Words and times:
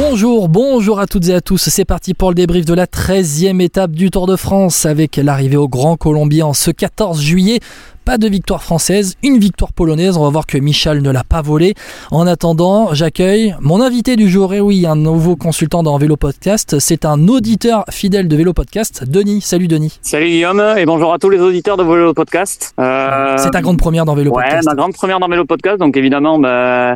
Bonjour, 0.00 0.48
bonjour 0.48 1.00
à 1.00 1.08
toutes 1.08 1.28
et 1.28 1.34
à 1.34 1.40
tous. 1.40 1.68
C'est 1.68 1.84
parti 1.84 2.14
pour 2.14 2.28
le 2.28 2.36
débrief 2.36 2.64
de 2.64 2.72
la 2.72 2.86
13e 2.86 3.60
étape 3.60 3.90
du 3.90 4.12
Tour 4.12 4.28
de 4.28 4.36
France 4.36 4.86
avec 4.86 5.16
l'arrivée 5.16 5.56
au 5.56 5.66
Grand 5.66 5.96
Colombier 5.96 6.44
en 6.44 6.52
ce 6.52 6.70
14 6.70 7.20
juillet. 7.20 7.58
Pas 8.04 8.16
de 8.16 8.28
victoire 8.28 8.62
française, 8.62 9.16
une 9.24 9.38
victoire 9.38 9.72
polonaise. 9.72 10.16
On 10.16 10.22
va 10.22 10.30
voir 10.30 10.46
que 10.46 10.56
Michel 10.56 11.02
ne 11.02 11.10
l'a 11.10 11.24
pas 11.24 11.42
volé. 11.42 11.74
En 12.12 12.28
attendant, 12.28 12.94
j'accueille 12.94 13.56
mon 13.60 13.82
invité 13.82 14.14
du 14.14 14.30
jour. 14.30 14.54
Et 14.54 14.60
oui, 14.60 14.86
un 14.86 14.94
nouveau 14.94 15.34
consultant 15.34 15.82
dans 15.82 15.98
Vélo 15.98 16.16
Podcast. 16.16 16.78
C'est 16.78 17.04
un 17.04 17.26
auditeur 17.26 17.84
fidèle 17.90 18.28
de 18.28 18.36
Vélo 18.36 18.52
Podcast, 18.52 19.02
Denis. 19.04 19.40
Salut 19.40 19.66
Denis. 19.66 19.98
Salut 20.02 20.28
Guillaume 20.28 20.62
et 20.76 20.86
bonjour 20.86 21.12
à 21.12 21.18
tous 21.18 21.28
les 21.28 21.40
auditeurs 21.40 21.76
de 21.76 21.82
Vélo 21.82 22.14
Podcast. 22.14 22.72
Euh... 22.78 23.34
C'est 23.36 23.50
ta 23.50 23.62
grande 23.62 23.78
première 23.78 24.04
dans 24.04 24.14
Vélo 24.14 24.30
ouais, 24.30 24.44
Podcast. 24.44 24.68
ma 24.68 24.76
grande 24.76 24.94
première 24.94 25.18
dans 25.18 25.28
Vélo 25.28 25.44
Podcast. 25.44 25.78
Donc 25.80 25.96
évidemment, 25.96 26.38
bah, 26.38 26.94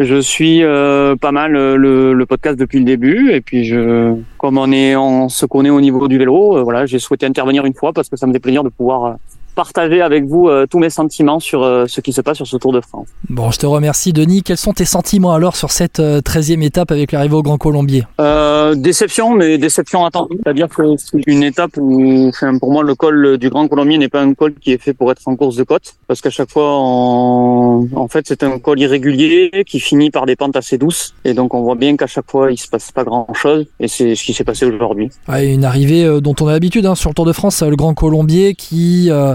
je 0.00 0.18
suis 0.20 0.62
euh, 0.62 1.14
pas 1.14 1.30
mal 1.30 1.54
euh, 1.54 1.76
le, 1.76 2.14
le, 2.14 2.26
podcast 2.26 2.58
depuis 2.58 2.78
le 2.78 2.84
début 2.84 3.32
et 3.32 3.42
puis 3.42 3.64
je, 3.64 4.16
comme 4.38 4.56
on 4.56 4.72
est, 4.72 4.96
on 4.96 5.28
se 5.28 5.44
connaît 5.44 5.68
au 5.68 5.80
niveau 5.80 6.08
du 6.08 6.16
vélo, 6.16 6.56
euh, 6.56 6.62
voilà, 6.62 6.86
j'ai 6.86 6.98
souhaité 6.98 7.26
intervenir 7.26 7.66
une 7.66 7.74
fois 7.74 7.92
parce 7.92 8.08
que 8.08 8.16
ça 8.16 8.26
me 8.26 8.32
fait 8.32 8.38
plaisir 8.40 8.64
de 8.64 8.70
pouvoir 8.70 9.04
euh, 9.04 9.12
partager 9.54 10.00
avec 10.00 10.24
vous 10.24 10.48
euh, 10.48 10.66
tous 10.68 10.78
mes 10.78 10.90
sentiments 10.90 11.40
sur 11.40 11.62
euh, 11.62 11.86
ce 11.86 12.00
qui 12.00 12.12
se 12.12 12.20
passe 12.20 12.36
sur 12.36 12.46
ce 12.46 12.56
Tour 12.56 12.72
de 12.72 12.80
France. 12.80 13.08
Bon, 13.28 13.50
je 13.50 13.58
te 13.58 13.66
remercie 13.66 14.12
Denis. 14.12 14.42
Quels 14.42 14.56
sont 14.56 14.72
tes 14.72 14.84
sentiments 14.84 15.32
alors 15.32 15.56
sur 15.56 15.70
cette 15.70 16.00
13e 16.00 16.62
étape 16.62 16.90
avec 16.90 17.12
l'arrivée 17.12 17.34
au 17.34 17.42
Grand 17.42 17.58
Colombier? 17.58 18.04
Euh, 18.20 18.74
Déception, 18.74 19.34
mais 19.34 19.58
déception 19.58 20.04
attendue. 20.04 20.36
C'est-à-dire 20.42 20.68
que 20.68 20.82
c'est 20.96 21.26
une 21.26 21.42
étape 21.42 21.72
où, 21.78 22.28
enfin, 22.28 22.58
pour 22.58 22.72
moi, 22.72 22.82
le 22.82 22.94
col 22.94 23.38
du 23.38 23.50
Grand 23.50 23.66
Colombier 23.68 23.98
n'est 23.98 24.08
pas 24.08 24.22
un 24.22 24.34
col 24.34 24.54
qui 24.54 24.72
est 24.72 24.82
fait 24.82 24.94
pour 24.94 25.10
être 25.10 25.22
en 25.26 25.36
course 25.36 25.56
de 25.56 25.64
côte, 25.64 25.94
parce 26.06 26.20
qu'à 26.20 26.30
chaque 26.30 26.50
fois, 26.50 26.70
en, 26.70 27.86
en 27.94 28.08
fait, 28.08 28.24
c'est 28.26 28.42
un 28.42 28.58
col 28.58 28.80
irrégulier 28.80 29.64
qui 29.66 29.80
finit 29.80 30.10
par 30.10 30.26
des 30.26 30.36
pentes 30.36 30.56
assez 30.56 30.78
douces, 30.78 31.14
et 31.24 31.34
donc 31.34 31.54
on 31.54 31.62
voit 31.62 31.74
bien 31.74 31.96
qu'à 31.96 32.06
chaque 32.06 32.30
fois, 32.30 32.52
il 32.52 32.58
se 32.58 32.68
passe 32.68 32.92
pas 32.92 33.04
grand-chose, 33.04 33.66
et 33.80 33.88
c'est 33.88 34.14
ce 34.14 34.24
qui 34.24 34.32
s'est 34.34 34.44
passé 34.44 34.66
aujourd'hui. 34.66 35.10
Ouais, 35.28 35.52
une 35.52 35.64
arrivée 35.64 36.20
dont 36.20 36.34
on 36.40 36.46
a 36.46 36.52
l'habitude 36.52 36.86
hein, 36.86 36.94
sur 36.94 37.10
le 37.10 37.14
Tour 37.14 37.26
de 37.26 37.32
France, 37.32 37.62
le 37.62 37.76
Grand 37.76 37.94
Colombier 37.94 38.54
qui, 38.54 39.10
euh, 39.10 39.34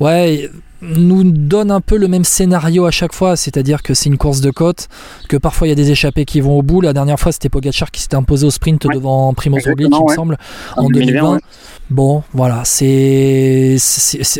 ouais 0.00 0.50
nous 0.82 1.24
donne 1.24 1.70
un 1.70 1.80
peu 1.80 1.96
le 1.96 2.08
même 2.08 2.24
scénario 2.24 2.86
à 2.86 2.90
chaque 2.90 3.12
fois, 3.12 3.36
c'est-à-dire 3.36 3.82
que 3.82 3.94
c'est 3.94 4.08
une 4.08 4.18
course 4.18 4.40
de 4.40 4.50
côte, 4.50 4.88
que 5.28 5.36
parfois 5.36 5.66
il 5.66 5.70
y 5.70 5.72
a 5.72 5.76
des 5.76 5.90
échappées 5.90 6.24
qui 6.24 6.40
vont 6.40 6.58
au 6.58 6.62
bout. 6.62 6.80
La 6.80 6.92
dernière 6.92 7.18
fois, 7.20 7.32
c'était 7.32 7.48
Pogacar 7.48 7.90
qui 7.90 8.00
s'était 8.00 8.16
imposé 8.16 8.46
au 8.46 8.50
sprint 8.50 8.84
ouais. 8.84 8.94
devant 8.94 9.32
Primoz 9.34 9.66
Roglic, 9.66 9.92
il 9.92 10.04
me 10.04 10.14
semble, 10.14 10.38
en 10.76 10.88
2020. 10.88 11.34
Ouais. 11.34 11.40
Bon, 11.90 12.22
voilà, 12.32 12.62
c'est, 12.64 13.76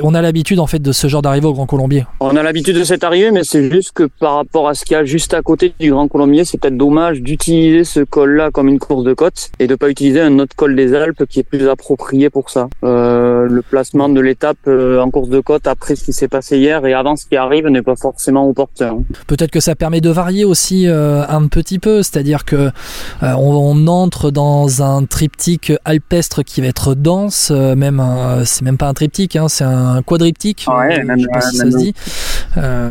on 0.03 0.15
a 0.15 0.23
l'habitude 0.23 0.61
en 0.61 0.69
fait 0.69 0.79
de 0.79 0.93
ce 0.93 1.09
genre 1.09 1.21
d'arrivée 1.21 1.47
au 1.47 1.53
Grand 1.53 1.67
Colombier. 1.67 2.05
On 2.21 2.37
a 2.37 2.43
l'habitude 2.43 2.77
de 2.77 2.85
cette 2.85 3.03
arrivée, 3.03 3.33
mais 3.33 3.43
c'est 3.43 3.71
juste 3.71 3.91
que 3.93 4.05
par 4.05 4.37
rapport 4.37 4.69
à 4.69 4.75
ce 4.75 4.85
qu'il 4.85 4.95
y 4.95 4.97
a 4.97 5.05
juste 5.05 5.35
à 5.35 5.43
côté 5.43 5.75
du 5.81 5.91
Grand 5.91 6.07
Colombier, 6.07 6.45
c'est 6.45 6.59
peut-être 6.59 6.77
dommage 6.77 7.21
d'utiliser 7.21 7.83
ce 7.83 8.01
col-là 8.01 8.51
comme 8.53 8.69
une 8.69 8.79
course 8.79 9.03
de 9.03 9.15
côte 9.15 9.51
et 9.59 9.67
de 9.67 9.75
pas 9.75 9.89
utiliser 9.91 10.21
un 10.21 10.39
autre 10.39 10.55
col 10.55 10.77
des 10.77 10.95
Alpes 10.95 11.25
qui 11.29 11.41
est 11.41 11.45
plus 11.45 11.69
approprié 11.69 12.31
pour 12.31 12.51
ça. 12.51 12.69
Euh, 12.85 13.47
le 13.49 13.63
placement 13.63 14.09
de 14.09 14.21
l'étape 14.21 14.59
euh, 14.69 15.01
en 15.01 15.11
course 15.11 15.29
de 15.29 15.41
côte 15.41 15.67
après 15.67 15.97
ce 15.97 16.05
qui 16.05 16.13
s'est 16.13 16.29
passé 16.29 16.59
hier 16.59 16.87
et 16.87 16.95
avant 16.95 17.17
ce 17.17 17.27
qui 17.27 17.37
arrive 17.37 17.67
n'est 17.67 17.83
pas 17.83 17.97
forcément 17.97 18.49
opportun. 18.49 18.99
Peut-être 19.27 19.51
que 19.51 19.61
ça 19.61 19.75
permet 19.75 20.01
de 20.01 20.11
varier 20.11 20.45
aussi 20.45 20.87
euh, 20.87 21.25
un 21.29 21.49
petit 21.49 21.79
peu, 21.79 22.03
c'est-à-dire 22.03 22.45
que 22.45 22.57
euh, 22.57 22.71
on, 23.23 23.77
on, 23.77 23.87
entre 23.89 24.31
dans 24.31 24.83
un 24.83 25.05
triptyque 25.05 25.73
alpestre 25.85 26.45
qui 26.45 26.61
va 26.61 26.69
être 26.69 26.95
dense, 26.95 27.40
euh, 27.51 27.75
même 27.75 28.03
c'est 28.45 28.63
même 28.63 28.77
pas 28.77 28.89
un 28.89 28.95
triptyque, 28.95 29.37
hein, 29.37 29.49
c'est 29.49 29.65
un 29.65 30.03
quadriptyque. 30.03 30.67
Ouais, 30.69 31.03
même, 31.05 31.19
je 31.19 31.23
sais 31.23 31.29
pas 31.33 31.41
si 31.41 31.59
même, 31.59 31.71
ça 31.71 31.79
se 31.79 31.83
dit. 31.83 31.95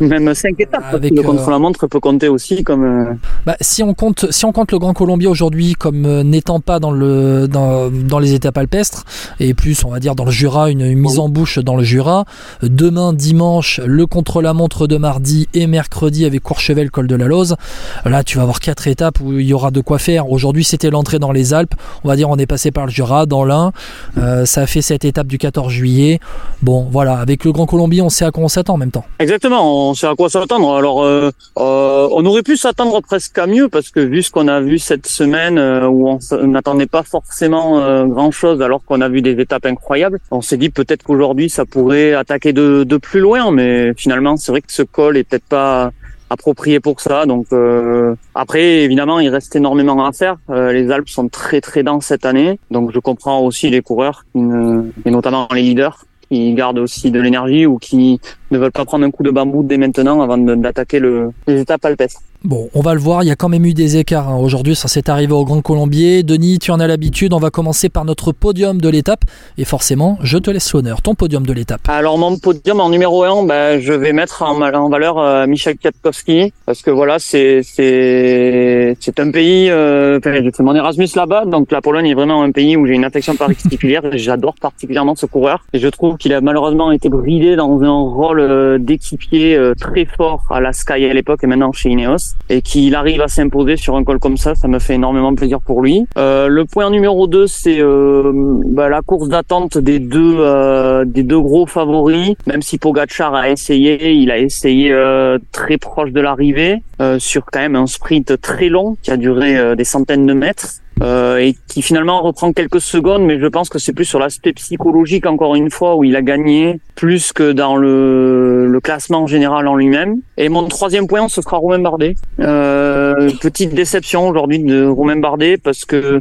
même 0.00 0.34
cinq 0.34 0.58
étapes. 0.58 0.94
avec, 0.94 1.14
le 1.14 1.22
contre-la-montre 1.22 1.86
peut 1.86 2.00
compter 2.00 2.28
aussi 2.28 2.64
comme. 2.64 3.18
Bah, 3.46 3.56
si 3.60 3.82
on 3.82 3.94
compte, 3.94 4.30
si 4.30 4.44
on 4.44 4.52
compte 4.52 4.72
le 4.72 4.78
Grand 4.78 4.94
Colombier 4.94 5.28
aujourd'hui 5.28 5.74
comme 5.74 6.22
n'étant 6.22 6.60
pas 6.60 6.78
dans 6.80 6.90
le 6.90 7.48
dans, 7.48 7.90
dans 7.90 8.18
les 8.18 8.34
étapes 8.34 8.58
alpestres 8.58 9.04
et 9.38 9.54
plus 9.54 9.84
on 9.84 9.90
va 9.90 10.00
dire 10.00 10.14
dans 10.14 10.24
le 10.24 10.30
Jura, 10.30 10.70
une, 10.70 10.80
une 10.80 10.98
mise 10.98 11.18
en 11.18 11.28
bouche 11.28 11.58
dans 11.58 11.76
le 11.76 11.84
Jura. 11.84 12.24
Demain 12.62 13.12
dimanche 13.12 13.80
le 13.84 14.06
contre-la-montre 14.06 14.86
de 14.86 14.96
mardi 14.96 15.48
et 15.54 15.66
mercredi 15.66 16.24
avec 16.24 16.42
Courchevel, 16.42 16.90
col 16.90 17.06
de 17.06 17.16
la 17.16 17.26
Lose. 17.26 17.56
Là, 18.04 18.24
tu 18.24 18.36
vas 18.36 18.42
avoir 18.42 18.60
quatre 18.60 18.86
étapes 18.86 19.20
où 19.20 19.38
il 19.38 19.46
y 19.46 19.52
aura 19.52 19.70
de 19.70 19.80
quoi 19.80 19.98
faire. 19.98 20.30
Aujourd'hui, 20.30 20.64
c'était 20.64 20.90
l'entrée 20.90 21.18
dans 21.18 21.32
les 21.32 21.54
Alpes. 21.54 21.74
On 22.04 22.08
va 22.08 22.16
dire, 22.16 22.28
on 22.30 22.36
est 22.36 22.46
passé 22.46 22.70
par 22.70 22.86
le 22.86 22.92
Jura, 22.92 23.26
dans 23.26 23.44
l'Ain. 23.44 23.72
Euh, 24.18 24.39
ça 24.44 24.62
a 24.62 24.66
fait 24.66 24.82
cette 24.82 25.04
étape 25.04 25.26
du 25.26 25.38
14 25.38 25.72
juillet. 25.72 26.20
Bon, 26.62 26.86
voilà, 26.90 27.14
avec 27.18 27.44
le 27.44 27.52
Grand 27.52 27.66
Colombier, 27.66 28.02
on 28.02 28.10
sait 28.10 28.24
à 28.24 28.30
quoi 28.30 28.44
on 28.44 28.48
s'attend 28.48 28.74
en 28.74 28.78
même 28.78 28.90
temps. 28.90 29.04
Exactement, 29.18 29.90
on 29.90 29.94
sait 29.94 30.06
à 30.06 30.14
quoi 30.14 30.28
s'attendre. 30.28 30.74
Alors, 30.74 31.04
euh, 31.04 31.30
euh, 31.58 32.08
on 32.12 32.24
aurait 32.26 32.42
pu 32.42 32.56
s'attendre 32.56 33.00
presque 33.00 33.36
à 33.38 33.46
mieux 33.46 33.68
parce 33.68 33.90
que 33.90 34.00
vu 34.00 34.22
ce 34.22 34.30
qu'on 34.30 34.48
a 34.48 34.60
vu 34.60 34.78
cette 34.78 35.06
semaine 35.06 35.58
euh, 35.58 35.86
où 35.88 36.08
on 36.08 36.46
n'attendait 36.46 36.86
pas 36.86 37.02
forcément 37.02 37.80
euh, 37.80 38.04
grand-chose 38.06 38.62
alors 38.62 38.84
qu'on 38.84 39.00
a 39.00 39.08
vu 39.08 39.22
des 39.22 39.32
étapes 39.40 39.66
incroyables, 39.66 40.20
on 40.30 40.40
s'est 40.40 40.56
dit 40.56 40.70
peut-être 40.70 41.02
qu'aujourd'hui, 41.02 41.50
ça 41.50 41.64
pourrait 41.64 42.14
attaquer 42.14 42.52
de, 42.52 42.84
de 42.84 42.96
plus 42.96 43.20
loin, 43.20 43.50
mais 43.50 43.92
finalement, 43.94 44.36
c'est 44.36 44.52
vrai 44.52 44.60
que 44.60 44.72
ce 44.72 44.82
col 44.82 45.16
est 45.16 45.24
peut-être 45.24 45.44
pas 45.44 45.90
approprié 46.30 46.80
pour 46.80 47.00
ça. 47.00 47.26
Donc 47.26 47.46
euh, 47.52 48.14
après, 48.34 48.82
évidemment, 48.84 49.20
il 49.20 49.28
reste 49.28 49.54
énormément 49.56 50.04
à 50.06 50.12
faire. 50.12 50.36
Euh, 50.48 50.72
les 50.72 50.90
Alpes 50.90 51.08
sont 51.08 51.28
très 51.28 51.60
très 51.60 51.82
denses 51.82 52.06
cette 52.06 52.24
année, 52.24 52.58
donc 52.70 52.92
je 52.92 52.98
comprends 52.98 53.40
aussi 53.40 53.68
les 53.68 53.82
coureurs 53.82 54.24
et 54.34 55.10
notamment 55.10 55.48
les 55.52 55.62
leaders 55.62 56.06
qui 56.30 56.54
gardent 56.54 56.78
aussi 56.78 57.10
de 57.10 57.20
l'énergie 57.20 57.66
ou 57.66 57.78
qui 57.78 58.20
ne 58.52 58.58
veulent 58.58 58.70
pas 58.70 58.84
prendre 58.84 59.04
un 59.04 59.10
coup 59.10 59.24
de 59.24 59.30
bambou 59.30 59.64
dès 59.64 59.76
maintenant 59.76 60.22
avant 60.22 60.38
d'attaquer 60.38 61.00
le, 61.00 61.32
les 61.48 61.60
étapes 61.60 61.84
alpestres. 61.84 62.22
Bon, 62.42 62.70
on 62.72 62.80
va 62.80 62.94
le 62.94 63.00
voir, 63.00 63.22
il 63.22 63.26
y 63.26 63.30
a 63.30 63.36
quand 63.36 63.50
même 63.50 63.66
eu 63.66 63.74
des 63.74 63.98
écarts. 63.98 64.30
Hein. 64.30 64.38
Aujourd'hui, 64.38 64.74
ça 64.74 64.88
s'est 64.88 65.10
arrivé 65.10 65.34
au 65.34 65.44
Grand 65.44 65.60
Colombier. 65.60 66.22
Denis, 66.22 66.58
tu 66.58 66.70
en 66.70 66.80
as 66.80 66.86
l'habitude, 66.86 67.34
on 67.34 67.38
va 67.38 67.50
commencer 67.50 67.90
par 67.90 68.06
notre 68.06 68.32
podium 68.32 68.80
de 68.80 68.88
l'étape. 68.88 69.24
Et 69.58 69.66
forcément, 69.66 70.16
je 70.22 70.38
te 70.38 70.50
laisse 70.50 70.72
l'honneur, 70.72 71.02
ton 71.02 71.14
podium 71.14 71.44
de 71.44 71.52
l'étape. 71.52 71.82
Alors, 71.86 72.16
mon 72.16 72.38
podium 72.38 72.80
en 72.80 72.88
numéro 72.88 73.24
1, 73.24 73.44
ben, 73.44 73.78
je 73.78 73.92
vais 73.92 74.14
mettre 74.14 74.42
en, 74.42 74.88
valeur 74.88 75.18
euh, 75.18 75.46
Michel 75.46 75.76
Kwiatkowski. 75.76 76.54
Parce 76.64 76.80
que 76.80 76.90
voilà, 76.90 77.18
c'est 77.18 77.60
c'est 77.62 79.20
un 79.20 79.30
pays, 79.30 79.68
euh, 79.68 80.18
j'ai 80.24 80.50
fait 80.50 80.62
mon 80.62 80.74
Erasmus 80.74 81.08
là-bas. 81.14 81.44
Donc, 81.44 81.70
la 81.70 81.82
Pologne 81.82 82.06
est 82.06 82.14
vraiment 82.14 82.42
un 82.42 82.52
pays 82.52 82.74
où 82.74 82.86
j'ai 82.86 82.94
une 82.94 83.04
affection 83.04 83.36
particulière. 83.36 84.00
J'adore 84.14 84.54
particulièrement 84.58 85.14
ce 85.14 85.26
coureur. 85.26 85.62
Et 85.74 85.78
je 85.78 85.88
trouve 85.88 86.16
qu'il 86.16 86.32
a 86.32 86.40
malheureusement 86.40 86.90
été 86.90 87.10
bridé 87.10 87.54
dans 87.56 87.82
un 87.82 88.00
rôle 88.00 88.40
euh, 88.40 88.78
d'équipier 88.78 89.56
euh, 89.56 89.74
très 89.78 90.06
fort 90.06 90.44
à 90.48 90.62
la 90.62 90.72
Sky 90.72 91.04
à 91.04 91.12
l'époque 91.12 91.44
et 91.44 91.46
maintenant 91.46 91.72
chez 91.72 91.90
Ineos 91.90 92.29
et 92.48 92.62
qu'il 92.62 92.94
arrive 92.94 93.20
à 93.20 93.28
s'imposer 93.28 93.76
sur 93.76 93.96
un 93.96 94.04
col 94.04 94.18
comme 94.18 94.36
ça, 94.36 94.54
ça 94.54 94.68
me 94.68 94.78
fait 94.78 94.94
énormément 94.94 95.34
plaisir 95.34 95.60
pour 95.60 95.82
lui. 95.82 96.04
Euh, 96.18 96.48
le 96.48 96.64
point 96.64 96.90
numéro 96.90 97.26
2, 97.26 97.46
c'est 97.46 97.80
euh, 97.80 98.32
bah, 98.66 98.88
la 98.88 99.02
course 99.02 99.28
d'attente 99.28 99.78
des 99.78 99.98
deux 99.98 100.36
euh, 100.38 101.04
des 101.04 101.22
deux 101.22 101.40
gros 101.40 101.66
favoris. 101.66 102.34
Même 102.46 102.62
si 102.62 102.78
Pogacar 102.78 103.34
a 103.34 103.50
essayé, 103.50 104.12
il 104.12 104.30
a 104.30 104.38
essayé 104.38 104.92
euh, 104.92 105.38
très 105.52 105.78
proche 105.78 106.10
de 106.12 106.20
l'arrivée 106.20 106.82
sur 107.18 107.46
quand 107.46 107.60
même 107.60 107.76
un 107.76 107.86
sprint 107.86 108.38
très 108.42 108.68
long 108.68 108.98
qui 109.02 109.10
a 109.10 109.16
duré 109.16 109.74
des 109.74 109.84
centaines 109.84 110.26
de 110.26 110.34
mètres. 110.34 110.80
Euh, 111.02 111.38
et 111.38 111.56
qui 111.68 111.82
finalement 111.82 112.20
reprend 112.22 112.52
quelques 112.52 112.80
secondes, 112.80 113.24
mais 113.24 113.38
je 113.38 113.46
pense 113.46 113.68
que 113.68 113.78
c'est 113.78 113.92
plus 113.92 114.04
sur 114.04 114.18
l'aspect 114.18 114.52
psychologique 114.52 115.26
encore 115.26 115.54
une 115.54 115.70
fois 115.70 115.96
où 115.96 116.04
il 116.04 116.14
a 116.16 116.22
gagné 116.22 116.80
plus 116.94 117.32
que 117.32 117.52
dans 117.52 117.76
le, 117.76 118.66
le 118.66 118.80
classement 118.80 119.26
général 119.26 119.66
en 119.66 119.76
lui-même. 119.76 120.20
Et 120.36 120.48
mon 120.48 120.66
troisième 120.68 121.06
point, 121.06 121.28
ce 121.28 121.40
sera 121.40 121.56
Romain 121.56 121.78
Bardet. 121.78 122.14
Euh, 122.40 123.30
petite 123.40 123.74
déception 123.74 124.28
aujourd'hui 124.28 124.58
de 124.58 124.84
Romain 124.84 125.16
Bardet 125.16 125.56
parce 125.56 125.84
que 125.84 126.20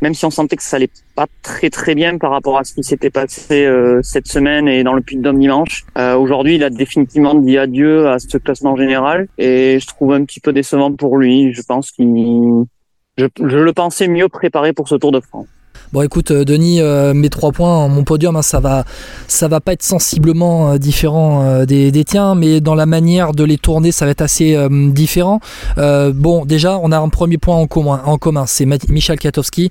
même 0.00 0.14
si 0.14 0.24
on 0.24 0.30
sentait 0.30 0.56
que 0.56 0.62
ça 0.62 0.76
allait 0.76 0.90
pas 1.14 1.26
très 1.42 1.70
très 1.70 1.94
bien 1.94 2.18
par 2.18 2.30
rapport 2.30 2.58
à 2.58 2.64
ce 2.64 2.74
qui 2.74 2.84
s'était 2.84 3.10
passé 3.10 3.64
euh, 3.64 4.00
cette 4.02 4.28
semaine 4.28 4.68
et 4.68 4.84
dans 4.84 4.92
le 4.94 5.00
Puy-de-Dôme 5.00 5.38
dimanche. 5.38 5.84
Euh, 5.96 6.16
Aujourd'hui, 6.16 6.56
il 6.56 6.64
a 6.64 6.70
définitivement 6.70 7.34
dit 7.34 7.58
adieu 7.58 8.08
à 8.08 8.18
ce 8.18 8.38
classement 8.38 8.76
général 8.76 9.28
et 9.38 9.78
je 9.80 9.86
trouve 9.86 10.12
un 10.12 10.24
petit 10.24 10.40
peu 10.40 10.52
décevant 10.52 10.92
pour 10.92 11.16
lui. 11.16 11.52
Je 11.52 11.62
pense 11.62 11.90
qu'il 11.90 12.64
je, 13.18 13.26
le 13.56 13.72
pensais 13.72 14.08
mieux 14.08 14.28
préparé 14.28 14.72
pour 14.72 14.88
ce 14.88 14.94
Tour 14.94 15.12
de 15.12 15.20
France. 15.20 15.46
Bon, 15.92 16.02
écoute, 16.02 16.32
euh, 16.32 16.44
Denis, 16.44 16.82
euh, 16.82 17.14
mes 17.14 17.30
trois 17.30 17.50
points, 17.50 17.88
mon 17.88 18.04
podium, 18.04 18.36
hein, 18.36 18.42
ça 18.42 18.60
va, 18.60 18.84
ça 19.26 19.48
va 19.48 19.60
pas 19.60 19.72
être 19.72 19.82
sensiblement 19.82 20.72
euh, 20.72 20.78
différent 20.78 21.64
des, 21.64 21.90
des, 21.90 22.04
tiens, 22.04 22.34
mais 22.34 22.60
dans 22.60 22.74
la 22.74 22.84
manière 22.84 23.32
de 23.32 23.42
les 23.42 23.56
tourner, 23.56 23.90
ça 23.90 24.04
va 24.04 24.10
être 24.10 24.20
assez 24.20 24.56
différent. 24.90 25.40
bon, 25.76 26.44
déjà, 26.44 26.78
on 26.82 26.92
a 26.92 26.98
un 26.98 27.08
premier 27.08 27.38
point 27.38 27.56
en 27.56 27.66
commun, 27.66 28.02
en 28.04 28.18
commun, 28.18 28.44
c'est 28.46 28.66
Michel 28.66 29.18
Katowski, 29.18 29.70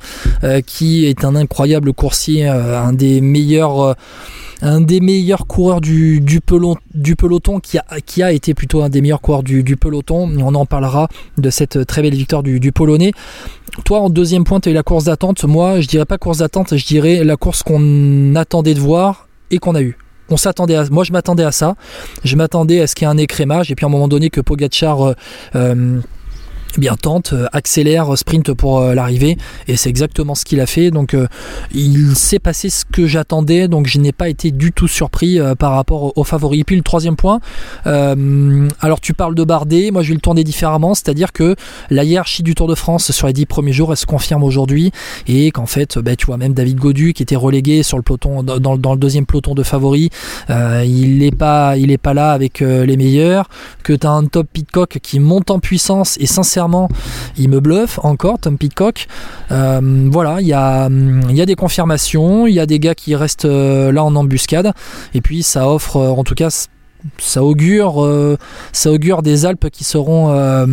qui 0.65 1.05
est 1.05 1.23
un 1.23 1.35
incroyable 1.35 1.93
coursier, 1.93 2.47
un 2.47 2.93
des 2.93 3.21
meilleurs 3.21 3.95
un 4.61 4.81
des 4.81 5.01
meilleurs 5.01 5.45
coureurs 5.45 5.81
du, 5.81 6.19
du, 6.19 6.41
peloton 6.41 6.81
qui 7.61 7.77
a, 7.77 7.85
qui 8.05 8.23
a 8.23 8.31
été 8.31 8.53
plutôt 8.53 8.81
un 8.81 8.89
des 8.89 9.01
meilleurs 9.01 9.21
coureurs 9.21 9.43
du, 9.43 9.63
peloton. 9.77 10.29
On 10.39 10.55
en 10.55 10.65
parlera 10.65 11.07
de 11.37 11.49
cette 11.49 11.85
très 11.85 12.01
belle 12.01 12.15
victoire 12.15 12.43
du, 12.43 12.71
Polonais. 12.71 13.11
Toi, 13.85 13.99
en 13.99 14.09
deuxième 14.09 14.43
point, 14.43 14.59
tu 14.59 14.69
as 14.69 14.71
eu 14.71 14.75
la 14.75 14.83
course 14.83 15.05
d'attente. 15.05 15.43
Moi, 15.43 15.81
je 15.81 15.87
dirais 15.87 16.05
pas 16.05 16.17
course 16.17 16.39
d'attente, 16.39 16.75
je 16.75 16.85
dirais 16.85 17.23
la 17.23 17.37
course 17.37 17.63
qu'on 17.63 18.35
attendait 18.35 18.73
de 18.73 18.79
voir 18.79 19.27
et 19.51 19.57
qu'on 19.59 19.75
a 19.75 19.81
eu. 19.81 19.97
On 20.29 20.37
s'attendait 20.37 20.75
à, 20.75 20.83
moi 20.91 21.05
je 21.05 21.13
m'attendais 21.13 21.43
à 21.43 21.51
ça. 21.51 21.75
Je 22.23 22.35
m'attendais 22.35 22.81
à 22.81 22.87
ce 22.87 22.95
qu'il 22.95 23.07
y 23.07 23.09
ait 23.09 23.13
un 23.13 23.17
écrémage 23.17 23.71
et 23.71 23.75
puis 23.75 23.85
à 23.85 23.87
un 23.87 23.91
moment 23.91 24.09
donné 24.09 24.29
que 24.29 24.41
Pogacar 24.41 25.01
euh, 25.01 25.13
euh, 25.55 26.01
eh 26.75 26.79
bien 26.79 26.95
tente, 26.95 27.33
euh, 27.33 27.47
accélère, 27.53 28.17
sprint 28.17 28.53
pour 28.53 28.79
euh, 28.79 28.93
l'arrivée. 28.93 29.37
Et 29.67 29.77
c'est 29.77 29.89
exactement 29.89 30.35
ce 30.35 30.45
qu'il 30.45 30.59
a 30.59 30.65
fait. 30.65 30.91
Donc 30.91 31.13
euh, 31.13 31.27
il 31.73 32.15
s'est 32.15 32.39
passé 32.39 32.69
ce 32.69 32.85
que 32.85 33.07
j'attendais, 33.07 33.67
donc 33.67 33.87
je 33.87 33.99
n'ai 33.99 34.11
pas 34.11 34.29
été 34.29 34.51
du 34.51 34.71
tout 34.71 34.87
surpris 34.87 35.39
par 35.59 35.73
rapport 35.73 36.17
aux 36.17 36.23
favoris. 36.23 36.61
Et 36.61 36.63
puis 36.63 36.75
le 36.75 36.81
troisième 36.81 37.15
point, 37.15 37.39
alors 37.85 38.99
tu 39.01 39.13
parles 39.13 39.35
de 39.35 39.43
Bardet, 39.43 39.91
moi 39.91 40.01
je 40.01 40.09
vais 40.09 40.15
le 40.15 40.21
tourner 40.21 40.43
différemment, 40.43 40.93
c'est-à-dire 40.93 41.31
que 41.31 41.55
la 41.89 42.03
hiérarchie 42.03 42.43
du 42.43 42.55
Tour 42.55 42.67
de 42.67 42.75
France 42.75 43.11
sur 43.11 43.27
les 43.27 43.33
dix 43.33 43.45
premiers 43.45 43.73
jours, 43.73 43.91
elle 43.91 43.97
se 43.97 44.05
confirme 44.05 44.43
aujourd'hui. 44.43 44.91
Et 45.27 45.51
qu'en 45.51 45.65
fait, 45.65 45.97
bah, 45.99 46.15
tu 46.15 46.25
vois 46.25 46.37
même 46.37 46.53
David 46.53 46.77
Godu 46.77 47.13
qui 47.13 47.23
était 47.23 47.35
relégué 47.35 47.83
sur 47.83 47.97
le 47.97 48.03
peloton 48.03 48.43
dans, 48.43 48.73
le 48.73 48.97
deuxième 48.97 49.25
peloton 49.25 49.55
de 49.55 49.63
favoris, 49.63 50.09
il 50.49 51.17
n'est 51.19 51.31
pas, 51.31 51.75
pas 52.01 52.13
là 52.13 52.31
avec 52.31 52.59
les 52.59 52.97
meilleurs, 52.97 53.49
que 53.83 53.93
tu 53.93 54.07
as 54.07 54.11
un 54.11 54.25
top 54.25 54.47
Pitcock 54.51 54.99
qui 55.01 55.19
monte 55.19 55.51
en 55.51 55.59
puissance 55.59 56.17
et 56.19 56.25
sincèrement 56.25 56.56
il 57.37 57.49
me 57.49 57.59
bluffe 57.59 57.99
encore, 58.03 58.39
Tom 58.39 58.57
Pitcock. 58.57 59.07
Euh, 59.51 60.09
voilà, 60.11 60.41
il 60.41 60.47
y 60.47 60.53
a, 60.53 60.89
y 60.89 61.45
des 61.45 61.55
confirmations, 61.55 62.47
il 62.47 62.53
y 62.53 62.59
a 62.59 62.65
des 62.65 62.79
gars 62.79 62.95
qui 62.95 63.15
restent 63.15 63.45
euh, 63.45 63.91
là 63.91 64.03
en 64.03 64.15
embuscade, 64.15 64.73
et 65.13 65.21
puis 65.21 65.43
ça 65.43 65.69
offre, 65.69 65.97
euh, 65.97 66.09
en 66.09 66.23
tout 66.23 66.35
cas, 66.35 66.67
ça 67.19 67.43
augure, 67.43 68.05
ça 68.73 68.91
augure 68.91 69.21
des 69.21 69.45
Alpes 69.45 69.69
qui 69.69 69.83
seront 69.83 70.67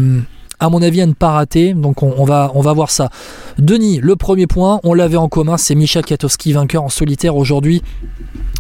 à 0.65 0.71
mon 0.71 0.83
avis 0.83 1.01
à 1.01 1.07
ne 1.07 1.13
pas 1.13 1.31
rater. 1.31 1.75
Donc 1.75 2.03
on, 2.03 2.25
va, 2.25 2.51
on 2.55 2.61
va 2.61 2.73
voir 2.73 2.91
ça. 2.91 3.11
Denis, 3.59 4.01
le 4.03 4.17
premier 4.17 4.47
point, 4.47 4.81
on 4.85 4.95
l'avait 4.95 5.17
en 5.17 5.29
commun, 5.29 5.57
c'est 5.57 5.75
Michel 5.75 6.05
Katowski, 6.05 6.53
vainqueur 6.53 6.83
en 6.83 6.89
solitaire 6.89 7.37
aujourd'hui 7.37 7.83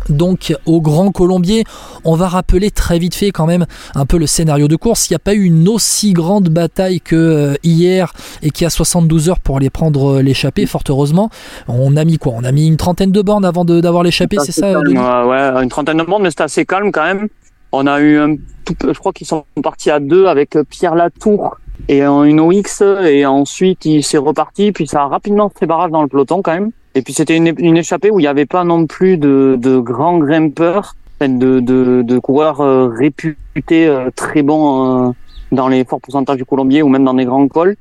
donc 0.09 0.55
au 0.67 0.81
Grand 0.81 1.11
Colombier. 1.11 1.65
On 2.05 2.15
va 2.15 2.29
rappeler 2.29 2.71
très 2.71 2.99
vite 2.99 3.15
fait 3.15 3.31
quand 3.31 3.47
même 3.47 3.67
un 3.95 4.07
peu 4.07 4.19
le 4.19 4.27
scénario 4.27 4.69
de 4.69 4.77
course. 4.77 5.09
Il 5.09 5.13
n'y 5.13 5.17
a 5.17 5.21
pas 5.21 5.35
eu 5.35 5.45
une 5.45 5.69
aussi 5.69 6.13
grande 6.13 6.49
bataille 6.49 7.01
que 7.01 7.17
euh, 7.17 7.55
hier 7.63 8.13
et 8.43 8.51
qui 8.51 8.65
a 8.65 8.71
72 8.71 9.29
heures 9.29 9.41
pour 9.41 9.57
aller 9.57 9.71
prendre 9.71 10.17
euh, 10.17 10.23
l'échappée, 10.23 10.67
fort 10.67 10.83
heureusement. 10.89 11.31
On 11.69 11.97
a 11.97 12.05
mis 12.05 12.19
quoi? 12.19 12.35
On 12.37 12.45
a 12.45 12.53
mis 12.53 12.67
une 12.67 12.77
trentaine 12.77 13.13
de 13.13 13.23
bornes 13.23 13.45
avant 13.45 13.65
d'avoir 13.65 14.03
l'échappée, 14.03 14.37
c'est 14.45 14.53
ça 14.53 14.79
Ouais, 14.79 15.63
une 15.63 15.69
trentaine 15.69 15.99
de 15.99 16.03
bornes, 16.03 16.23
mais 16.23 16.31
c'était 16.31 16.45
assez 16.45 16.65
calme 16.65 16.93
quand 16.93 17.05
même. 17.05 17.29
On 17.73 17.87
a 17.87 18.01
eu 18.01 18.19
un 18.19 18.37
tout, 18.65 18.77
je 18.87 18.99
crois 18.99 19.13
qu'ils 19.13 19.27
sont 19.27 19.45
partis 19.63 19.91
à 19.91 20.01
deux 20.01 20.27
avec 20.27 20.57
euh, 20.57 20.65
Pierre 20.69 20.95
Latour 20.95 21.57
et 21.89 22.03
une 22.03 22.41
OX 22.41 22.83
et 22.83 23.27
ensuite 23.27 23.85
il 23.85 24.03
s'est 24.03 24.19
reparti 24.19 24.73
puis 24.73 24.87
ça 24.87 25.03
a 25.03 25.07
rapidement 25.07 25.51
fait 25.55 25.67
barrage 25.67 25.91
dans 25.91 26.03
le 26.03 26.09
peloton 26.09 26.43
quand 26.43 26.55
même. 26.55 26.71
Et 26.95 27.03
puis 27.03 27.13
c'était 27.13 27.37
une, 27.37 27.53
une, 27.59 27.77
échappée 27.77 28.11
où 28.11 28.21
il 28.21 28.23
n'y 28.23 28.29
avait 28.29 28.47
pas 28.47 28.63
non 28.63 28.87
plus 28.87 29.19
de, 29.19 29.59
de 29.61 29.79
grands 29.79 30.19
grimpeurs, 30.19 30.95
de, 31.21 31.61
de, 31.61 32.03
de 32.03 32.19
coureurs 32.19 32.61
euh, 32.61 32.89
réputés 32.89 33.87
euh, 33.87 34.11
très 34.15 34.43
bons 34.43 35.09
euh, 35.09 35.13
dans 35.51 35.69
les 35.69 35.85
forts 35.85 36.01
pourcentages 36.01 36.37
du 36.37 36.45
Colombier 36.45 36.83
ou 36.83 36.89
même 36.89 37.05
dans 37.05 37.15
des 37.15 37.25
grands 37.25 37.49
cols. 37.49 37.77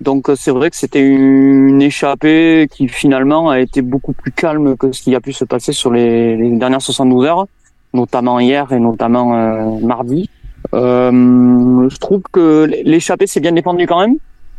Donc 0.00 0.30
c'est 0.34 0.50
vrai 0.50 0.68
que 0.70 0.76
c'était 0.76 1.00
une 1.00 1.80
échappée 1.80 2.66
qui 2.70 2.88
finalement 2.88 3.50
a 3.50 3.60
été 3.60 3.82
beaucoup 3.82 4.12
plus 4.12 4.32
calme 4.32 4.76
que 4.76 4.90
ce 4.90 5.02
qui 5.02 5.14
a 5.14 5.20
pu 5.20 5.32
se 5.32 5.44
passer 5.44 5.72
sur 5.72 5.92
les 5.92 6.50
dernières 6.56 6.82
72 6.82 7.24
heures, 7.24 7.46
notamment 7.94 8.40
hier 8.40 8.72
et 8.72 8.80
notamment 8.80 9.78
mardi. 9.80 10.28
Je 10.72 11.98
trouve 11.98 12.22
que 12.32 12.68
l'échappée 12.84 13.26
s'est 13.26 13.40
bien 13.40 13.52
défendue 13.52 13.86
quand 13.86 14.00
même 14.00 14.16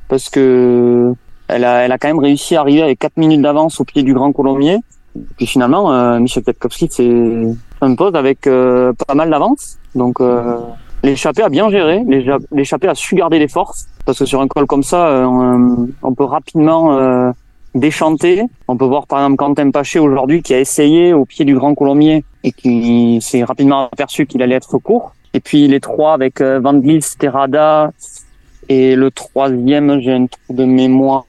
parce 0.07 0.29
que 0.29 1.13
elle 1.47 1.65
a, 1.65 1.85
elle 1.85 1.91
a 1.91 1.97
quand 1.97 2.07
même 2.07 2.19
réussi 2.19 2.55
à 2.55 2.61
arriver 2.61 2.81
avec 2.81 2.99
4 2.99 3.17
minutes 3.17 3.41
d'avance 3.41 3.79
au 3.79 3.83
pied 3.83 4.03
du 4.03 4.13
Grand 4.13 4.31
Colombier. 4.31 4.77
Puis 5.37 5.45
finalement, 5.45 5.91
euh, 5.93 6.19
Michel 6.19 6.43
Katkowski 6.43 6.89
s'impose 7.79 8.15
avec 8.15 8.47
euh, 8.47 8.93
pas 9.07 9.13
mal 9.13 9.29
d'avance. 9.29 9.77
Donc 9.93 10.19
euh, 10.19 10.57
l'échappée 11.03 11.43
a 11.43 11.49
bien 11.49 11.69
géré, 11.69 12.03
l'échappée 12.51 12.87
a 12.87 12.95
su 12.95 13.15
garder 13.15 13.39
les 13.39 13.47
forces. 13.47 13.87
Parce 14.05 14.19
que 14.19 14.25
sur 14.25 14.41
un 14.41 14.47
col 14.47 14.65
comme 14.65 14.83
ça, 14.83 15.07
euh, 15.07 15.87
on, 16.01 16.13
peut 16.13 16.23
rapidement 16.23 17.33
déchanter. 17.75 18.43
On 18.67 18.75
peut 18.75 18.85
voir 18.85 19.05
par 19.07 19.19
exemple 19.19 19.37
Quentin 19.37 19.71
Paché 19.71 19.99
aujourd'hui 19.99 20.41
qui 20.41 20.53
a 20.53 20.59
essayé 20.59 21.13
au 21.13 21.25
pied 21.25 21.45
du 21.45 21.55
Grand 21.55 21.75
Colombier 21.75 22.23
et 22.43 22.51
qui 22.51 23.19
s'est 23.21 23.43
rapidement 23.43 23.89
aperçu 23.91 24.25
qu'il 24.25 24.41
allait 24.41 24.55
être 24.55 24.77
court. 24.79 25.13
Et 25.33 25.39
puis 25.39 25.67
les 25.67 25.79
trois 25.79 26.13
avec 26.13 26.41
Van 26.41 26.81
Gils, 26.81 27.17
Terrada, 27.17 27.91
et 28.69 28.95
le 28.95 29.11
troisième, 29.11 29.99
j'ai 29.99 30.13
un 30.13 30.27
trou 30.27 30.53
de 30.53 30.65
mémoire. 30.65 31.25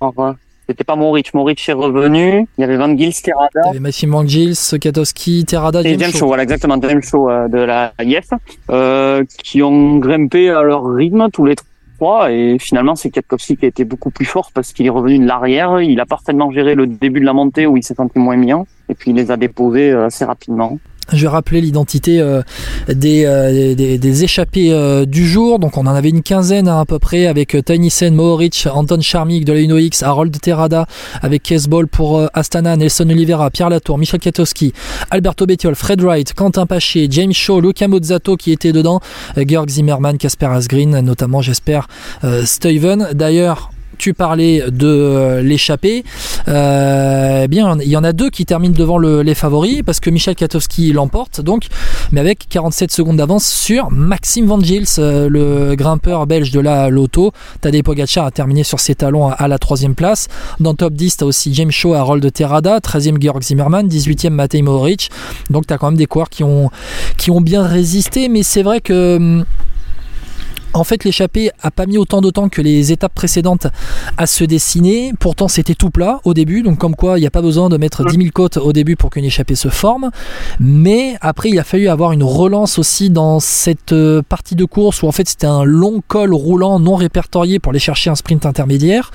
C'était 0.69 0.85
pas 0.85 0.97
Moritz. 0.97 1.35
Moritz 1.35 1.69
est 1.69 1.73
revenu. 1.73 2.47
Il 2.56 2.61
y 2.61 2.65
avait 2.65 2.77
Van 2.77 2.97
Gils, 2.97 3.21
Terrada. 3.21 3.61
Il 3.65 3.67
y 3.67 3.71
avait 3.71 3.81
Maxime 3.81 4.11
Van 4.11 4.27
Gils, 4.27 4.79
Katowski, 4.81 5.45
Terrada, 5.45 5.83
James, 5.83 5.99
James 5.99 6.12
Show. 6.12 6.27
Voilà, 6.27 6.45
exactement. 6.45 6.81
James 6.81 7.03
Show 7.03 7.29
euh, 7.29 7.49
de 7.49 7.59
la 7.59 7.93
IF. 8.01 8.31
Euh, 8.71 9.25
qui 9.43 9.62
ont 9.62 9.99
grimpé 9.99 10.49
à 10.49 10.62
leur 10.62 10.87
rythme 10.87 11.29
tous 11.31 11.45
les 11.45 11.56
trois. 11.99 12.31
Et 12.33 12.56
finalement, 12.59 12.95
c'est 12.95 13.11
Katkowski 13.11 13.56
qui 13.56 13.65
a 13.67 13.69
été 13.69 13.85
beaucoup 13.85 14.11
plus 14.11 14.25
fort 14.25 14.51
parce 14.55 14.73
qu'il 14.73 14.87
est 14.87 14.91
revenu 14.91 15.19
de 15.19 15.27
l'arrière. 15.27 15.81
Il 15.81 16.01
a 16.01 16.06
parfaitement 16.06 16.51
géré 16.51 16.75
le 16.75 16.87
début 16.87 17.21
de 17.21 17.27
la 17.27 17.35
montée 17.35 17.67
où 17.67 17.77
il 17.77 17.83
s'est 17.83 17.95
senti 17.95 18.19
moins 18.19 18.39
bien. 18.39 18.65
Et 18.89 18.95
puis, 18.95 19.11
il 19.11 19.17
les 19.17 19.31
a 19.31 19.37
déposés 19.37 19.91
euh, 19.91 20.06
assez 20.06 20.25
rapidement. 20.25 20.79
Je 21.12 21.27
rappeler 21.27 21.61
l'identité 21.61 22.21
euh, 22.21 22.43
des, 22.89 23.25
euh, 23.25 23.75
des, 23.75 24.25
échappés 24.25 24.73
euh, 24.73 25.05
du 25.05 25.27
jour. 25.27 25.59
Donc 25.59 25.77
on 25.77 25.87
en 25.87 25.95
avait 25.95 26.09
une 26.09 26.23
quinzaine 26.23 26.69
hein, 26.69 26.81
à 26.81 26.85
peu 26.85 26.99
près 26.99 27.27
avec 27.27 27.56
Tiny 27.65 27.91
Sen, 27.91 28.15
Mohoric, 28.15 28.67
Anton 28.73 29.01
Charmik 29.01 29.45
de 29.45 29.53
la 29.53 29.61
Uno 29.61 29.79
X, 29.79 30.03
Harold 30.03 30.39
Terrada 30.41 30.87
avec 31.21 31.43
Kesbol 31.43 31.89
pour 31.89 32.23
Astana, 32.33 32.77
Nelson 32.77 33.09
Oliveira, 33.11 33.51
Pierre 33.51 33.71
Latour, 33.71 33.99
Michel 33.99 34.21
Katowski, 34.21 34.73
Alberto 35.11 35.47
Bettiol, 35.47 35.75
Fred 35.75 36.01
Wright, 36.03 36.33
Quentin 36.35 36.67
Paché, 36.67 37.06
James 37.11 37.33
Shaw, 37.33 37.61
Luca 37.61 37.89
Mozzato 37.89 38.37
qui 38.37 38.53
était 38.53 38.73
dedans, 38.73 39.01
Georg 39.37 39.69
Zimmermann, 39.69 40.17
Casper 40.17 40.47
Asgreen, 40.47 41.01
notamment 41.01 41.43
j'espère 41.43 41.89
Steven. 42.45 43.09
D'ailleurs 43.12 43.71
tu 43.99 44.14
parlais 44.14 44.64
de 44.70 45.41
l'échappée. 45.43 46.05
Euh, 46.49 47.43
eh 47.44 47.49
bien, 47.49 47.76
il 47.81 47.88
y 47.88 47.96
en 47.96 48.05
a 48.05 48.12
deux 48.12 48.31
qui 48.31 48.44
terminent 48.44 48.75
devant 48.76 48.99
les 48.99 49.35
favoris 49.35 49.82
parce 49.85 50.00
que 50.00 50.11
Michel 50.11 50.35
Katowski 50.35 50.93
l'emporte, 50.93 51.41
donc, 51.41 51.67
mais 52.12 52.20
avec 52.20 52.46
47 52.49 52.91
secondes 52.91 53.17
d'avance 53.17 53.46
sur 53.46 53.91
Maxime 53.91 54.46
Van 54.46 54.61
Gils, 54.61 54.87
euh, 54.99 55.29
le 55.29 55.74
grimpeur 55.74 56.27
belge 56.27 56.51
de 56.51 56.60
la 56.60 56.91
Loto. 56.91 57.32
Tadej 57.60 57.82
Pogacar 57.82 58.27
a 58.27 58.31
terminé 58.31 58.65
sur 58.65 58.81
ses 58.81 58.94
talons 58.94 59.29
à, 59.29 59.48
la 59.48 59.58
troisième 59.58 59.94
place. 59.94 60.29
Dans 60.60 60.74
top 60.74 60.94
10, 60.94 61.17
tu 61.17 61.24
as 61.24 61.27
aussi 61.27 61.55
James 61.55 61.70
Shaw, 61.70 61.94
Harold 61.94 62.32
Terrada, 62.32 62.79
13e 62.79 63.20
Georg 63.20 63.43
Zimmermann, 63.43 63.89
18e 63.89 64.31
Matej 64.31 64.63
Mohoric. 64.63 65.10
Donc, 65.51 65.67
tu 65.67 65.74
as 65.74 65.79
quand 65.79 65.91
même 65.91 65.98
des 65.98 66.06
coureurs 66.06 66.31
qui 66.31 66.44
ont, 66.44 66.70
qui 67.17 67.31
ont 67.31 67.41
bien 67.41 67.63
résisté, 67.63 68.29
mais 68.29 68.43
c'est 68.43 68.63
vrai 68.63 68.81
que 68.81 69.17
hum, 69.17 69.44
en 70.74 70.84
fait, 70.84 71.04
l'échappée 71.04 71.50
a 71.62 71.70
pas 71.70 71.86
mis 71.86 71.98
autant 71.98 72.20
de 72.20 72.31
temps 72.31 72.48
que 72.48 72.60
les 72.60 72.93
étapes 72.93 73.14
précédentes 73.14 73.69
à 74.19 74.26
se 74.26 74.44
dessiner. 74.44 75.12
Pourtant, 75.19 75.48
c'était 75.48 75.74
tout 75.74 75.90
plat 75.90 76.20
au 76.24 76.34
début, 76.34 76.62
donc 76.62 76.78
comme 76.78 76.96
quoi 76.96 77.16
il 77.19 77.20
n'y 77.20 77.26
a 77.26 77.31
pas 77.31 77.43
besoin 77.43 77.69
de 77.69 77.76
mettre 77.76 78.04
10 78.04 78.16
000 78.16 78.28
côtes 78.34 78.56
au 78.56 78.72
début 78.72 78.96
pour 78.96 79.10
qu'une 79.10 79.24
échappée 79.24 79.54
se 79.54 79.69
forme. 79.69 80.10
Mais 80.58 81.16
après, 81.20 81.50
il 81.50 81.58
a 81.58 81.64
fallu 81.64 81.88
avoir 81.88 82.12
une 82.12 82.24
relance 82.24 82.78
aussi 82.78 83.08
dans 83.08 83.38
cette 83.40 83.93
euh, 83.93 84.22
partie 84.28 84.56
de 84.56 84.64
course 84.64 85.02
où 85.02 85.06
en 85.06 85.12
fait 85.12 85.28
c'était 85.28 85.46
un 85.46 85.64
long 85.64 86.02
col 86.06 86.34
roulant 86.34 86.78
non 86.81 86.96
répertorié 86.96 87.58
pour 87.58 87.70
aller 87.70 87.78
chercher 87.78 88.10
un 88.10 88.16
sprint 88.16 88.44
intermédiaire. 88.44 89.12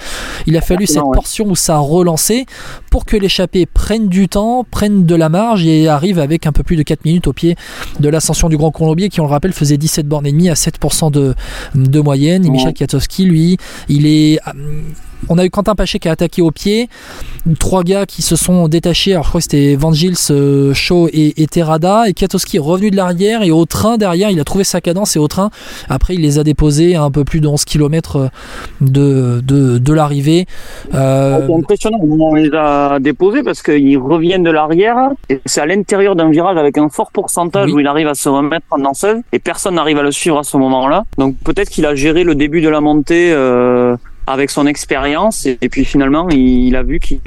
Il 0.48 0.56
a 0.56 0.62
fallu 0.62 0.88
cette 0.88 1.04
portion 1.14 1.46
où 1.48 1.56
ça 1.56 1.76
a 1.76 1.80
relancé 1.80 2.46
pour 2.90 3.06
que 3.06 3.18
l'échappée 3.18 3.66
prenne 3.66 4.08
du 4.08 4.30
temps, 4.30 4.66
prenne 4.70 5.06
de 5.06 5.16
la 5.16 5.30
marge 5.30 5.66
et 5.66 5.88
arrive 5.88 6.20
avec 6.20 6.48
un 6.48 6.52
peu 6.52 6.64
plus 6.64 6.78
de 6.78 6.84
4 6.84 7.04
minutes 7.06 7.28
au 7.28 7.34
pied 7.34 7.56
de 8.00 8.10
l'ascension 8.10 8.48
du 8.50 8.58
Grand 8.58 8.72
Colombier 8.72 9.10
qui, 9.10 9.20
on 9.20 9.26
le 9.26 9.30
rappelle, 9.30 9.54
faisait 9.54 9.78
17 9.78 10.08
bornes 10.08 10.26
et 10.26 10.32
demie 10.32 10.50
à 10.50 10.54
7% 10.54 11.12
de 11.12 11.36
de 11.76 12.00
moyenne. 12.00 12.46
Et 12.46 12.50
Michel 12.50 12.74
Kwiatkowski, 12.74 13.26
lui, 13.26 13.58
il 13.88 14.06
est 14.06 14.40
on 15.28 15.38
a 15.38 15.46
eu 15.46 15.50
Quentin 15.50 15.76
Paché 15.76 16.00
qui 16.00 16.08
a 16.08 16.12
attaqué 16.12 16.42
au 16.42 16.52
pied. 16.52 16.90
Trois 17.58 17.84
gars 17.84 18.06
qui 18.06 18.22
se 18.22 18.36
sont 18.36 18.68
détachés. 18.68 19.14
Alors 19.14 19.24
je 19.24 19.30
crois 19.30 19.40
que 19.40 19.44
c'était 19.44 19.76
Van 19.76 19.94
Gils, 19.94 20.16
euh, 20.32 20.74
Shaw 20.74 21.08
et, 21.12 21.48
Terrada. 21.48 22.08
Et 22.08 22.14
Kiatowski 22.14 22.58
est 22.58 22.60
revenu 22.60 22.92
de 22.92 22.96
l'arrière 22.96 23.44
et 23.44 23.52
au 23.52 23.66
train 23.66 23.98
derrière, 23.98 24.30
il 24.30 24.40
a 24.40 24.44
trouvé 24.44 24.64
sa 24.64 24.82
cadence 24.82 25.16
et 25.16 25.20
au 25.20 25.28
train, 25.28 25.50
après 25.90 26.16
il 26.16 26.22
les 26.22 26.40
a 26.40 26.44
déposés 26.44 26.96
à 26.96 27.04
un 27.04 27.12
peu 27.12 27.24
plus 27.24 27.40
de 27.40 27.48
11 27.48 27.66
km 27.66 28.18
euh, 28.18 28.30
de, 28.82 29.42
de, 29.80 29.94
l'arrivée. 29.94 30.46
Euh... 30.94 31.46
C'est 31.48 31.54
impressionnant 31.54 32.00
on 32.02 32.36
les 32.36 32.50
a 32.54 33.00
déposés 33.00 33.44
parce 33.44 33.62
qu'ils 33.62 33.98
reviennent 33.98 34.44
de 34.44 34.52
l'arrière 34.52 34.96
et 35.30 35.40
c'est 35.46 35.62
à 35.62 35.66
l'intérieur 35.66 36.16
d'un 36.16 36.30
virage 36.30 36.58
avec 36.58 36.78
un 36.78 36.90
fort 36.90 37.12
pourcentage 37.12 37.72
où 37.72 37.80
il 37.80 37.88
arrive 37.88 38.08
à 38.08 38.16
se 38.16 38.30
remettre 38.30 38.66
en 38.72 38.80
danseuse 38.80 39.22
et 39.32 39.40
personne 39.40 39.76
n'arrive 39.76 39.98
à 39.98 40.04
le 40.04 40.12
suivre 40.12 40.38
à 40.38 40.44
ce 40.44 40.58
moment-là. 40.58 41.04
Donc 41.18 41.36
peut-être 41.44 41.70
qu'il 41.70 41.86
a 41.86 41.96
géré 41.96 42.24
le 42.24 42.36
début 42.36 42.62
de 42.62 42.70
la 42.70 42.82
montée. 42.82 43.32
Euh 43.32 43.96
avec 44.30 44.50
son 44.50 44.68
expérience. 44.68 45.46
Et, 45.46 45.70
puis 45.70 45.86
finalement 45.86 46.30
il 46.30 46.76
a 46.76 46.84
vu 46.84 47.00
qu'il 47.00 47.20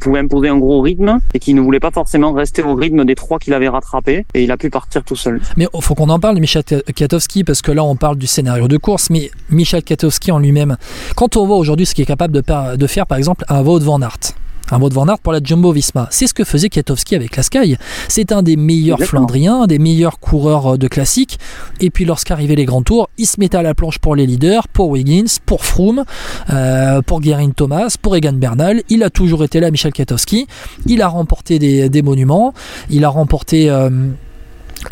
pouvait 0.00 0.20
imposer 0.20 0.48
un 0.48 0.58
gros 0.58 0.80
rythme 0.80 1.18
et 1.34 1.38
qu'il 1.38 1.54
ne 1.54 1.60
voulait 1.60 1.80
pas 1.80 1.90
forcément 1.90 2.32
rester 2.32 2.62
au 2.62 2.74
rythme 2.74 3.04
des 3.04 3.14
trois 3.14 3.38
qu'il 3.38 3.54
avait 3.54 3.68
rattrapés. 3.68 4.26
Et 4.34 4.44
il 4.44 4.52
a 4.52 4.56
pu 4.56 4.70
partir 4.70 5.02
tout 5.02 5.16
seul. 5.16 5.40
Mais 5.56 5.66
faut 5.80 5.94
qu'on 5.94 6.10
en 6.10 6.20
parle 6.20 6.38
Michel 6.38 6.62
Katowski 6.62 7.44
parce 7.44 7.62
que 7.62 7.72
là 7.72 7.82
on 7.82 7.96
parle 7.96 8.16
du 8.16 8.26
scénario 8.26 8.68
de 8.68 8.76
course. 8.76 9.10
Mais 9.10 9.30
Michel 9.48 9.82
Katowski 9.82 10.30
en 10.30 10.38
lui-même 10.38 10.76
quand 11.16 11.36
on 11.36 11.46
voit 11.46 11.56
aujourd'hui 11.56 11.86
ce 11.86 11.94
qu'il 11.94 12.02
est 12.02 12.06
capable 12.06 12.34
de, 12.34 12.76
de 12.76 12.86
faire 12.86 13.06
par 13.06 13.18
exemple 13.18 13.44
un 13.48 13.62
Wout 13.62 13.80
van 13.80 14.02
Aert 14.02 14.34
un 14.70 14.78
mot 14.78 14.88
de 14.88 14.94
Van 14.94 15.06
Aert 15.08 15.18
pour 15.18 15.32
la 15.32 15.40
Jumbo 15.42 15.72
Visma. 15.72 16.08
C'est 16.10 16.26
ce 16.26 16.34
que 16.34 16.44
faisait 16.44 16.68
Kiatowski 16.68 17.16
avec 17.16 17.36
la 17.36 17.42
Sky. 17.42 17.76
C'est 18.08 18.32
un 18.32 18.42
des 18.42 18.56
meilleurs 18.56 19.00
Flandriens, 19.00 19.66
des 19.66 19.78
meilleurs 19.78 20.18
coureurs 20.18 20.74
euh, 20.74 20.76
de 20.76 20.88
classique. 20.88 21.38
Et 21.80 21.90
puis 21.90 22.04
lorsqu'arrivaient 22.04 22.54
les 22.54 22.64
grands 22.64 22.82
tours, 22.82 23.08
il 23.18 23.26
se 23.26 23.40
mettait 23.40 23.56
à 23.56 23.62
la 23.62 23.74
planche 23.74 23.98
pour 23.98 24.14
les 24.14 24.26
leaders, 24.26 24.68
pour 24.68 24.88
Wiggins, 24.88 25.38
pour 25.46 25.64
Froome, 25.64 26.04
euh, 26.50 27.02
pour 27.02 27.20
Guerin 27.20 27.50
Thomas, 27.50 27.96
pour 28.00 28.16
Egan 28.16 28.34
Bernal. 28.34 28.82
Il 28.88 29.02
a 29.02 29.10
toujours 29.10 29.44
été 29.44 29.60
là, 29.60 29.70
Michel 29.70 29.92
Kiatowski. 29.92 30.46
Il 30.86 31.02
a 31.02 31.08
remporté 31.08 31.58
des, 31.58 32.02
monuments. 32.02 32.54
Il 32.90 33.04
a 33.04 33.08
remporté... 33.08 33.70
Euh, 33.70 33.90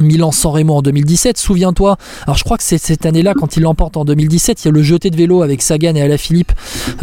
Milan-San 0.00 0.52
Remo 0.52 0.74
en 0.74 0.82
2017, 0.82 1.38
souviens-toi. 1.38 1.96
Alors 2.24 2.36
je 2.36 2.44
crois 2.44 2.56
que 2.56 2.62
c'est 2.62 2.78
cette 2.78 3.06
année-là, 3.06 3.34
quand 3.34 3.56
il 3.56 3.62
l'emporte 3.62 3.96
en 3.96 4.04
2017, 4.04 4.64
il 4.64 4.66
y 4.66 4.68
a 4.68 4.72
le 4.72 4.82
jeté 4.82 5.10
de 5.10 5.16
vélo 5.16 5.42
avec 5.42 5.62
Sagan 5.62 5.94
et 5.94 6.02
Alaphilippe 6.02 6.52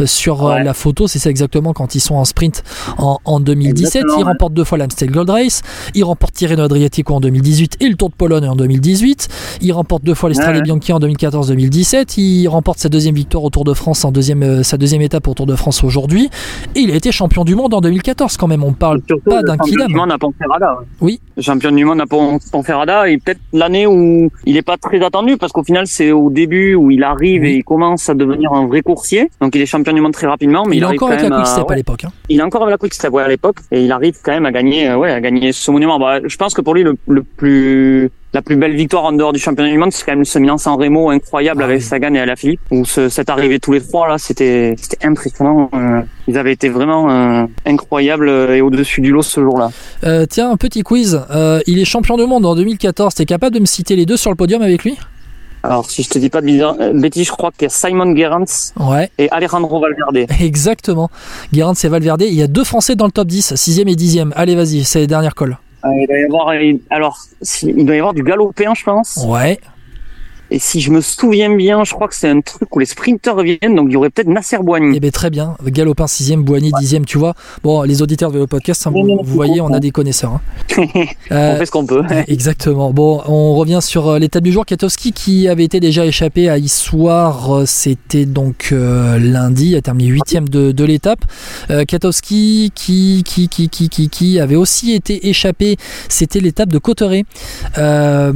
euh, 0.00 0.06
sur 0.06 0.46
euh, 0.46 0.58
la 0.60 0.74
photo. 0.74 1.06
C'est 1.06 1.18
ça 1.18 1.30
exactement 1.30 1.72
quand 1.72 1.94
ils 1.94 2.00
sont 2.00 2.14
en 2.14 2.24
sprint 2.24 2.62
en, 2.98 3.40
2017. 3.40 4.04
il 4.18 4.24
remporte 4.24 4.54
deux 4.54 4.64
fois 4.64 4.78
l'Amstel 4.78 5.10
Gold 5.10 5.30
Race. 5.30 5.62
Il 5.94 6.04
remporte 6.04 6.34
Tirreno 6.34 6.62
Adriatico 6.62 7.14
en 7.14 7.20
2018 7.20 7.76
et 7.80 7.88
le 7.88 7.96
Tour 7.96 8.10
de 8.10 8.14
Pologne 8.14 8.48
en 8.48 8.56
2018. 8.56 9.28
Il 9.62 9.72
remporte 9.72 10.04
deux 10.04 10.14
fois 10.14 10.28
l'Estrade 10.28 10.62
Bianchi 10.62 10.92
en 10.92 11.00
2014-2017. 11.00 12.20
Il 12.20 12.48
remporte 12.48 12.78
sa 12.78 12.88
deuxième 12.88 13.14
victoire 13.14 13.44
au 13.44 13.50
Tour 13.50 13.64
de 13.64 13.74
France 13.74 14.04
en 14.04 14.12
deuxième, 14.12 14.42
euh, 14.42 14.62
sa 14.62 14.76
deuxième 14.76 15.02
étape 15.02 15.26
au 15.28 15.34
Tour 15.34 15.46
de 15.46 15.56
France 15.56 15.84
aujourd'hui. 15.84 16.30
Et 16.74 16.80
il 16.80 16.90
a 16.90 16.94
été 16.94 17.12
champion 17.12 17.44
du 17.44 17.54
monde 17.54 17.74
en 17.74 17.80
2014 17.80 18.36
quand 18.36 18.48
même. 18.48 18.64
On 18.64 18.72
parle 18.72 19.00
pas 19.24 19.42
d'un 19.42 19.56
kidam. 19.56 19.92
Oui. 21.00 21.20
Champion 21.38 21.72
du 21.72 21.84
monde 21.84 22.00
à 22.00 22.06
Ponferrada 22.06 22.75
et 23.06 23.18
peut-être 23.18 23.40
l'année 23.52 23.86
où 23.86 24.30
il 24.44 24.54
n'est 24.54 24.62
pas 24.62 24.76
très 24.76 25.02
attendu 25.02 25.36
parce 25.36 25.52
qu'au 25.52 25.64
final 25.64 25.86
c'est 25.86 26.12
au 26.12 26.30
début 26.30 26.74
où 26.74 26.90
il 26.90 27.02
arrive 27.02 27.44
et 27.44 27.54
il 27.54 27.64
commence 27.64 28.08
à 28.08 28.14
devenir 28.14 28.52
un 28.52 28.66
vrai 28.66 28.82
coursier. 28.82 29.30
Donc 29.40 29.54
il 29.54 29.62
est 29.62 29.66
champion 29.66 29.92
du 29.92 30.00
monde 30.00 30.12
très 30.12 30.26
rapidement, 30.26 30.64
mais 30.66 30.76
il, 30.76 30.82
est 30.82 30.86
encore 30.86 31.10
avec 31.10 31.28
la 31.28 31.42
Quick 31.42 31.70
à, 31.70 31.74
l'époque. 31.74 32.04
Hein. 32.04 32.12
Il 32.28 32.40
est 32.40 32.42
encore 32.42 32.62
avec 32.62 32.72
la 32.72 32.78
Quick 32.78 32.94
Step 32.94 33.14
à 33.14 33.28
l'époque 33.28 33.58
et 33.70 33.84
il 33.84 33.92
arrive 33.92 34.16
quand 34.22 34.32
même 34.32 34.46
à 34.46 34.52
gagner, 34.52 34.88
euh, 34.88 34.96
ouais, 34.96 35.10
à 35.10 35.20
gagner 35.20 35.52
ce 35.52 35.70
monument. 35.70 35.98
Bah, 35.98 36.20
je 36.24 36.36
pense 36.36 36.54
que 36.54 36.60
pour 36.60 36.74
lui 36.74 36.82
le, 36.82 36.96
le 37.08 37.22
plus 37.22 38.10
la 38.36 38.42
plus 38.42 38.56
belle 38.56 38.76
victoire 38.76 39.04
en 39.04 39.12
dehors 39.12 39.32
du 39.32 39.38
championnat 39.38 39.70
du 39.70 39.78
monde, 39.78 39.92
c'est 39.92 40.04
quand 40.04 40.14
même 40.14 40.26
ce 40.26 40.38
Milan-San 40.38 40.74
Remo 40.74 41.08
incroyable 41.08 41.62
avec 41.62 41.80
Sagan 41.80 42.12
et 42.12 42.20
Alaphilippe, 42.20 42.60
où 42.70 42.84
ce, 42.84 43.08
cette 43.08 43.30
arrivée 43.30 43.58
tous 43.58 43.72
les 43.72 43.80
trois 43.80 44.06
là, 44.08 44.18
c'était 44.18 44.76
impressionnant. 45.02 45.70
Euh, 45.72 46.02
ils 46.28 46.36
avaient 46.36 46.52
été 46.52 46.68
vraiment 46.68 47.10
euh, 47.10 47.46
incroyables 47.64 48.28
et 48.28 48.60
au-dessus 48.60 49.00
du 49.00 49.10
lot 49.10 49.22
ce 49.22 49.40
jour-là. 49.40 49.70
Euh, 50.04 50.26
tiens, 50.28 50.50
un 50.50 50.58
petit 50.58 50.82
quiz. 50.82 51.18
il 51.66 51.78
est 51.78 51.86
champion 51.86 52.18
du 52.18 52.26
monde 52.26 52.44
en 52.44 52.54
2014. 52.54 53.14
T'es 53.14 53.24
capable 53.24 53.54
de 53.54 53.60
me 53.60 53.64
citer 53.64 53.96
les 53.96 54.04
deux 54.04 54.18
sur 54.18 54.30
le 54.30 54.36
podium 54.36 54.60
avec 54.60 54.84
lui? 54.84 54.98
Alors, 55.62 55.90
si 55.90 56.02
je 56.02 56.10
te 56.10 56.18
dis 56.18 56.28
pas 56.28 56.42
de 56.42 57.00
bêtises, 57.00 57.28
je 57.28 57.32
crois 57.32 57.52
qu'il 57.52 57.62
y 57.62 57.66
a 57.66 57.70
Simon 57.70 58.14
Gerrans 58.14 58.44
ouais. 58.78 59.10
et 59.16 59.30
Alejandro 59.30 59.80
Valverde. 59.80 60.30
Exactement. 60.40 61.08
Gerrans 61.54 61.72
et 61.82 61.88
Valverde. 61.88 62.20
Il 62.20 62.34
y 62.34 62.42
a 62.42 62.48
deux 62.48 62.64
Français 62.64 62.96
dans 62.96 63.06
le 63.06 63.12
top 63.12 63.28
10, 63.28 63.54
6e 63.54 63.88
et 63.88 63.94
10e. 63.94 64.32
Allez, 64.36 64.54
vas-y, 64.54 64.84
c'est 64.84 64.98
les 64.98 65.06
dernières 65.06 65.34
calls. 65.34 65.56
Euh, 65.86 66.00
il 66.00 66.06
doit 66.06 66.18
y 66.18 66.24
avoir, 66.24 66.48
alors, 66.90 67.18
il 67.62 67.86
doit 67.86 67.94
y 67.94 67.98
avoir 67.98 68.14
du 68.14 68.22
galopéen, 68.22 68.74
je 68.74 68.84
pense. 68.84 69.24
Ouais. 69.26 69.58
Et 70.50 70.58
si 70.58 70.80
je 70.80 70.90
me 70.92 71.00
souviens 71.00 71.54
bien, 71.54 71.82
je 71.82 71.92
crois 71.92 72.06
que 72.06 72.14
c'est 72.14 72.28
un 72.28 72.40
truc 72.40 72.74
où 72.74 72.78
les 72.78 72.86
sprinters 72.86 73.34
reviennent, 73.34 73.74
donc 73.74 73.86
il 73.88 73.94
y 73.94 73.96
aurait 73.96 74.10
peut-être 74.10 74.28
Nasser 74.28 74.58
Boigny. 74.58 74.96
Eh 74.96 75.00
bien 75.00 75.10
très 75.10 75.30
bien, 75.30 75.56
Galopin 75.64 76.04
6ème, 76.04 76.42
Boigny 76.42 76.70
10ème, 76.70 77.04
tu 77.04 77.18
vois. 77.18 77.34
Bon, 77.64 77.82
les 77.82 78.00
auditeurs 78.00 78.30
de 78.30 78.38
le 78.38 78.46
podcast, 78.46 78.86
hein, 78.86 78.92
vous, 78.92 79.18
voyez, 79.24 79.60
on 79.60 79.72
a 79.72 79.80
des 79.80 79.90
connaisseurs. 79.90 80.32
Hein. 80.32 80.40
on 81.30 81.56
fait 81.56 81.66
ce 81.66 81.70
qu'on 81.70 81.84
peut. 81.84 82.02
exactement. 82.28 82.92
Bon, 82.92 83.22
on 83.26 83.54
revient 83.56 83.80
sur 83.82 84.08
euh, 84.08 84.18
l'étape 84.18 84.44
du 84.44 84.52
jour. 84.52 84.64
Katowski 84.64 85.12
qui 85.12 85.48
avait 85.48 85.64
été 85.64 85.80
déjà 85.80 86.06
échappé 86.06 86.48
à 86.48 86.58
Issoire, 86.58 87.52
euh, 87.52 87.66
c'était 87.66 88.26
donc 88.26 88.68
euh, 88.72 89.18
lundi, 89.18 89.74
a 89.74 89.82
terminé 89.82 90.10
8ème 90.10 90.48
de, 90.48 90.72
de 90.72 90.84
l'étape. 90.84 91.20
Katowski 91.88 92.70
qui, 92.74 93.22
qui, 93.24 93.48
qui, 93.48 93.68
qui, 93.68 93.88
qui, 93.88 94.08
qui 94.08 94.40
avait 94.40 94.56
aussi 94.56 94.92
été 94.92 95.28
échappé, 95.28 95.76
c'était 96.08 96.40
l'étape 96.40 96.68
de 96.68 96.78
Cotteret. 96.78 97.24
à 97.74 98.32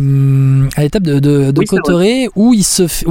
l'étape 0.78 1.02
de, 1.02 1.18
de, 1.18 1.50
de 1.50 1.62
où, 2.36 2.54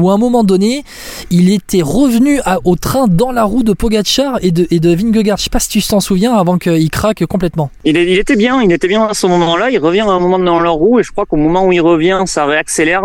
à 0.09 0.13
un 0.13 0.17
moment 0.17 0.43
donné, 0.43 0.83
il 1.31 1.51
était 1.51 1.81
revenu 1.81 2.39
au 2.65 2.75
train 2.75 3.07
dans 3.07 3.31
la 3.31 3.43
roue 3.43 3.63
de 3.63 3.73
Pogachar 3.73 4.39
et 4.41 4.51
de, 4.51 4.67
et 4.71 4.79
Vingegaard. 4.79 5.37
Je 5.37 5.43
sais 5.43 5.49
pas 5.49 5.59
si 5.59 5.69
tu 5.69 5.81
t'en 5.81 5.99
souviens 5.99 6.33
avant 6.33 6.57
qu'il 6.57 6.89
craque 6.89 7.25
complètement. 7.25 7.71
Il, 7.85 7.97
il, 7.97 8.17
était 8.17 8.35
bien, 8.35 8.61
il 8.61 8.71
était 8.71 8.87
bien 8.87 9.05
à 9.05 9.13
ce 9.13 9.27
moment-là. 9.27 9.69
Il 9.69 9.79
revient 9.79 10.01
à 10.01 10.09
un 10.09 10.19
moment 10.19 10.39
dans 10.39 10.59
leur 10.59 10.75
roue 10.75 10.99
et 10.99 11.03
je 11.03 11.11
crois 11.11 11.25
qu'au 11.25 11.37
moment 11.37 11.65
où 11.65 11.71
il 11.71 11.81
revient, 11.81 12.23
ça 12.25 12.45
réaccélère. 12.45 13.03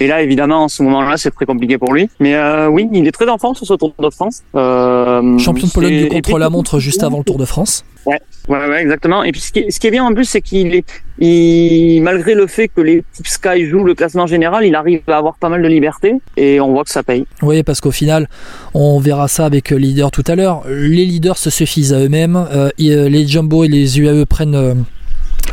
Et 0.00 0.06
là, 0.06 0.22
évidemment, 0.22 0.64
en 0.64 0.68
ce 0.68 0.82
moment-là, 0.82 1.16
c'est 1.16 1.30
très 1.30 1.46
compliqué 1.46 1.78
pour 1.78 1.94
lui. 1.94 2.08
Mais 2.20 2.34
euh, 2.34 2.68
oui, 2.68 2.88
il 2.92 3.06
est 3.06 3.12
très 3.12 3.28
en 3.28 3.38
forme 3.38 3.54
sur 3.54 3.66
ce 3.66 3.74
Tour 3.74 3.94
de 3.98 4.10
France. 4.10 4.42
Euh, 4.54 5.38
Champion 5.38 5.66
de 5.66 5.72
Pologne 5.72 5.98
du 5.98 6.08
contre-la-montre 6.08 6.78
juste 6.78 7.02
avant 7.02 7.18
le 7.18 7.24
Tour 7.24 7.38
de 7.38 7.44
France. 7.44 7.84
Ouais, 8.04 8.20
ouais, 8.48 8.68
ouais, 8.68 8.82
exactement. 8.82 9.24
Et 9.24 9.32
puis 9.32 9.40
ce 9.40 9.52
qui 9.52 9.60
est, 9.60 9.70
ce 9.70 9.80
qui 9.80 9.86
est 9.88 9.90
bien 9.90 10.04
en 10.04 10.14
plus, 10.14 10.26
c'est 10.26 10.40
qu'il 10.40 10.74
est, 10.74 10.84
il, 11.18 12.00
malgré 12.02 12.34
le 12.34 12.46
fait 12.46 12.68
que 12.68 12.80
les 12.80 13.02
types 13.12 13.26
Sky 13.26 13.66
jouent 13.66 13.84
le 13.84 13.94
classement 13.94 14.26
général, 14.26 14.64
il 14.64 14.76
arrive 14.76 15.00
à 15.08 15.16
avoir 15.16 15.36
pas 15.38 15.48
mal 15.48 15.62
de 15.62 15.66
liberté 15.66 16.14
et 16.36 16.60
on 16.60 16.72
voit 16.72 16.84
que 16.84 16.90
ça 16.90 17.02
paye. 17.02 17.26
Oui, 17.42 17.62
parce 17.64 17.80
qu'au 17.80 17.90
final, 17.90 18.28
on 18.74 19.00
verra 19.00 19.26
ça 19.26 19.44
avec 19.46 19.70
les 19.70 19.78
leaders 19.78 20.12
tout 20.12 20.24
à 20.28 20.36
l'heure. 20.36 20.62
Les 20.68 21.04
leaders 21.04 21.38
se 21.38 21.50
suffisent 21.50 21.92
à 21.92 21.98
eux-mêmes. 21.98 22.46
Euh, 22.52 22.70
les 22.78 23.26
Jumbo 23.26 23.64
et 23.64 23.68
les 23.68 23.98
UAE 23.98 24.24
prennent, 24.26 24.84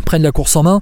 prennent 0.06 0.24
la 0.24 0.32
course 0.32 0.56
en 0.56 0.64
main 0.64 0.82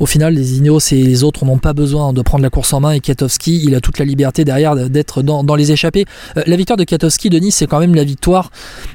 au 0.00 0.06
final, 0.06 0.34
les 0.34 0.58
Ineos 0.58 0.80
et 0.92 1.02
les 1.02 1.24
autres 1.24 1.44
n'ont 1.44 1.58
pas 1.58 1.72
besoin 1.72 2.12
de 2.12 2.22
prendre 2.22 2.42
la 2.42 2.50
course 2.50 2.72
en 2.72 2.80
main 2.80 2.92
et 2.92 3.00
Kiatowski, 3.00 3.62
il 3.64 3.74
a 3.74 3.80
toute 3.80 3.98
la 3.98 4.04
liberté 4.04 4.44
derrière 4.44 4.74
d'être 4.88 5.22
dans, 5.22 5.54
les 5.54 5.72
échappées. 5.72 6.04
Euh, 6.36 6.42
la 6.46 6.56
victoire 6.56 6.76
de 6.76 6.84
Kiatowski 6.84 7.30
de 7.30 7.38
Nice, 7.38 7.56
c'est 7.56 7.66
quand 7.66 7.78
même 7.78 7.94
la 7.94 8.04
victoire 8.04 8.50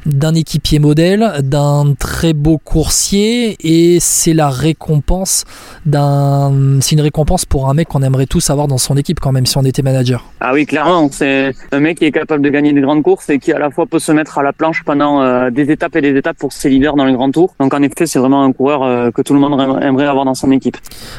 d'un 0.05 0.35
équipier 0.35 0.79
modèle, 0.79 1.41
d'un 1.43 1.93
très 1.97 2.33
beau 2.33 2.57
coursier 2.57 3.55
et 3.61 3.99
c'est 3.99 4.33
la 4.33 4.49
récompense 4.49 5.45
d'un, 5.85 6.79
c'est 6.81 6.95
une 6.95 7.01
récompense 7.01 7.45
pour 7.45 7.69
un 7.69 7.73
mec 7.73 7.87
qu'on 7.87 8.03
aimerait 8.03 8.25
tous 8.25 8.49
avoir 8.49 8.67
dans 8.67 8.77
son 8.77 8.97
équipe 8.97 9.19
quand 9.19 9.31
même 9.31 9.45
si 9.45 9.57
on 9.57 9.63
était 9.63 9.81
manager. 9.81 10.25
Ah 10.41 10.53
oui, 10.53 10.65
clairement, 10.65 11.09
c'est 11.11 11.53
un 11.71 11.79
mec 11.79 11.99
qui 11.99 12.05
est 12.05 12.11
capable 12.11 12.43
de 12.43 12.49
gagner 12.49 12.73
des 12.73 12.81
grandes 12.81 13.03
courses 13.03 13.29
et 13.29 13.39
qui 13.39 13.53
à 13.53 13.59
la 13.59 13.69
fois 13.69 13.85
peut 13.85 13.99
se 13.99 14.11
mettre 14.11 14.37
à 14.37 14.43
la 14.43 14.53
planche 14.53 14.83
pendant 14.83 15.21
euh, 15.21 15.49
des 15.49 15.71
étapes 15.71 15.95
et 15.95 16.01
des 16.01 16.15
étapes 16.15 16.37
pour 16.37 16.51
ses 16.51 16.69
leaders 16.69 16.95
dans 16.95 17.05
les 17.05 17.13
grands 17.13 17.31
tours. 17.31 17.55
Donc 17.59 17.73
en 17.73 17.81
effet, 17.81 18.05
c'est 18.05 18.19
vraiment 18.19 18.43
un 18.43 18.51
coureur 18.51 18.83
euh, 18.83 19.11
que 19.11 19.21
tout 19.21 19.33
le 19.33 19.39
monde 19.39 19.79
aimerait 19.81 20.07
avoir 20.07 20.25
dans 20.25 20.35
son 20.35 20.51
équipe. 20.51 20.77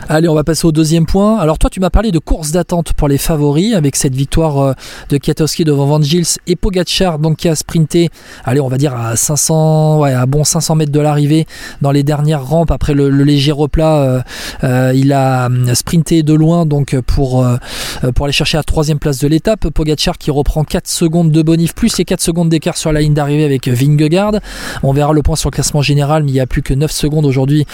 Allez, 0.09 0.29
on 0.29 0.35
va 0.35 0.43
passer 0.43 0.67
au 0.67 0.73
deuxième 0.73 1.07
point. 1.07 1.39
Alors 1.39 1.57
toi, 1.57 1.71
tu 1.71 1.79
m'as 1.79 1.91
parlé 1.91 2.11
de 2.11 2.19
course 2.19 2.51
d'attente 2.51 2.95
pour 2.95 3.07
les 3.07 3.17
favoris 3.17 3.75
avec 3.75 3.95
cette 3.95 4.15
victoire 4.15 4.59
euh, 4.59 4.73
de 5.09 5.19
Kiatowski 5.19 5.63
devant 5.63 5.87
Van 5.87 6.03
Gils 6.03 6.39
et 6.49 6.57
Pogacar, 6.57 7.21
donc 7.21 7.37
qui 7.37 7.49
a 7.49 7.55
sprinté, 7.55 8.11
allez, 8.45 8.61
on 8.61 8.67
va 8.67 8.77
dire 8.77 8.97
à 8.97 9.15
500, 9.15 10.01
ouais, 10.01 10.13
à 10.13 10.27
bon 10.27 10.43
500 10.43 10.75
mètres 10.75 10.91
de 10.91 10.99
l'arrivée 10.99 11.47
dans 11.81 11.93
les 11.93 12.03
dernières 12.03 12.45
rampes 12.45 12.73
après 12.73 12.93
le, 12.93 13.09
léger 13.09 13.53
replat. 13.53 13.99
Euh, 13.99 14.21
euh, 14.65 14.93
il 14.97 15.13
a 15.13 15.49
sprinté 15.75 16.25
de 16.25 16.35
loin 16.35 16.67
donc 16.67 16.99
pour 17.01 17.45
aller 17.45 18.33
chercher 18.33 18.57
la 18.57 18.65
troisième 18.65 18.99
place 18.99 19.19
de 19.19 19.29
l'étape. 19.29 19.69
Pogacar 19.69 20.19
qui 20.19 20.33
reprend 20.33 20.65
4 20.65 20.89
secondes 20.89 21.31
de 21.31 21.43
bonif 21.43 21.73
plus 21.75 21.97
les 21.99 22.05
4 22.05 22.21
secondes 22.21 22.49
d'écart 22.49 22.77
sur 22.77 22.91
la 22.93 23.01
ligne 23.01 23.15
d'arrivée 23.15 23.45
avec 23.45 23.69
Vingegaard. 23.69 24.33
On 24.83 24.93
verra 24.93 25.13
le 25.13 25.23
point 25.23 25.37
sur 25.37 25.51
le 25.51 25.55
classement 25.55 25.83
général, 25.83 26.25
mais 26.25 26.31
il 26.31 26.35
y 26.35 26.41
a 26.41 26.47
plus 26.47 26.63
que 26.63 26.75
9 26.75 26.91
secondes 26.91 27.27
aujourd'hui 27.27 27.67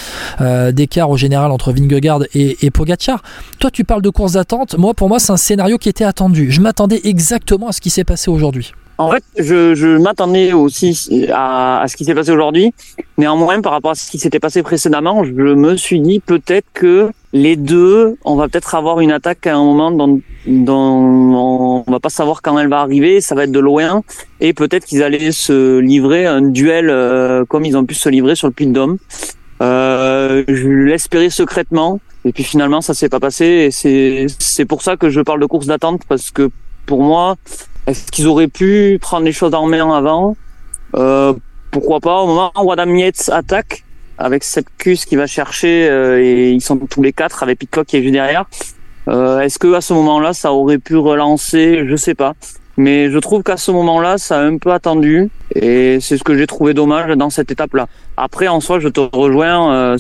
d'écart 0.73 1.09
au 1.09 1.17
général 1.17 1.51
entre 1.51 1.73
Vingegaard 1.73 1.86
et, 2.35 2.67
et 2.67 2.71
Pogacar. 2.71 3.23
Toi, 3.59 3.71
tu 3.71 3.85
parles 3.85 4.03
de 4.03 4.11
course 4.11 4.33
d'attente. 4.33 4.77
Moi, 4.79 4.95
pour 4.95 5.09
moi, 5.09 5.19
c'est 5.19 5.33
un 5.33 5.37
scénario 5.37 5.79
qui 5.79 5.89
était 5.89 6.05
attendu. 6.05 6.51
Je 6.51 6.61
m'attendais 6.61 7.01
exactement 7.05 7.69
à 7.69 7.73
ce 7.73 7.81
qui 7.81 7.91
s'est 7.91 8.05
passé 8.05 8.31
aujourd'hui. 8.31 8.73
En 8.99 9.11
fait, 9.11 9.25
je, 9.37 9.99
m'attendais 9.99 10.55
aussi 10.55 11.29
à, 11.31 11.83
à, 11.83 11.89
ce 11.89 11.97
qui 11.97 12.07
s'est 12.07 12.15
passé 12.15 12.31
aujourd'hui. 12.31 12.73
Néanmoins, 13.19 13.61
par 13.61 13.73
rapport 13.73 13.91
à 13.91 13.95
ce 13.95 14.11
qui 14.11 14.19
s'était 14.19 14.41
passé 14.41 14.63
précédemment, 14.63 15.23
je 15.23 15.33
me 15.33 15.77
suis 15.77 16.01
dit 16.01 16.21
peut-être 16.21 16.67
que 16.73 17.11
les 17.35 17.57
deux, 17.57 18.17
on 18.25 18.37
va 18.37 18.49
peut-être 18.49 18.75
avoir 18.75 19.01
une 19.01 19.13
attaque 19.13 19.47
à 19.47 19.55
un 19.55 19.63
moment 19.63 19.91
dont, 19.91 20.21
dont 20.47 21.85
on 21.87 21.91
va 21.91 22.01
pas 22.01 22.09
savoir 22.09 22.41
quand 22.41 22.59
elle 22.59 22.69
va 22.69 22.81
arriver. 22.81 23.21
Ça 23.21 23.35
va 23.35 23.45
être 23.45 23.53
de 23.53 23.61
loin 23.61 24.03
et 24.41 24.55
peut-être 24.55 24.87
qu'ils 24.87 25.03
allaient 25.03 25.33
se 25.33 25.79
livrer 25.79 26.25
un 26.25 26.41
duel 26.41 26.89
euh, 26.89 27.45
comme 27.45 27.67
ils 27.67 27.77
ont 27.77 27.85
pu 27.85 27.95
se 27.95 28.09
livrer 28.09 28.35
sur 28.35 28.47
le 28.47 28.55
Puy 28.55 28.67
de 28.67 28.73
Dôme. 28.73 28.97
Euh, 29.63 30.06
je 30.49 30.69
l'espérais 30.69 31.31
secrètement 31.31 32.01
et 32.25 32.33
puis 32.33 32.45
finalement 32.45 32.81
ça 32.81 32.95
s'est 32.95 33.09
pas 33.09 33.21
passé 33.21 33.45
et 33.45 33.71
c'est 33.71 34.27
c'est 34.39 34.65
pour 34.65 34.83
ça 34.83 34.97
que 34.97 35.11
je 35.11 35.21
parle 35.21 35.41
de 35.41 35.47
course 35.47 35.67
d'attente 35.67 36.03
parce 36.09 36.31
que 36.31 36.51
pour 36.87 37.03
moi 37.03 37.37
est-ce 37.87 38.11
qu'ils 38.11 38.27
auraient 38.27 38.49
pu 38.49 38.99
prendre 39.01 39.25
les 39.25 39.33
choses 39.33 39.55
en 39.55 39.67
main 39.67 39.89
avant? 39.95 40.37
Euh, 40.97 41.33
Pourquoi 41.71 42.01
pas? 42.01 42.21
Au 42.23 42.27
moment 42.27 42.53
où 42.63 42.73
Adam 42.73 42.93
Yates 42.95 43.29
attaque, 43.33 43.85
avec 44.19 44.43
cette 44.45 44.67
cuisse 44.79 45.05
qui 45.05 45.15
va 45.17 45.27
chercher, 45.27 45.89
euh, 45.89 46.21
et 46.21 46.51
ils 46.51 46.61
sont 46.61 46.77
tous 46.79 47.03
les 47.03 47.13
quatre 47.13 47.43
avec 47.43 47.59
Pitcock 47.59 47.87
qui 47.87 47.97
est 47.99 48.03
juste 48.03 48.15
derrière. 48.15 48.47
Euh, 49.09 49.41
Est-ce 49.41 49.59
que 49.59 49.73
à 49.75 49.81
ce 49.81 49.93
moment-là, 49.95 50.33
ça 50.33 50.53
aurait 50.53 50.79
pu 50.79 50.97
relancer? 50.97 51.87
Je 51.87 51.97
sais 51.97 52.15
pas. 52.15 52.33
Mais 52.77 53.11
je 53.11 53.19
trouve 53.19 53.43
qu'à 53.43 53.57
ce 53.57 53.71
moment-là, 53.71 54.19
ça 54.19 54.41
a 54.41 54.43
un 54.43 54.59
peu 54.59 54.73
attendu, 54.73 55.31
et 55.55 55.99
c'est 56.01 56.19
ce 56.19 56.25
que 56.25 56.37
j'ai 56.37 56.47
trouvé 56.47 56.75
dommage 56.75 57.17
dans 57.17 57.31
cette 57.31 57.51
étape-là. 57.51 57.87
Après, 58.17 58.49
en 58.49 58.61
soi, 58.61 58.81
je 58.81 58.89
te 58.89 59.01
rejoins. 59.01 59.75
Euh, 59.75 59.99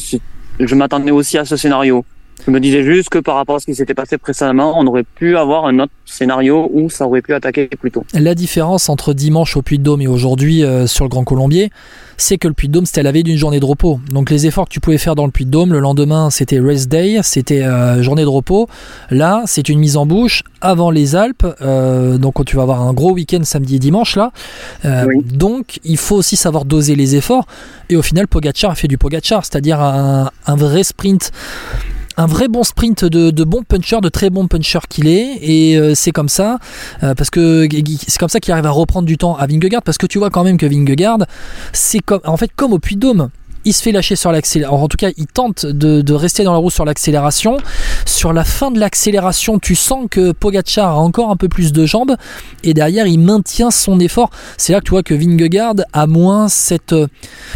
je 0.59 0.75
m'attendais 0.75 1.11
aussi 1.11 1.39
à 1.39 1.45
ce 1.45 1.57
scénario. 1.57 2.05
Je 2.47 2.53
me 2.53 2.61
disais 2.61 2.85
juste 2.85 3.09
que 3.09 3.19
par 3.19 3.35
rapport 3.35 3.57
à 3.57 3.59
ce 3.59 3.67
qui 3.67 3.75
s'était 3.75 3.95
passé 3.95 4.19
précédemment, 4.19 4.79
on 4.79 4.87
aurait 4.87 5.03
pu 5.03 5.37
avoir 5.37 5.65
un 5.67 5.81
autre 5.81 5.93
scénario 6.05 6.71
où 6.73 6.89
ça 6.89 7.05
aurait 7.05 7.21
pu 7.21 7.35
attaquer 7.35 7.67
plus 7.67 7.91
tôt. 7.91 8.05
La 8.15 8.37
différence 8.37 8.89
entre 8.89 9.15
dimanche 9.15 9.57
au 9.57 9.63
Puy-de-Dôme 9.63 10.01
et 10.01 10.07
aujourd'hui 10.07 10.63
euh, 10.63 10.87
sur 10.87 11.05
le 11.05 11.09
Grand 11.09 11.25
Colombier, 11.25 11.73
c'est 12.17 12.39
que 12.39 12.47
le 12.47 12.55
Puy-de-Dôme 12.55 12.87
c'était 12.87 13.03
la 13.03 13.11
veille 13.11 13.25
d'une 13.25 13.37
journée 13.37 13.59
de 13.59 13.65
repos. 13.65 13.99
Donc 14.11 14.31
les 14.31 14.47
efforts 14.47 14.67
que 14.67 14.73
tu 14.73 14.79
pouvais 14.79 14.97
faire 14.97 15.17
dans 15.17 15.27
le 15.27 15.33
Puy-de-Dôme, 15.33 15.73
le 15.73 15.81
lendemain 15.81 16.31
c'était 16.31 16.61
rest 16.61 16.89
day, 16.89 17.19
c'était 17.25 17.65
euh, 17.65 18.01
journée 18.01 18.23
de 18.23 18.29
repos. 18.29 18.69
Là, 19.11 19.43
c'est 19.47 19.69
une 19.69 19.81
mise 19.81 19.97
en 19.97 20.07
bouche 20.07 20.45
avant 20.61 20.93
les 20.93 21.17
Alpes. 21.17 21.47
Euh, 21.63 22.17
donc 22.17 22.45
tu 22.45 22.55
vas 22.55 22.63
avoir 22.63 22.81
un 22.83 22.93
gros 22.93 23.13
week-end 23.13 23.43
samedi 23.43 23.77
et 23.77 23.81
dimanche 23.81 24.15
là. 24.15 24.31
Oui. 24.85 25.17
Donc 25.25 25.81
il 25.83 25.97
faut 25.97 26.15
aussi 26.15 26.37
savoir 26.37 26.65
doser 26.65 26.95
les 26.95 27.17
efforts. 27.17 27.47
Et 27.91 27.97
au 27.97 28.03
final, 28.03 28.29
Pogacar 28.29 28.71
a 28.71 28.75
fait 28.77 28.89
du 28.89 28.99
Pogacar, 28.99 29.45
c'est-à-dire 29.45 29.81
un, 29.81 30.31
un 30.47 30.57
vrai 30.57 30.85
sprint 30.85 31.33
un 32.17 32.27
vrai 32.27 32.49
bon 32.49 32.63
sprint 32.65 33.05
de, 33.05 33.45
bon 33.45 33.63
puncher, 33.63 34.01
de 34.01 34.09
très 34.09 34.31
bon 34.31 34.49
puncher 34.49 34.81
qu'il 34.89 35.09
est, 35.09 35.39
et 35.43 35.77
euh, 35.77 35.95
c'est 35.95 36.13
comme 36.13 36.29
ça, 36.29 36.59
euh, 37.03 37.15
parce 37.15 37.31
que 37.31 37.69
c'est 37.71 38.19
comme 38.19 38.29
ça 38.29 38.41
qu'il 38.41 38.53
arrive 38.53 38.67
à 38.67 38.71
reprendre 38.71 39.07
du 39.07 39.19
temps 39.19 39.37
à 39.37 39.47
Vingegaard, 39.47 39.83
parce 39.83 39.99
que 39.99 40.07
tu 40.07 40.19
vois 40.19 40.31
quand 40.31 40.45
même 40.45 40.57
que 40.57 40.67
Vingegaard, 40.67 41.19
c'est 41.73 42.01
comme, 42.01 42.21
en 42.25 42.37
fait 42.37 42.51
comme 42.55 42.73
au 42.73 42.79
Puy 42.79 42.97
Dôme, 42.97 43.31
il 43.67 43.73
se 43.73 43.83
fait 43.83 43.93
lâcher 43.93 44.17
sur 44.17 44.33
l'accélération. 44.33 44.83
En 44.83 44.89
tout 44.89 44.97
cas, 44.97 45.11
il 45.17 45.27
tente 45.27 45.67
de, 45.67 46.15
rester 46.15 46.45
dans 46.45 46.53
la 46.53 46.59
roue 46.59 46.71
sur 46.71 46.85
l'accélération. 46.85 47.59
Sur 48.07 48.33
la 48.33 48.45
fin 48.45 48.71
de 48.71 48.79
l'accélération, 48.79 49.59
tu 49.59 49.75
sens 49.75 50.07
que 50.09 50.31
Pogacar 50.33 50.93
a 50.93 50.99
encore 50.99 51.31
un 51.31 51.37
peu 51.37 51.49
plus 51.49 51.73
de 51.73 51.85
jambes 51.85 52.15
et 52.63 52.75
derrière, 52.75 53.09
il 53.09 53.19
maintient 53.19 53.73
son 53.73 53.99
effort. 53.99 54.31
C'est 54.57 54.73
là 54.73 54.79
que 54.79 54.85
tu 54.85 54.91
vois 54.93 55.03
que 55.03 55.15
Vingegaard 55.15 55.75
a 55.93 56.07
moins 56.07 56.49
cette. 56.49 56.95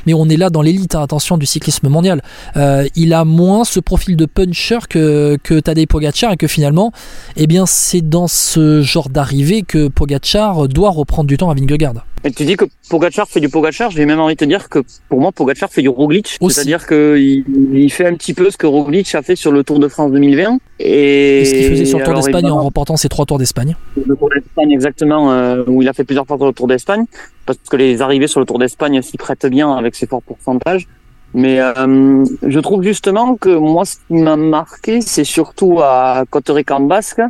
Mais 0.04 0.12
on 0.12 0.28
est 0.28 0.36
là 0.36 0.50
dans 0.50 0.62
l'élite, 0.62 0.96
hein, 0.96 1.02
attention, 1.02 1.38
du 1.38 1.46
cyclisme 1.46 1.88
mondial. 1.88 2.22
Euh, 2.56 2.88
il 2.96 3.14
a 3.14 3.24
moins 3.24 3.62
ce 3.64 3.78
profil 3.78 4.16
de 4.16 4.26
puncher 4.26 4.78
que, 4.88 5.38
que 5.44 5.60
Tadej 5.60 5.86
Pogacar 5.86 6.32
et 6.32 6.36
que 6.36 6.48
finalement, 6.48 6.92
eh 7.36 7.46
bien, 7.46 7.66
c'est 7.66 8.02
dans 8.02 8.26
ce 8.26 8.82
genre 8.82 9.10
d'arrivée 9.10 9.62
que 9.62 9.86
Pogacar 9.86 10.66
doit 10.66 10.90
reprendre 10.90 11.28
du 11.28 11.36
temps 11.36 11.50
à 11.50 11.54
Vingegaard. 11.54 12.04
Et 12.22 12.30
tu 12.32 12.44
dis 12.44 12.56
que 12.56 12.66
Pogacar 12.90 13.26
fait 13.26 13.40
du 13.40 13.48
Pogacar, 13.48 13.90
j'ai 13.90 14.04
même 14.04 14.20
envie 14.20 14.34
de 14.34 14.40
te 14.40 14.44
dire 14.44 14.68
que 14.68 14.80
pour 15.08 15.20
moi 15.20 15.32
Pogacar 15.32 15.70
fait 15.70 15.80
du 15.80 15.88
Roglic, 16.00 16.38
c'est-à-dire 16.40 16.86
qu'il 16.86 17.44
il 17.74 17.92
fait 17.92 18.06
un 18.06 18.14
petit 18.14 18.32
peu 18.32 18.50
ce 18.50 18.56
que 18.56 18.66
Roglic 18.66 19.14
a 19.14 19.20
fait 19.20 19.36
sur 19.36 19.52
le 19.52 19.62
Tour 19.64 19.78
de 19.78 19.88
France 19.88 20.10
2020 20.12 20.58
et, 20.78 21.40
et 21.40 21.44
ce 21.44 21.54
qu'il 21.54 21.68
faisait 21.68 21.84
sur 21.84 21.98
le 21.98 22.04
Tour 22.04 22.14
d'Espagne 22.14 22.50
en 22.50 22.62
remportant 22.62 22.96
ses 22.96 23.10
trois 23.10 23.26
Tours 23.26 23.38
d'Espagne. 23.38 23.76
Le 23.96 24.16
Tour 24.16 24.30
d'Espagne 24.34 24.72
exactement, 24.72 25.30
euh, 25.30 25.62
où 25.66 25.82
il 25.82 25.88
a 25.88 25.92
fait 25.92 26.04
plusieurs 26.04 26.26
fois 26.26 26.38
sur 26.38 26.46
le 26.46 26.52
Tour 26.54 26.68
d'Espagne, 26.68 27.04
parce 27.44 27.58
que 27.70 27.76
les 27.76 28.00
arrivées 28.00 28.28
sur 28.28 28.40
le 28.40 28.46
Tour 28.46 28.58
d'Espagne 28.58 29.02
s'y 29.02 29.18
prêtent 29.18 29.46
bien 29.46 29.72
avec 29.76 29.94
ses 29.94 30.06
forts 30.06 30.22
pourcentages. 30.22 30.88
Mais 31.34 31.60
euh, 31.60 32.24
je 32.42 32.60
trouve 32.60 32.82
justement 32.82 33.36
que 33.36 33.50
moi, 33.50 33.84
ce 33.84 33.96
qui 34.08 34.14
m'a 34.14 34.36
marqué, 34.36 35.02
c'est 35.02 35.24
surtout 35.24 35.80
à 35.80 36.24
Coteric 36.30 36.70
en 36.70 36.80
Basque, 36.80 37.20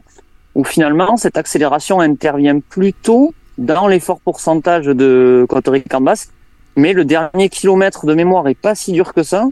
où 0.54 0.64
finalement 0.64 1.16
cette 1.16 1.36
accélération 1.36 2.00
intervient 2.00 2.60
plus 2.60 2.92
tôt 2.92 3.34
dans 3.58 3.88
les 3.88 4.00
forts 4.00 4.20
pourcentages 4.20 4.86
de 4.86 5.44
Coteric 5.48 5.92
en 5.92 6.00
Basque, 6.00 6.30
mais 6.76 6.92
le 6.92 7.04
dernier 7.04 7.48
kilomètre 7.48 8.06
de 8.06 8.14
mémoire 8.14 8.48
est 8.48 8.54
pas 8.54 8.74
si 8.74 8.92
dur 8.92 9.12
que 9.12 9.22
ça, 9.22 9.46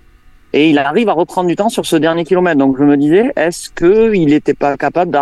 et 0.52 0.70
il 0.70 0.78
arrive 0.78 1.08
à 1.10 1.12
reprendre 1.12 1.48
du 1.48 1.56
temps 1.56 1.68
sur 1.68 1.84
ce 1.84 1.96
dernier 1.96 2.24
kilomètre. 2.24 2.58
Donc 2.58 2.78
je 2.78 2.84
me 2.84 2.96
disais, 2.96 3.32
est-ce 3.36 3.68
que 3.68 4.14
il 4.14 4.26
n'était 4.26 4.54
pas 4.54 4.76
capable 4.76 5.12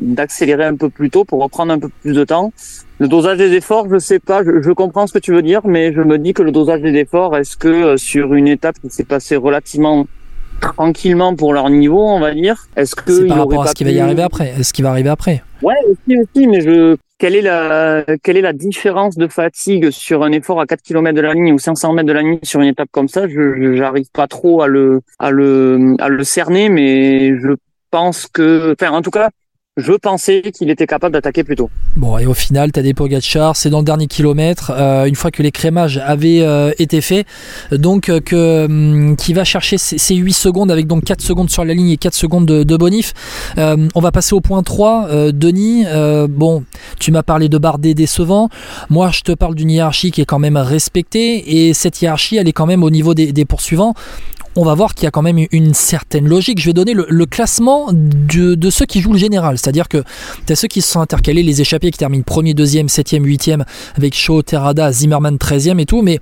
d'accélérer 0.00 0.64
un 0.64 0.76
peu 0.76 0.90
plus 0.90 1.10
tôt 1.10 1.24
pour 1.24 1.42
reprendre 1.42 1.72
un 1.72 1.78
peu 1.78 1.88
plus 1.88 2.12
de 2.12 2.24
temps? 2.24 2.52
Le 2.98 3.08
dosage 3.08 3.38
des 3.38 3.52
efforts, 3.52 3.88
je 3.90 3.98
sais 3.98 4.18
pas, 4.18 4.44
je, 4.44 4.62
je, 4.62 4.70
comprends 4.70 5.06
ce 5.06 5.12
que 5.14 5.18
tu 5.18 5.32
veux 5.32 5.42
dire, 5.42 5.62
mais 5.64 5.92
je 5.92 6.00
me 6.00 6.18
dis 6.18 6.34
que 6.34 6.42
le 6.42 6.52
dosage 6.52 6.82
des 6.82 6.94
efforts, 6.94 7.36
est-ce 7.36 7.56
que 7.56 7.68
euh, 7.68 7.96
sur 7.96 8.34
une 8.34 8.46
étape 8.46 8.76
qui 8.80 8.90
s'est 8.90 9.04
passée 9.04 9.36
relativement 9.36 10.06
tranquillement 10.60 11.34
pour 11.34 11.52
leur 11.52 11.70
niveau, 11.70 12.06
on 12.06 12.20
va 12.20 12.32
dire, 12.32 12.66
est-ce 12.76 12.94
que 12.94 13.12
c'est 13.12 13.26
par 13.26 13.38
rapport 13.38 13.62
à 13.62 13.66
ce 13.68 13.74
qui 13.74 13.84
pu... 13.84 13.90
va 13.90 13.96
y 13.96 14.00
arriver 14.00 14.22
après, 14.22 14.62
ce 14.62 14.72
qui 14.72 14.82
va 14.82 14.90
arriver 14.90 15.10
après? 15.10 15.42
Ouais, 15.64 15.74
aussi, 15.88 16.18
aussi, 16.18 16.46
mais 16.46 16.60
je 16.60 16.96
quelle 17.16 17.34
est 17.34 17.40
la 17.40 18.04
quelle 18.22 18.36
est 18.36 18.42
la 18.42 18.52
différence 18.52 19.16
de 19.16 19.26
fatigue 19.28 19.88
sur 19.88 20.22
un 20.22 20.30
effort 20.32 20.60
à 20.60 20.66
4 20.66 20.82
km 20.82 21.16
de 21.16 21.22
la 21.22 21.32
ligne 21.32 21.54
ou 21.54 21.58
500 21.58 21.94
mètres 21.94 22.06
de 22.06 22.12
la 22.12 22.20
ligne 22.20 22.38
sur 22.42 22.60
une 22.60 22.68
étape 22.68 22.90
comme 22.92 23.08
ça? 23.08 23.26
Je 23.28 23.74
j'arrive 23.74 24.10
pas 24.12 24.26
trop 24.26 24.60
à 24.60 24.66
le 24.66 25.00
à 25.18 25.30
le 25.30 25.96
à 26.00 26.10
le 26.10 26.22
cerner, 26.22 26.68
mais 26.68 27.38
je 27.40 27.54
pense 27.90 28.26
que, 28.26 28.74
enfin, 28.78 28.92
en 28.92 29.00
tout 29.00 29.10
cas, 29.10 29.30
je 29.76 29.92
pensais 29.92 30.40
qu'il 30.56 30.70
était 30.70 30.86
capable 30.86 31.14
d'attaquer 31.14 31.42
plus 31.42 31.56
tôt. 31.56 31.68
Bon, 31.96 32.16
et 32.16 32.26
au 32.26 32.34
final, 32.34 32.70
des 32.70 32.94
Pogacar, 32.94 33.56
c'est 33.56 33.70
dans 33.70 33.78
le 33.78 33.84
dernier 33.84 34.06
kilomètre, 34.06 34.70
euh, 34.72 35.06
une 35.06 35.16
fois 35.16 35.32
que 35.32 35.42
les 35.42 35.50
crémages 35.50 35.98
avaient 35.98 36.42
euh, 36.42 36.70
été 36.78 37.00
faits, 37.00 37.26
donc 37.72 38.08
euh, 38.08 38.20
que 38.20 38.66
hum, 38.66 39.16
qui 39.16 39.32
va 39.32 39.42
chercher 39.42 39.76
ces 39.76 40.14
8 40.14 40.32
secondes 40.32 40.70
avec 40.70 40.86
donc 40.86 41.02
4 41.02 41.20
secondes 41.20 41.50
sur 41.50 41.64
la 41.64 41.74
ligne 41.74 41.90
et 41.90 41.96
4 41.96 42.14
secondes 42.14 42.46
de, 42.46 42.76
bonif. 42.76 43.14
On 43.56 44.00
va 44.00 44.12
passer 44.12 44.34
au 44.34 44.40
point 44.40 44.62
3. 44.62 45.08
Euh, 45.08 45.32
Denis, 45.32 45.84
bon, 46.28 46.64
tu 47.00 47.10
m'as 47.10 47.24
parlé 47.24 47.48
de 47.48 47.58
Bardet 47.58 47.94
décevant. 47.94 48.50
Moi, 48.90 49.10
je 49.10 49.22
te 49.22 49.32
parle 49.32 49.56
d'une 49.56 49.70
hiérarchie 49.70 50.12
qui 50.12 50.20
est 50.20 50.24
quand 50.24 50.38
même 50.38 50.56
respectée 50.56 51.66
et 51.66 51.74
cette 51.74 52.00
hiérarchie, 52.00 52.36
elle 52.36 52.46
est 52.46 52.52
quand 52.52 52.66
même 52.66 52.84
au 52.84 52.90
niveau 52.90 53.14
des 53.14 53.44
poursuivants 53.44 53.94
on 54.56 54.64
va 54.64 54.74
voir 54.74 54.94
qu'il 54.94 55.04
y 55.04 55.06
a 55.06 55.10
quand 55.10 55.22
même 55.22 55.38
une 55.50 55.74
certaine 55.74 56.28
logique. 56.28 56.60
Je 56.60 56.66
vais 56.66 56.72
donner 56.72 56.94
le, 56.94 57.26
classement 57.26 57.88
de, 57.92 58.70
ceux 58.70 58.86
qui 58.86 59.00
jouent 59.00 59.12
le 59.12 59.18
général, 59.18 59.58
c'est-à-dire 59.58 59.88
que 59.88 60.02
tu 60.46 60.52
as 60.52 60.56
ceux 60.56 60.68
qui 60.68 60.80
se 60.80 60.90
sont 60.90 61.00
intercalés, 61.00 61.42
les 61.42 61.60
échappés 61.60 61.90
qui 61.90 61.98
terminent 61.98 62.24
premier, 62.24 62.54
deuxième, 62.54 62.88
septième, 62.88 63.24
huitième, 63.24 63.64
avec 63.96 64.14
Shaw, 64.14 64.42
Terrada, 64.42 64.92
Zimmerman 64.92 65.36
13e 65.36 65.80
et 65.80 65.86
tout, 65.86 66.02
mais 66.02 66.20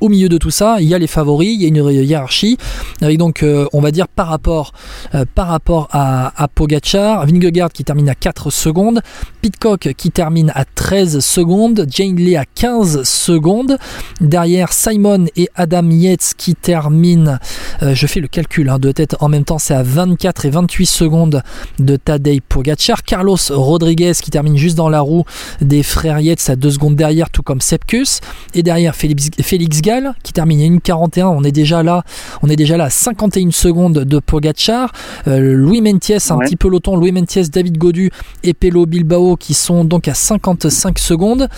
au 0.00 0.08
milieu 0.08 0.28
de 0.28 0.38
tout 0.38 0.50
ça, 0.50 0.76
il 0.80 0.88
y 0.88 0.94
a 0.94 0.98
les 0.98 1.06
favoris, 1.06 1.54
il 1.54 1.62
y 1.62 1.64
a 1.64 1.68
une 1.68 2.04
hiérarchie, 2.04 2.56
avec 3.00 3.18
donc, 3.18 3.42
euh, 3.42 3.66
on 3.72 3.80
va 3.80 3.90
dire, 3.90 4.08
par 4.08 4.28
rapport, 4.28 4.72
euh, 5.14 5.24
à 5.36 6.48
Pogachar, 6.54 7.26
Vingegaard 7.26 7.72
qui 7.72 7.84
termine 7.84 8.08
à 8.08 8.14
4 8.14 8.50
secondes, 8.50 9.00
Pitcock 9.42 9.94
qui 9.96 10.10
termine 10.10 10.52
à 10.54 10.64
13 10.64 11.20
secondes, 11.20 11.86
Jane 11.88 12.16
Lee 12.16 12.36
à 12.36 12.44
15 12.44 13.02
secondes, 13.02 13.78
derrière 14.20 14.72
Simon 14.72 15.26
et 15.36 15.48
Adam 15.54 15.88
Yates 15.90 16.34
qui 16.36 16.54
terminent, 16.54 17.38
euh, 17.82 17.94
je 17.94 18.06
fais 18.06 18.20
le 18.20 18.28
calcul 18.28 18.68
hein, 18.68 18.78
de 18.78 18.92
tête 18.92 19.16
en 19.20 19.28
même 19.28 19.44
temps, 19.44 19.58
c'est 19.58 19.74
à 19.74 19.82
24 19.82 20.46
et 20.46 20.50
28 20.50 20.86
secondes 20.86 21.42
de 21.78 21.96
Tadej 21.96 22.40
Pogachar, 22.40 23.02
Carlos 23.02 23.36
Rodriguez 23.50 24.12
qui 24.20 24.30
termine 24.30 24.56
juste 24.56 24.76
dans 24.76 24.88
la 24.88 25.00
roue 25.00 25.24
des 25.60 25.82
frères 25.82 26.20
Yates 26.20 26.48
à 26.48 26.56
2 26.56 26.70
secondes 26.70 26.96
derrière, 26.96 27.30
tout 27.30 27.42
comme 27.42 27.60
Sepkus, 27.60 28.20
et 28.54 28.62
derrière 28.62 28.94
Félix, 28.94 29.30
Félix 29.40 29.80
qui 30.22 30.32
termine 30.32 30.60
à 30.60 30.76
1,41. 30.76 31.26
On 31.26 31.44
est 31.44 31.52
déjà 31.52 31.82
là, 31.82 32.02
on 32.42 32.48
est 32.48 32.56
déjà 32.56 32.76
là 32.76 32.84
à 32.84 32.90
51 32.90 33.50
secondes 33.52 34.00
de 34.00 34.18
Pogachar. 34.18 34.92
Euh, 35.28 35.38
Louis 35.38 35.80
Mentiès, 35.80 36.30
un 36.30 36.36
ouais. 36.36 36.46
petit 36.46 36.56
peloton, 36.56 36.96
Louis 36.96 37.12
Mentiès, 37.12 37.50
David 37.50 37.78
Godu 37.78 38.10
et 38.42 38.52
Pelo 38.52 38.86
Bilbao 38.86 39.36
qui 39.36 39.54
sont 39.54 39.84
donc 39.84 40.08
à 40.08 40.14
55 40.14 40.98
secondes. 40.98 41.48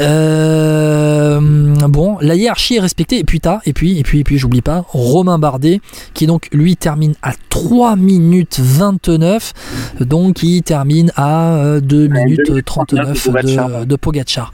Euh, 0.00 1.40
bon, 1.88 2.18
la 2.20 2.34
hiérarchie 2.34 2.76
est 2.76 2.80
respectée. 2.80 3.18
Et 3.18 3.24
puis 3.24 3.40
t'as, 3.40 3.60
et 3.64 3.72
puis, 3.72 3.98
et 3.98 4.02
puis, 4.02 4.20
et 4.20 4.24
puis, 4.24 4.36
j'oublie 4.36 4.62
pas, 4.62 4.84
Romain 4.88 5.38
Bardet 5.38 5.80
qui 6.12 6.26
donc 6.26 6.48
lui 6.52 6.76
termine 6.76 7.14
à 7.22 7.32
3 7.48 7.96
minutes 7.96 8.60
29. 8.60 9.52
Donc 10.00 10.42
il 10.42 10.62
termine 10.62 11.12
à 11.16 11.78
2 11.80 12.08
minutes 12.08 12.64
39 12.64 13.28
de, 13.30 13.84
de 13.84 13.96
Pogachar. 13.96 14.52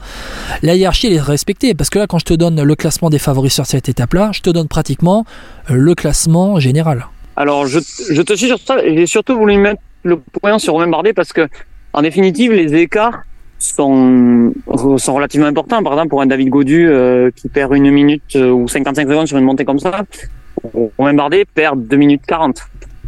La 0.63 0.75
hiérarchie 0.75 1.07
elle 1.07 1.13
est 1.13 1.21
respectée 1.21 1.73
parce 1.73 1.89
que 1.89 1.99
là 1.99 2.07
quand 2.07 2.19
je 2.19 2.25
te 2.25 2.33
donne 2.33 2.61
le 2.61 2.75
classement 2.75 3.00
des 3.09 3.19
favoris 3.19 3.53
sur 3.53 3.65
cette 3.65 3.89
étape-là, 3.89 4.31
je 4.33 4.41
te 4.41 4.49
donne 4.49 4.67
pratiquement 4.67 5.25
le 5.69 5.95
classement 5.95 6.59
général. 6.59 7.07
Alors, 7.35 7.65
je, 7.65 7.79
je 8.11 8.21
te 8.21 8.33
suis 8.33 8.47
sur 8.47 8.59
ça. 8.59 8.77
J'ai 8.83 9.05
surtout 9.05 9.35
voulu 9.37 9.57
mettre 9.57 9.81
le 10.03 10.17
point 10.17 10.59
sur 10.59 10.73
Romain 10.73 10.87
Bardet 10.87 11.13
parce 11.13 11.33
que, 11.33 11.47
en 11.93 12.01
définitive, 12.01 12.51
les 12.51 12.75
écarts 12.75 13.21
sont, 13.57 14.53
sont 14.97 15.13
relativement 15.13 15.47
importants. 15.47 15.81
Par 15.83 15.93
exemple, 15.93 16.09
pour 16.09 16.21
un 16.21 16.25
David 16.25 16.49
Godu 16.49 16.89
qui 17.35 17.49
perd 17.49 17.73
une 17.73 17.91
minute 17.91 18.35
ou 18.35 18.67
55 18.67 19.07
secondes 19.07 19.27
sur 19.27 19.37
une 19.37 19.45
montée 19.45 19.65
comme 19.65 19.79
ça, 19.79 20.03
Romain 20.97 21.13
Bardet 21.13 21.45
perd 21.45 21.87
2 21.87 21.95
minutes 21.97 22.23
40. 22.27 22.61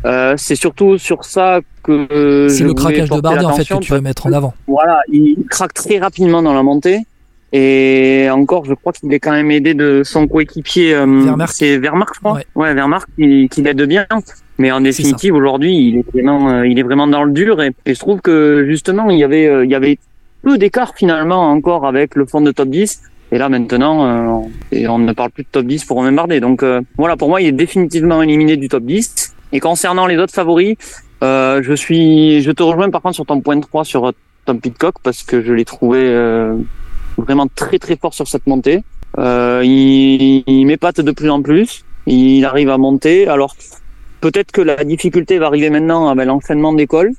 Euh, 0.06 0.34
c'est 0.38 0.56
surtout 0.56 0.98
sur 0.98 1.24
ça 1.24 1.60
que 1.82 2.48
c'est 2.50 2.64
le 2.64 2.74
craquage 2.74 3.10
de 3.10 3.22
Bardet 3.22 3.46
en 3.46 3.54
fait 3.54 3.66
que 3.66 3.80
tu 3.80 3.92
veux 3.92 4.02
mettre 4.02 4.28
en 4.28 4.34
avant. 4.34 4.54
Voilà, 4.68 5.00
il 5.10 5.38
craque 5.50 5.74
très 5.74 6.00
rapidement 6.00 6.42
dans 6.42 6.54
la 6.54 6.64
montée 6.64 7.06
et 7.54 8.28
encore, 8.32 8.66
je 8.66 8.74
crois 8.74 8.92
qu'il 8.94 9.14
est 9.14 9.20
quand 9.20 9.32
même 9.32 9.52
aidé 9.52 9.74
de 9.76 10.02
son 10.04 10.28
coéquipier. 10.28 10.96
Euh, 10.96 11.46
c'est 11.48 11.78
Vermark, 11.78 12.16
je 12.16 12.20
crois. 12.20 12.34
Ouais, 12.34 12.46
ouais 12.56 12.74
Vermark 12.74 13.08
qui, 13.16 13.48
qui 13.50 13.62
l'aide 13.62 13.84
bien. 13.84 14.06
Mais 14.58 14.72
en 14.72 14.82
définitive, 14.82 15.36
aujourd'hui, 15.36 15.90
il 15.90 15.98
est 16.00 16.12
vraiment, 16.12 16.50
euh, 16.50 16.68
il 16.68 16.80
est 16.80 16.84
vraiment 16.84 17.08
dans 17.08 17.24
le 17.24 17.32
dur 17.32 17.62
et, 17.62 17.72
je 17.86 18.00
trouve 18.00 18.22
que 18.22 18.66
justement, 18.68 19.10
il 19.10 19.20
y 19.20 19.24
avait, 19.24 19.48
euh, 19.48 19.66
il 19.66 19.72
y 19.72 19.76
avait 19.76 20.00
peu 20.42 20.58
d'écart 20.58 20.94
finalement 20.96 21.52
encore 21.52 21.86
avec 21.86 22.16
le 22.16 22.26
fond 22.26 22.42
de 22.42 22.52
top 22.52 22.70
10. 22.70 23.02
Et 23.32 23.38
là 23.38 23.50
maintenant, 23.50 24.44
euh, 24.74 24.88
on 24.88 25.00
ne 25.00 25.14
parle 25.14 25.32
plus 25.32 25.44
de 25.44 25.50
top 25.52 25.66
10 25.66 25.86
pour 25.86 25.98
Romain 25.98 26.12
Bardet. 26.12 26.40
Donc 26.40 26.66
voilà, 26.98 27.18
pour 27.18 27.30
moi, 27.30 27.42
il 27.42 27.48
est 27.48 27.52
définitivement 27.52 28.22
éliminé 28.22 28.58
du 28.58 28.68
top 28.68 28.84
10. 28.84 29.36
Et 29.54 29.60
concernant 29.60 30.08
les 30.08 30.18
autres 30.18 30.34
favoris, 30.34 30.76
euh, 31.24 31.62
je 31.64 31.74
suis, 31.74 32.42
je 32.42 32.52
te 32.52 32.62
rejoins 32.62 32.90
par 32.90 33.02
contre 33.02 33.16
sur 33.16 33.26
ton 33.26 33.40
point 33.40 33.60
3 33.60 33.86
sur 33.86 34.12
Tom 34.46 34.60
Pitcock 34.60 34.96
parce 35.02 35.24
que 35.24 35.42
je 35.42 35.54
l'ai 35.54 35.64
trouvé 35.64 36.00
euh, 36.02 36.58
vraiment 37.18 37.48
très 37.48 37.80
très 37.80 37.96
fort 37.96 38.14
sur 38.14 38.28
cette 38.28 38.48
montée. 38.48 38.84
Euh, 39.18 39.62
il, 39.64 40.44
il 40.48 40.66
m'épate 40.66 41.02
de 41.02 41.12
plus 41.12 41.30
en 41.30 41.42
plus. 41.42 41.84
Il 42.06 42.46
arrive 42.46 42.70
à 42.70 42.78
monter. 42.78 43.28
Alors 43.28 43.56
peut-être 44.22 44.52
que 44.52 44.62
la 44.62 44.84
difficulté 44.84 45.38
va 45.38 45.48
arriver 45.48 45.70
maintenant 45.70 46.08
avec 46.08 46.26
l'enchaînement 46.26 46.74
d'école 46.74 47.14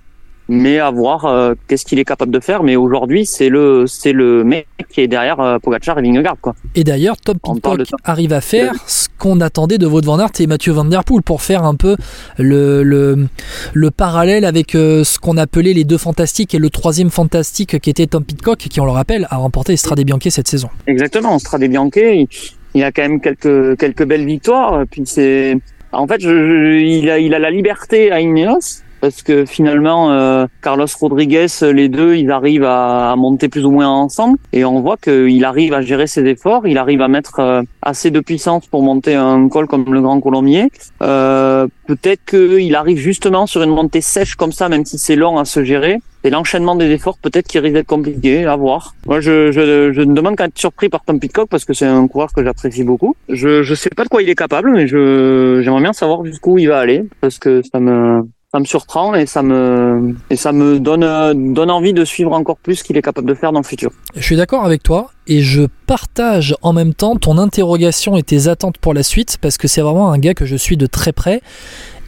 mais 0.49 0.79
à 0.79 0.91
voir 0.91 1.25
euh, 1.25 1.55
qu'est-ce 1.69 1.85
qu'il 1.85 1.99
est 1.99 2.05
capable 2.05 2.33
de 2.33 2.41
faire. 2.41 2.63
Mais 2.63 2.77
aujourd'hui, 2.77 3.27
c'est 3.27 3.49
le 3.49 3.87
c'est 3.87 4.13
le 4.13 4.45
mec 4.45 4.67
qui 4.91 5.01
est 5.01 5.09
derrière 5.09 5.41
euh, 5.41 5.59
Pogacar 5.59 5.99
et 5.99 6.03
Vingegaard 6.03 6.37
quoi. 6.41 6.55
Et 6.75 6.85
d'ailleurs, 6.85 7.17
Tom 7.17 7.39
Pitcock 7.39 7.81
arrive 8.05 8.33
à 8.33 8.41
faire 8.41 8.75
ce 8.87 9.09
qu'on 9.19 9.41
attendait 9.41 9.79
de 9.79 9.87
Wout 9.87 10.05
van 10.05 10.19
Aert 10.19 10.31
et 10.41 10.47
Mathieu 10.47 10.73
Van 10.73 10.85
Der 10.85 11.05
Poel 11.05 11.23
pour 11.23 11.43
faire 11.43 11.65
un 11.65 11.75
peu 11.75 11.97
le 12.39 12.83
le, 12.83 13.27
le 13.73 13.91
parallèle 13.91 14.45
avec 14.45 14.75
euh, 14.75 15.05
ce 15.05 15.19
qu'on 15.19 15.37
appelait 15.37 15.73
les 15.73 15.85
deux 15.85 15.99
fantastiques 15.99 16.55
et 16.55 16.59
le 16.59 16.71
troisième 16.71 17.11
fantastique 17.11 17.81
qui 17.81 17.91
était 17.91 18.07
Tom 18.07 18.25
Pitcock 18.25 18.59
qui, 18.59 18.81
on 18.81 18.85
le 18.85 18.91
rappelle, 18.91 19.27
a 19.31 19.37
remporté 19.37 19.77
Strade 19.77 20.01
Bianche 20.01 20.29
cette 20.29 20.49
saison. 20.49 20.69
Exactement, 20.87 21.39
Strade 21.39 21.65
Bianche, 21.65 21.91
il, 21.97 22.27
il 22.75 22.85
a 22.85 22.93
quand 22.93 23.03
même 23.03 23.21
quelques 23.21 23.79
quelques 23.79 24.05
belles 24.05 24.27
victoires. 24.27 24.85
Puis 24.91 25.03
c'est 25.07 25.57
en 25.93 26.07
fait, 26.07 26.21
je, 26.21 26.79
il 26.81 27.09
a 27.09 27.19
il 27.19 27.35
a 27.35 27.39
la 27.39 27.51
liberté 27.51 28.11
à 28.11 28.21
Ineos 28.21 28.84
parce 29.05 29.23
que 29.23 29.45
finalement 29.45 30.13
euh, 30.13 30.47
Carlos 30.63 30.87
Rodriguez, 30.99 31.49
les 31.61 31.91
deux, 31.91 32.15
ils 32.17 32.31
arrivent 32.31 32.65
à, 32.65 33.15
monter 33.19 33.51
plus 33.51 33.67
ou 33.67 33.71
moins 33.71 33.87
ensemble 33.87 34.39
et 34.55 34.65
on 34.65 34.81
voit 34.81 34.97
qu'il 34.97 35.45
arrive 35.45 35.75
à 35.75 35.83
gérer 35.83 36.07
ses 36.07 36.25
efforts, 36.25 36.67
il 36.67 36.79
arrive 36.79 37.03
à 37.03 37.09
mettre 37.09 37.39
euh, 37.39 37.61
assez 37.83 38.11
de 38.11 38.21
puissance 38.21 38.67
pour 38.67 38.83
monter 38.83 39.15
un 39.15 39.47
col 39.51 39.67
comme 39.67 39.93
le 39.93 40.01
Grand 40.01 40.23
Colombier. 40.23 40.71
Euh, 41.03 41.67
peut-être 41.87 42.25
qu'il 42.25 42.75
arrive 42.75 42.97
justement 42.97 43.47
sur 43.47 43.63
une 43.63 43.73
montée 43.73 44.01
sèche 44.01 44.37
comme 44.37 44.53
ça, 44.53 44.71
même 44.71 44.87
si 44.87 44.97
c'est 44.97 45.17
long 45.17 45.37
à 45.37 45.45
se 45.45 45.63
gérer. 45.63 45.99
Et 46.27 46.31
l'enchaînement 46.31 46.75
des 46.75 46.91
efforts, 46.91 47.19
peut-être 47.19 47.47
qu'il 47.47 47.61
risque 47.61 47.75
d'être 47.75 47.87
compliqué 47.87 48.47
à 48.47 48.57
voir. 48.57 48.95
Moi, 49.05 49.21
je, 49.21 49.53
je, 49.53 49.93
je 49.93 50.01
me 50.01 50.15
demande 50.15 50.37
qu'à 50.37 50.47
être 50.47 50.59
surpris 50.59 50.89
par 50.89 51.05
Tom 51.05 51.21
Pitcock 51.21 51.51
parce 51.51 51.67
que 51.67 51.75
c'est 51.75 51.85
un 51.85 52.09
coureur 52.09 52.33
que 52.33 52.43
j'apprécie 52.43 52.85
beaucoup. 52.85 53.15
Je 53.29 53.63
je 53.63 53.75
sais 53.75 53.91
pas 53.91 54.05
de 54.05 54.09
quoi 54.09 54.23
il 54.23 54.31
est 54.31 54.35
capable, 54.35 54.73
mais 54.73 54.87
j'aimerais 54.87 55.83
bien 55.83 55.93
savoir 55.93 56.25
jusqu'où 56.25 56.57
il 56.57 56.69
va 56.69 56.79
aller 56.79 57.05
parce 57.21 57.39
que 57.39 57.61
ça 57.71 57.79
me 57.79 58.27
ça 58.55 58.61
me 58.61 58.67
surprend 58.67 59.17
et 59.17 59.27
ça 59.27 59.43
me 59.43 60.15
et 60.31 60.37
ça 60.37 60.53
me 60.53 60.79
donne 60.79 61.53
donne 61.53 61.73
envie 61.73 61.93
de 61.93 62.05
suivre 62.05 62.33
encore 62.33 62.57
plus 62.57 62.77
ce 62.77 62.85
qu'il 62.85 62.97
est 62.97 63.03
capable 63.03 63.27
de 63.27 63.35
faire 63.35 63.51
dans 63.51 63.59
le 63.59 63.65
futur. 63.65 63.91
Je 64.15 64.23
suis 64.23 64.37
d'accord 64.37 64.65
avec 64.65 64.81
toi 64.85 65.11
et 65.27 65.43
je 65.43 65.63
partage 65.87 66.55
en 66.63 66.73
même 66.73 66.95
temps 66.95 67.17
ton 67.17 67.39
interrogation 67.39 68.17
et 68.17 68.23
tes 68.23 68.49
attentes 68.49 68.79
pour 68.79 68.95
la 68.95 69.03
suite 69.03 69.39
parce 69.41 69.59
que 69.59 69.69
c'est 69.69 69.81
vraiment 69.81 70.11
un 70.13 70.19
gars 70.19 70.35
que 70.35 70.47
je 70.47 70.57
suis 70.57 70.77
de 70.77 70.87
très 70.87 71.13
près. 71.13 71.41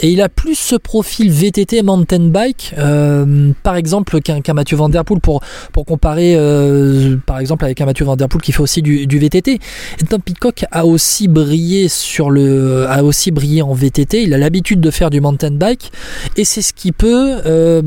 Et 0.00 0.11
il 0.11 0.20
a 0.20 0.29
plus 0.29 0.57
ce 0.57 0.76
profil 0.76 1.31
VTT 1.31 1.83
mountain 1.83 2.29
bike 2.29 2.74
euh, 2.76 3.52
par 3.62 3.76
exemple 3.76 4.20
qu'un 4.20 4.52
Mathieu 4.52 4.76
Van 4.76 4.90
Der 4.90 5.07
Poel 5.07 5.20
pour, 5.20 5.40
pour 5.72 5.87
comparer 5.87 6.35
euh, 6.37 7.16
par 7.24 7.38
exemple 7.38 7.64
avec 7.64 7.81
un 7.81 7.87
Mathieu 7.87 8.05
Van 8.05 8.14
Der 8.14 8.29
Poel 8.29 8.42
qui 8.42 8.52
fait 8.52 8.61
aussi 8.61 8.83
du, 8.83 9.07
VTT 9.07 9.55
et 9.55 10.05
Tom 10.07 10.20
Pitcock 10.20 10.66
a 10.70 10.85
aussi 10.85 11.29
brillé 11.29 11.88
sur 11.88 12.29
le 12.29 12.87
a 12.90 13.02
aussi 13.02 13.31
brillé 13.31 13.62
en 13.62 13.72
VTT 13.72 14.22
il 14.22 14.35
a 14.35 14.38
l'habitude 14.38 14.83
de 14.83 14.90
faire 14.90 15.09
du 15.09 15.22
mountain 15.22 15.52
bike 15.52 15.90
et 16.37 16.44
c'est 16.44 16.61
ce 16.61 16.74
qui 16.74 16.92
peut 16.92 17.38
euh, 17.46 17.81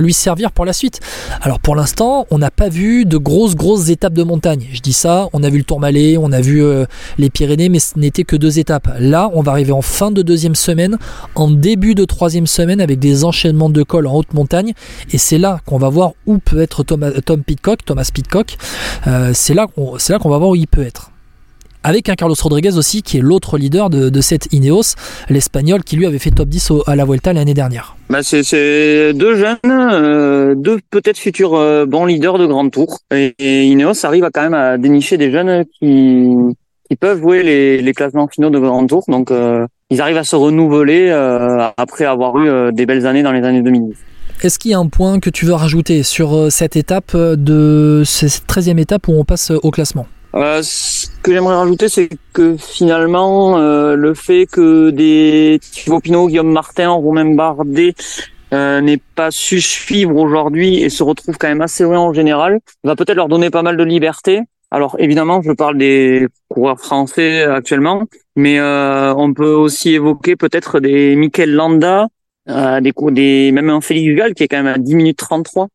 lui 0.00 0.14
servir 0.14 0.52
pour 0.52 0.64
la 0.64 0.72
suite. 0.72 1.00
Alors 1.42 1.60
pour 1.60 1.76
l'instant 1.76 2.26
on 2.30 2.38
n'a 2.38 2.50
pas 2.50 2.70
vu 2.70 3.04
de 3.04 3.18
grosses 3.18 3.54
grosses 3.54 3.90
étapes 3.90 4.14
de 4.14 4.22
montagne 4.22 4.66
je 4.72 4.80
dis 4.80 4.92
ça, 4.92 5.28
on 5.32 5.42
a 5.42 5.48
vu 5.48 5.58
le 5.58 5.64
Tourmalet, 5.64 6.16
on 6.16 6.32
a 6.32 6.40
vu 6.40 6.62
euh, 6.62 6.86
les 7.18 7.30
Pyrénées, 7.30 7.68
mais 7.68 7.78
ce 7.78 7.98
n'était 7.98 8.24
que 8.24 8.36
deux 8.36 8.58
étapes. 8.58 8.88
Là, 8.98 9.30
on 9.34 9.42
va 9.42 9.52
arriver 9.52 9.72
en 9.72 9.82
fin 9.82 10.10
de 10.10 10.22
deuxième 10.22 10.54
semaine, 10.54 10.98
en 11.34 11.50
début 11.50 11.94
de 11.94 12.04
troisième 12.04 12.46
semaine, 12.46 12.80
avec 12.80 12.98
des 12.98 13.24
enchaînements 13.24 13.70
de 13.70 13.82
cols 13.82 14.06
en 14.06 14.14
haute 14.14 14.34
montagne. 14.34 14.72
Et 15.12 15.18
c'est 15.18 15.38
là 15.38 15.60
qu'on 15.66 15.78
va 15.78 15.88
voir 15.88 16.12
où 16.26 16.38
peut 16.38 16.60
être 16.60 16.82
Thomas, 16.84 17.10
Tom 17.24 17.42
Pitcock, 17.42 17.84
Thomas 17.84 18.08
Pitcock. 18.12 18.56
Euh, 19.06 19.32
c'est 19.34 19.54
là 19.54 19.66
qu'on 19.66 20.28
va 20.28 20.38
voir 20.38 20.50
où 20.50 20.56
il 20.56 20.66
peut 20.66 20.82
être 20.82 21.09
avec 21.82 22.08
un 22.08 22.14
Carlos 22.14 22.34
Rodriguez 22.40 22.76
aussi 22.76 23.02
qui 23.02 23.18
est 23.18 23.20
l'autre 23.20 23.58
leader 23.58 23.90
de, 23.90 24.20
cette 24.20 24.52
Ineos, 24.52 24.94
l'Espagnol 25.28 25.82
qui 25.82 25.96
lui 25.96 26.06
avait 26.06 26.18
fait 26.18 26.30
top 26.30 26.48
10 26.48 26.72
à 26.86 26.96
la 26.96 27.04
Vuelta 27.04 27.32
l'année 27.32 27.54
dernière. 27.54 27.96
Bah 28.08 28.22
c'est 28.22 29.12
deux 29.14 29.36
jeunes, 29.36 29.56
euh, 29.64 30.54
deux 30.54 30.78
peut-être 30.90 31.18
futurs 31.18 31.54
euh, 31.54 31.86
bons 31.86 32.06
leaders 32.06 32.38
de 32.38 32.46
Grand 32.46 32.68
Tour. 32.68 32.98
Et, 33.12 33.34
Ineos 33.66 34.04
arrive 34.04 34.24
à 34.24 34.30
quand 34.30 34.42
même 34.42 34.54
à 34.54 34.78
dénicher 34.78 35.16
des 35.16 35.30
jeunes 35.30 35.64
qui, 35.78 36.34
qui 36.88 36.96
peuvent 36.96 37.20
jouer 37.20 37.42
les, 37.42 37.80
les 37.80 37.92
classements 37.92 38.28
finaux 38.28 38.50
de 38.50 38.58
Grand 38.58 38.86
Tour. 38.86 39.04
Donc 39.08 39.30
euh, 39.30 39.66
ils 39.90 40.00
arrivent 40.00 40.18
à 40.18 40.24
se 40.24 40.36
renouveler 40.36 41.10
après 41.76 42.04
avoir 42.04 42.38
eu 42.38 42.72
des 42.72 42.86
belles 42.86 43.06
années 43.06 43.22
dans 43.22 43.32
les 43.32 43.42
années 43.42 43.62
2010. 43.62 43.96
Est-ce 44.42 44.58
qu'il 44.58 44.70
y 44.70 44.74
a 44.74 44.78
un 44.78 44.86
point 44.86 45.18
que 45.18 45.30
tu 45.30 45.46
veux 45.46 45.52
rajouter 45.52 46.02
sur 46.02 46.50
cette 46.50 46.76
étape 46.76 47.16
de 47.16 48.02
cette 48.04 48.44
13e 48.48 48.78
étape 48.78 49.08
où 49.08 49.12
on 49.12 49.24
passe 49.24 49.50
au 49.50 49.70
classement? 49.70 50.06
Euh, 50.34 50.60
ce 50.62 51.08
que 51.22 51.32
j'aimerais 51.32 51.56
rajouter, 51.56 51.88
c'est 51.88 52.08
que 52.32 52.56
finalement, 52.56 53.58
euh, 53.58 53.96
le 53.96 54.14
fait 54.14 54.46
que 54.46 54.90
des 54.90 55.58
Thibaut 55.60 56.00
Pinot, 56.00 56.28
Guillaume 56.28 56.52
Martin, 56.52 56.90
Romain 56.90 57.34
Bardet 57.34 57.94
euh, 58.52 58.80
n'aient 58.80 59.02
pas 59.14 59.30
su 59.30 59.60
suivre 59.60 60.16
aujourd'hui 60.16 60.82
et 60.82 60.88
se 60.88 61.02
retrouvent 61.02 61.36
quand 61.38 61.48
même 61.48 61.62
assez 61.62 61.84
loin 61.84 61.98
en 61.98 62.12
général, 62.12 62.60
va 62.84 62.96
peut-être 62.96 63.16
leur 63.16 63.28
donner 63.28 63.50
pas 63.50 63.62
mal 63.62 63.76
de 63.76 63.84
liberté. 63.84 64.42
Alors 64.70 64.94
évidemment, 65.00 65.42
je 65.42 65.50
parle 65.50 65.78
des 65.78 66.28
coureurs 66.48 66.80
français 66.80 67.42
actuellement, 67.42 68.04
mais 68.36 68.60
euh, 68.60 69.12
on 69.14 69.34
peut 69.34 69.52
aussi 69.52 69.94
évoquer 69.94 70.36
peut-être 70.36 70.78
des 70.78 71.16
Mikel 71.16 71.52
Landa, 71.52 72.06
euh, 72.48 72.80
des, 72.80 72.92
des 73.10 73.52
même 73.52 73.70
un 73.70 73.80
Félix 73.80 74.16
Gall 74.16 74.34
qui 74.34 74.44
est 74.44 74.48
quand 74.48 74.62
même 74.62 74.74
à 74.74 74.78
10 74.78 74.94
minutes 74.94 75.18
33. 75.18 75.68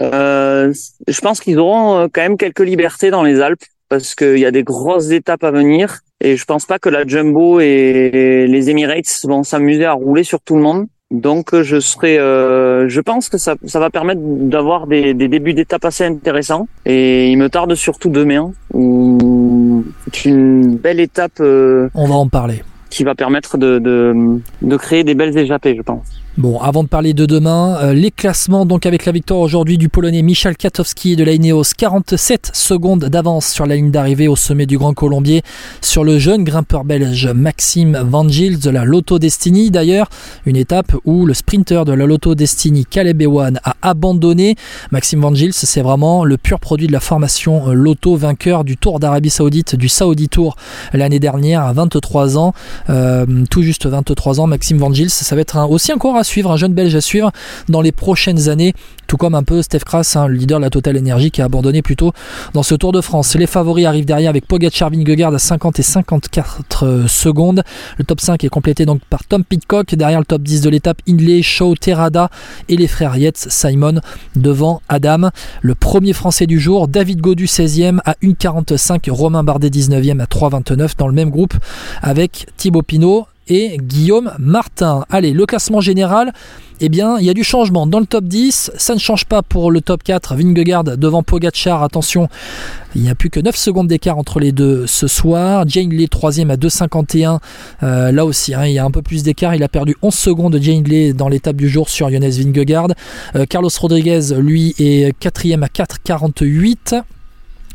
Euh, 0.00 0.72
je 1.08 1.20
pense 1.20 1.40
qu'ils 1.40 1.58
auront 1.58 2.08
quand 2.12 2.22
même 2.22 2.36
quelques 2.36 2.60
libertés 2.60 3.10
dans 3.10 3.24
les 3.24 3.40
Alpes 3.40 3.64
parce 3.90 4.14
qu'il 4.14 4.38
y 4.38 4.46
a 4.46 4.50
des 4.50 4.62
grosses 4.62 5.10
étapes 5.10 5.44
à 5.44 5.50
venir 5.50 5.98
et 6.22 6.36
je 6.36 6.44
pense 6.44 6.64
pas 6.64 6.78
que 6.78 6.88
la 6.88 7.06
Jumbo 7.06 7.60
et 7.60 8.46
les 8.48 8.70
Emirates 8.70 9.20
vont 9.24 9.42
s'amuser 9.42 9.84
à 9.84 9.92
rouler 9.92 10.24
sur 10.24 10.40
tout 10.40 10.54
le 10.54 10.62
monde. 10.62 10.86
Donc 11.10 11.60
je 11.60 11.80
serai, 11.80 12.18
euh, 12.18 12.88
je 12.88 13.00
pense 13.00 13.28
que 13.28 13.36
ça, 13.36 13.56
ça 13.66 13.80
va 13.80 13.90
permettre 13.90 14.20
d'avoir 14.22 14.86
des, 14.86 15.12
des, 15.12 15.26
débuts 15.26 15.54
d'étapes 15.54 15.84
assez 15.84 16.04
intéressants. 16.04 16.68
Et 16.86 17.30
il 17.30 17.36
me 17.36 17.48
tarde 17.48 17.74
surtout 17.74 18.10
demain, 18.10 18.52
où 18.72 19.84
c'est 20.12 20.26
une 20.28 20.76
belle 20.76 21.00
étape. 21.00 21.40
Euh, 21.40 21.88
On 21.94 22.06
va 22.06 22.14
en 22.14 22.28
parler. 22.28 22.62
Qui 22.90 23.02
va 23.02 23.16
permettre 23.16 23.58
de, 23.58 23.80
de, 23.80 24.40
de 24.62 24.76
créer 24.76 25.02
des 25.02 25.14
belles 25.14 25.36
échappées, 25.36 25.74
je 25.76 25.82
pense. 25.82 26.19
Bon, 26.40 26.58
avant 26.58 26.82
de 26.82 26.88
parler 26.88 27.12
de 27.12 27.26
demain, 27.26 27.76
euh, 27.82 27.92
les 27.92 28.10
classements, 28.10 28.64
donc 28.64 28.86
avec 28.86 29.04
la 29.04 29.12
victoire 29.12 29.40
aujourd'hui 29.40 29.76
du 29.76 29.90
Polonais 29.90 30.22
Michal 30.22 30.56
Katowski 30.56 31.14
de 31.14 31.22
la 31.22 31.32
Ineos, 31.32 31.74
47 31.76 32.52
secondes 32.54 33.04
d'avance 33.04 33.48
sur 33.48 33.66
la 33.66 33.76
ligne 33.76 33.90
d'arrivée 33.90 34.26
au 34.26 34.36
sommet 34.36 34.64
du 34.64 34.78
Grand 34.78 34.94
Colombier 34.94 35.42
sur 35.82 36.02
le 36.02 36.18
jeune 36.18 36.42
grimpeur 36.42 36.84
belge 36.84 37.28
Maxime 37.28 38.02
Van 38.06 38.26
Gils 38.26 38.58
de 38.58 38.70
la 38.70 38.86
Lotto 38.86 39.18
Destiny. 39.18 39.70
D'ailleurs, 39.70 40.08
une 40.46 40.56
étape 40.56 40.96
où 41.04 41.26
le 41.26 41.34
sprinter 41.34 41.84
de 41.84 41.92
la 41.92 42.06
Lotto 42.06 42.34
Destiny, 42.34 42.86
Caleb 42.86 43.20
Ewan, 43.20 43.60
a 43.62 43.76
abandonné. 43.82 44.56
Maxime 44.92 45.20
Van 45.20 45.34
Gils, 45.34 45.52
c'est 45.52 45.82
vraiment 45.82 46.24
le 46.24 46.38
pur 46.38 46.58
produit 46.58 46.86
de 46.86 46.92
la 46.92 47.00
formation 47.00 47.68
euh, 47.68 47.74
Lotto, 47.74 48.16
vainqueur 48.16 48.64
du 48.64 48.78
Tour 48.78 48.98
d'Arabie 48.98 49.28
Saoudite, 49.28 49.76
du 49.76 49.90
Saudi 49.90 50.30
Tour 50.30 50.56
l'année 50.94 51.20
dernière 51.20 51.66
à 51.66 51.74
23 51.74 52.38
ans, 52.38 52.54
euh, 52.88 53.26
tout 53.50 53.60
juste 53.60 53.84
23 53.84 54.40
ans. 54.40 54.46
Maxime 54.46 54.78
Van 54.78 54.90
Gils, 54.90 55.10
ça 55.10 55.34
va 55.34 55.42
être 55.42 55.70
aussi 55.70 55.92
un 55.92 55.98
coureur 55.98 56.16
suivre, 56.30 56.50
un 56.50 56.56
jeune 56.56 56.72
Belge 56.72 56.94
à 56.94 57.00
suivre 57.00 57.32
dans 57.68 57.80
les 57.80 57.92
prochaines 57.92 58.48
années, 58.48 58.72
tout 59.06 59.16
comme 59.16 59.34
un 59.34 59.42
peu 59.42 59.60
Steph 59.62 59.80
Kras, 59.80 60.14
hein, 60.14 60.28
le 60.28 60.34
leader 60.34 60.60
de 60.60 60.64
la 60.64 60.70
Total 60.70 60.96
Energy 60.96 61.32
qui 61.32 61.42
a 61.42 61.46
abandonné 61.46 61.82
plus 61.82 61.96
tôt 61.96 62.12
dans 62.54 62.62
ce 62.62 62.76
Tour 62.76 62.92
de 62.92 63.00
France. 63.00 63.34
Les 63.34 63.48
favoris 63.48 63.84
arrivent 63.86 64.04
derrière 64.04 64.30
avec 64.30 64.46
Pogacar 64.46 64.90
Vingegaard 64.90 65.34
à 65.34 65.38
50 65.38 65.80
et 65.80 65.82
54 65.82 67.06
secondes. 67.08 67.62
Le 67.98 68.04
top 68.04 68.20
5 68.20 68.44
est 68.44 68.48
complété 68.48 68.86
donc 68.86 69.00
par 69.10 69.24
Tom 69.24 69.42
Pitcock, 69.44 69.94
derrière 69.96 70.20
le 70.20 70.24
top 70.24 70.42
10 70.42 70.60
de 70.60 70.70
l'étape 70.70 70.98
Hindley, 71.08 71.42
Shaw, 71.42 71.74
Terrada 71.74 72.30
et 72.68 72.76
les 72.76 72.86
frères 72.86 73.16
Yates, 73.16 73.46
Simon 73.50 74.00
devant 74.36 74.80
Adam. 74.88 75.30
Le 75.60 75.74
premier 75.74 76.12
français 76.12 76.46
du 76.46 76.60
jour, 76.60 76.86
David 76.86 77.20
Godu 77.20 77.46
16e 77.46 77.98
à 78.04 78.12
1,45, 78.22 79.10
Romain 79.10 79.42
Bardet 79.42 79.70
19e 79.70 80.20
à 80.20 80.26
3,29 80.26 80.96
dans 80.96 81.08
le 81.08 81.14
même 81.14 81.30
groupe 81.30 81.54
avec 82.02 82.46
Thibaut 82.56 82.82
Pinot 82.82 83.26
et 83.50 83.76
Guillaume 83.78 84.32
Martin. 84.38 85.04
Allez, 85.10 85.32
le 85.32 85.44
classement 85.44 85.80
général, 85.80 86.32
eh 86.80 86.88
bien, 86.88 87.18
il 87.18 87.26
y 87.26 87.30
a 87.30 87.34
du 87.34 87.44
changement 87.44 87.86
dans 87.86 88.00
le 88.00 88.06
top 88.06 88.24
10. 88.24 88.70
Ça 88.76 88.94
ne 88.94 88.98
change 88.98 89.26
pas 89.26 89.42
pour 89.42 89.70
le 89.70 89.82
top 89.82 90.02
4. 90.02 90.34
Vingegaard 90.36 90.84
devant 90.84 91.22
Pogacar. 91.22 91.82
Attention, 91.82 92.28
il 92.94 93.02
n'y 93.02 93.10
a 93.10 93.14
plus 93.14 93.28
que 93.28 93.40
9 93.40 93.54
secondes 93.54 93.88
d'écart 93.88 94.16
entre 94.16 94.40
les 94.40 94.52
deux 94.52 94.86
ce 94.86 95.06
soir. 95.06 95.64
Jane 95.66 95.90
Lee, 95.90 96.08
troisième 96.08 96.50
à 96.50 96.56
2,51. 96.56 97.40
Euh, 97.82 98.12
là 98.12 98.24
aussi, 98.24 98.54
hein, 98.54 98.64
il 98.64 98.72
y 98.72 98.78
a 98.78 98.84
un 98.84 98.90
peu 98.90 99.02
plus 99.02 99.22
d'écart. 99.24 99.54
Il 99.54 99.62
a 99.62 99.68
perdu 99.68 99.94
11 100.00 100.14
secondes 100.14 100.52
de 100.54 100.62
Jane 100.62 100.84
Lee 100.84 101.12
dans 101.12 101.28
l'étape 101.28 101.56
du 101.56 101.68
jour 101.68 101.90
sur 101.90 102.08
Jonas 102.08 102.38
Vingegaard. 102.40 102.88
Euh, 103.34 103.44
Carlos 103.44 103.70
Rodriguez, 103.78 104.34
lui, 104.38 104.74
est 104.78 105.12
quatrième 105.18 105.62
à 105.62 105.68
4,48 105.68 107.02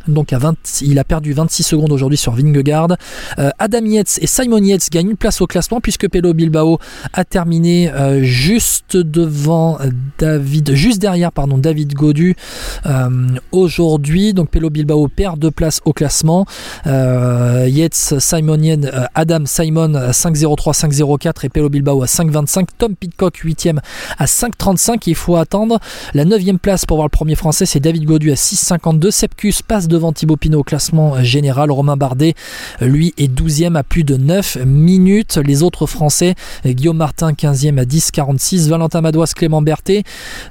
donc 0.07 0.33
à 0.33 0.37
20, 0.37 0.55
il 0.81 0.99
a 0.99 1.03
perdu 1.03 1.33
26 1.33 1.63
secondes 1.63 1.91
aujourd'hui 1.91 2.17
sur 2.17 2.33
Vingegaard. 2.33 2.97
Euh, 3.39 3.49
Adam 3.59 3.85
Yates 3.85 4.19
et 4.21 4.27
Simon 4.27 4.63
Yates 4.63 4.89
gagnent 4.91 5.11
une 5.11 5.17
place 5.17 5.41
au 5.41 5.47
classement 5.47 5.81
puisque 5.81 6.07
Pelo 6.09 6.33
Bilbao 6.33 6.79
a 7.13 7.23
terminé 7.25 7.91
euh, 7.91 8.23
juste 8.23 8.97
devant 8.97 9.77
David, 10.19 10.73
juste 10.73 10.99
derrière 10.99 11.31
pardon 11.31 11.57
David 11.57 11.93
Godu 11.93 12.35
euh, 12.85 13.09
aujourd'hui. 13.51 14.33
Donc 14.33 14.49
Pelo 14.49 14.69
Bilbao 14.69 15.07
perd 15.07 15.39
deux 15.39 15.51
places 15.51 15.81
au 15.85 15.93
classement. 15.93 16.45
Yates, 16.85 18.15
Simon 18.19 18.61
Yates, 18.61 18.85
Adam 19.15 19.45
Simon 19.45 19.95
à 19.95 20.11
5.03, 20.11 20.73
5.04 20.73 21.45
et 21.45 21.49
Pelo 21.49 21.69
Bilbao 21.69 22.03
à 22.03 22.05
5.25. 22.05 22.67
Tom 22.77 22.95
Pitcock 22.95 23.41
8ème 23.43 23.79
à 24.17 24.25
5.35. 24.25 25.03
Il 25.07 25.15
faut 25.15 25.35
attendre 25.35 25.79
la 26.13 26.25
9 26.25 26.41
place 26.61 26.85
pour 26.85 26.97
voir 26.97 27.07
le 27.07 27.11
premier 27.11 27.35
français. 27.35 27.65
C'est 27.65 27.79
David 27.79 28.05
Godu 28.05 28.31
à 28.31 28.35
6.52. 28.35 29.11
Sepkus 29.11 29.61
passe 29.67 29.87
de 29.87 29.94
devant 29.95 30.11
Thibaut 30.11 30.35
Pinot 30.35 30.59
au 30.59 30.63
classement 30.63 31.23
général. 31.23 31.71
Romain 31.71 31.95
Bardet, 31.95 32.33
lui, 32.81 33.13
est 33.17 33.33
12e 33.33 33.75
à 33.75 33.83
plus 33.83 34.03
de 34.03 34.17
9 34.17 34.57
minutes. 34.65 35.37
Les 35.37 35.63
autres 35.63 35.87
Français, 35.87 36.35
Guillaume 36.65 36.97
Martin, 36.97 37.31
15e 37.31 37.79
à 37.79 37.85
10,46. 37.85 38.67
Valentin 38.67 38.99
Madouas, 38.99 39.31
Clément 39.33 39.61
Berthet, 39.61 40.03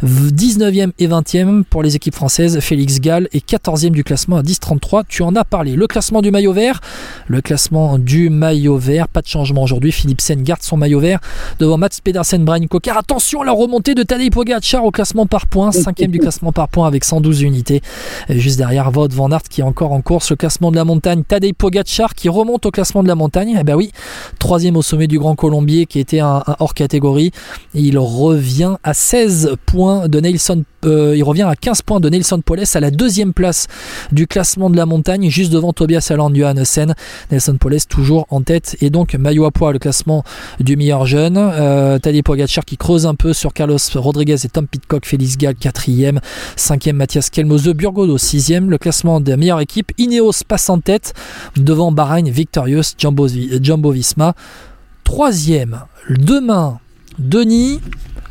19e 0.02 0.92
et 0.98 1.08
20e 1.08 1.64
pour 1.64 1.82
les 1.82 1.94
équipes 1.94 2.14
françaises. 2.14 2.58
Félix 2.60 3.00
Gall 3.00 3.28
est 3.32 3.46
14e 3.46 3.90
du 3.90 4.02
classement 4.02 4.38
à 4.38 4.42
10,33. 4.42 5.02
Tu 5.06 5.22
en 5.22 5.36
as 5.36 5.44
parlé. 5.44 5.76
Le 5.76 5.86
classement 5.86 6.22
du 6.22 6.30
maillot 6.30 6.54
vert. 6.54 6.80
Le 7.26 7.42
classement 7.42 7.98
du 7.98 8.30
maillot 8.30 8.78
vert. 8.78 9.08
Pas 9.08 9.20
de 9.20 9.26
changement 9.26 9.62
aujourd'hui. 9.62 9.92
Philippe 9.92 10.22
Sen 10.22 10.42
garde 10.42 10.62
son 10.62 10.78
maillot 10.78 11.00
vert 11.00 11.20
devant 11.58 11.76
Mats 11.76 12.00
Pedersen, 12.02 12.46
Brian 12.46 12.66
Cocker. 12.66 12.96
Attention 12.96 13.42
à 13.42 13.44
la 13.44 13.52
remontée 13.52 13.94
de 13.94 14.02
Tadej 14.02 14.30
Pogacar 14.30 14.86
au 14.86 14.90
classement 14.90 15.26
par 15.26 15.46
points. 15.46 15.68
5e 15.68 16.08
du 16.08 16.18
classement 16.18 16.52
par 16.52 16.68
points 16.68 16.86
avec 16.86 17.04
112 17.04 17.42
unités. 17.42 17.82
Juste 18.30 18.56
derrière, 18.56 18.90
Vaud 18.90 19.08
Van 19.10 19.28
qui 19.42 19.60
est 19.60 19.64
encore 19.64 19.92
en 19.92 20.02
course 20.02 20.30
le 20.30 20.36
classement 20.36 20.70
de 20.70 20.76
la 20.76 20.84
montagne. 20.84 21.22
Tadej 21.24 21.52
Pogacar 21.54 22.14
qui 22.14 22.28
remonte 22.28 22.66
au 22.66 22.70
classement 22.70 23.02
de 23.02 23.08
la 23.08 23.14
montagne. 23.14 23.56
Eh 23.58 23.64
ben 23.64 23.74
oui, 23.74 23.90
troisième 24.38 24.76
au 24.76 24.82
sommet 24.82 25.06
du 25.06 25.18
Grand 25.18 25.34
Colombier 25.34 25.86
qui 25.86 25.98
était 25.98 26.20
un, 26.20 26.42
hors 26.58 26.74
catégorie. 26.74 27.32
Il 27.74 27.98
revient 27.98 28.76
à 28.82 28.94
16 28.94 29.56
points 29.66 30.08
de 30.08 30.20
Nelson 30.20 30.64
il 30.84 31.22
revient 31.24 31.42
à 31.42 31.56
15 31.56 31.82
points 31.82 32.00
de 32.00 32.08
Nelson 32.08 32.40
Poles 32.44 32.64
à 32.74 32.80
la 32.80 32.90
deuxième 32.90 33.32
place 33.32 33.66
du 34.12 34.26
classement 34.26 34.70
de 34.70 34.76
la 34.76 34.86
montagne, 34.86 35.28
juste 35.30 35.52
devant 35.52 35.72
Tobias 35.72 36.08
Allan 36.10 36.32
Johannessen. 36.32 36.94
Nelson 37.30 37.56
Poles 37.58 37.84
toujours 37.88 38.26
en 38.30 38.42
tête 38.42 38.76
et 38.80 38.90
donc 38.90 39.14
maillot 39.14 39.44
à 39.46 39.50
le 39.72 39.78
classement 39.78 40.24
du 40.60 40.76
meilleur 40.76 41.06
jeune. 41.06 41.36
Euh, 41.36 41.98
Tadej 41.98 42.22
qui 42.66 42.76
creuse 42.76 43.06
un 43.06 43.14
peu 43.14 43.32
sur 43.32 43.52
Carlos 43.52 43.78
Rodriguez 43.94 44.36
et 44.44 44.48
Tom 44.48 44.66
Pitcock, 44.66 45.06
Félix 45.06 45.36
Gall 45.36 45.54
4ème, 45.54 46.20
5ème 46.56 46.92
Mathias 46.92 47.30
Kelmose, 47.30 47.68
Burgodo 47.68 48.16
6ème, 48.16 48.68
le 48.68 48.78
classement 48.78 49.20
de 49.20 49.30
la 49.30 49.36
meilleure 49.36 49.60
équipe. 49.60 49.92
Ineos 49.98 50.44
passe 50.46 50.68
en 50.70 50.78
tête 50.78 51.14
devant 51.56 51.92
Bahreïn 51.92 52.28
Victorious, 52.28 52.94
Jumbo, 52.98 53.28
Jumbo 53.28 53.90
Visma. 53.90 54.34
Troisième, 55.04 55.80
demain, 56.08 56.78
Denis, 57.18 57.80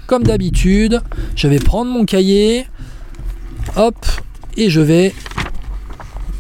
comme 0.08 0.24
d'habitude, 0.24 1.02
je 1.36 1.48
vais 1.48 1.60
prendre 1.60 1.92
mon 1.92 2.06
cahier, 2.06 2.66
hop, 3.76 3.96
et 4.58 4.70
je 4.70 4.82
vais 4.82 5.14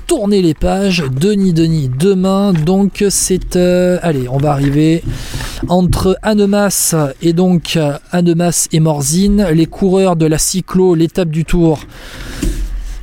tourner 0.07 0.41
les 0.41 0.53
pages. 0.53 1.03
Denis, 1.11 1.53
Denis, 1.53 1.89
demain, 1.89 2.53
donc 2.53 3.03
c'est... 3.09 3.55
Euh, 3.55 3.97
allez, 4.01 4.27
on 4.29 4.37
va 4.37 4.51
arriver 4.51 5.03
entre 5.69 6.17
Annemasse 6.21 6.95
et 7.21 7.33
donc 7.33 7.79
Annemasse 8.11 8.67
et 8.71 8.79
Morzine, 8.79 9.47
les 9.53 9.65
coureurs 9.65 10.15
de 10.15 10.25
la 10.25 10.37
cyclo, 10.37 10.93
l'étape 10.93 11.29
du 11.29 11.45
tour 11.45 11.79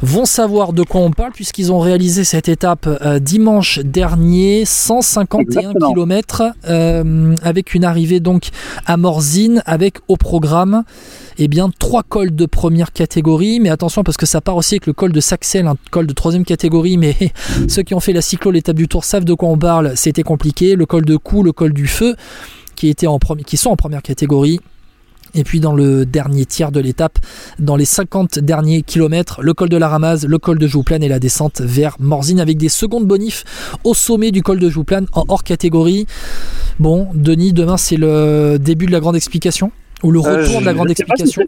vont 0.03 0.25
savoir 0.25 0.73
de 0.73 0.83
quoi 0.83 1.01
on 1.01 1.11
parle 1.11 1.33
puisqu'ils 1.33 1.73
ont 1.73 1.79
réalisé 1.79 2.25
cette 2.25 2.49
étape 2.49 2.87
euh, 2.87 3.19
dimanche 3.19 3.81
dernier, 3.81 4.65
151 4.65 5.75
km 5.75 6.43
euh, 6.69 7.35
avec 7.43 7.75
une 7.75 7.85
arrivée 7.85 8.21
donc 8.21 8.49
à 8.87 8.97
Morzine 8.97 9.63
avec 9.67 9.99
au 10.09 10.17
programme 10.17 10.85
eh 11.39 11.49
bien 11.49 11.71
trois 11.79 12.03
cols 12.03 12.35
de 12.35 12.47
première 12.47 12.93
catégorie, 12.93 13.61
mais 13.61 13.71
attention 13.71 14.05
parce 14.05 14.17
que 14.17 14.27
ça 14.27 14.41
part 14.41 14.57
aussi 14.57 14.75
avec 14.75 14.87
le 14.87 14.93
col 14.93 15.13
de 15.13 15.21
Saxel, 15.21 15.67
un 15.67 15.77
col 15.91 16.07
de 16.07 16.13
troisième 16.13 16.45
catégorie, 16.45 16.99
mais 16.99 17.17
ceux 17.69 17.83
qui 17.83 17.95
ont 17.95 18.01
fait 18.01 18.13
la 18.13 18.21
cyclo 18.21 18.51
l'étape 18.51 18.77
du 18.77 18.89
tour 18.89 19.05
savent 19.05 19.25
de 19.25 19.35
quoi 19.35 19.49
on 19.49 19.59
parle, 19.59 19.97
c'était 19.97 20.23
compliqué, 20.23 20.77
le 20.77 20.87
col 20.87 21.05
de 21.05 21.17
cou, 21.17 21.43
le 21.43 21.53
col 21.53 21.73
du 21.73 21.87
feu 21.87 22.17
qui, 22.77 22.89
étaient 22.89 23.07
en 23.07 23.19
qui 23.19 23.57
sont 23.57 23.71
en 23.71 23.77
première 23.77 24.03
catégorie 24.03 24.61
et 25.35 25.45
puis 25.45 25.61
dans 25.61 25.73
le 25.73 26.07
dernier 26.07 26.47
tiers 26.47 26.73
de 26.73 26.81
l'étape, 26.81 27.19
dans 27.59 27.77
les 27.77 27.85
50 27.85 28.39
derniers 28.39 28.83
kilomètres, 28.83 29.43
le 29.43 29.55
col 29.55 29.69
de 29.69 29.77
la 29.77 29.89
Ramaz, 29.89 30.27
le 30.27 30.39
col 30.39 30.59
de 30.59 30.67
Jouplane 30.67 31.03
et 31.03 31.09
la 31.09 31.19
descente 31.19 31.61
vers 31.61 31.97
Morzine 31.99 32.41
avec 32.41 32.57
des 32.59 32.69
secondes 32.69 33.07
bonifs 33.07 33.45
au 33.85 33.95
sommet 33.95 34.31
du 34.31 34.43
col 34.43 34.59
de 34.59 34.69
Jouplane 34.69 35.07
en 35.13 35.25
hors 35.29 35.45
catégorie. 35.45 36.07
Bon, 36.79 37.09
Denis, 37.15 37.53
demain 37.53 37.77
c'est 37.77 37.97
le 37.97 38.59
début 38.59 38.87
de 38.87 38.93
la 38.93 39.01
grande 39.01 39.17
explication 39.17 39.73
ou 40.03 40.11
le 40.11 40.21
euh, 40.21 40.43
retour 40.43 40.61
de 40.61 40.67
la 40.67 40.75
grande 40.75 40.91
explication? 40.91 41.43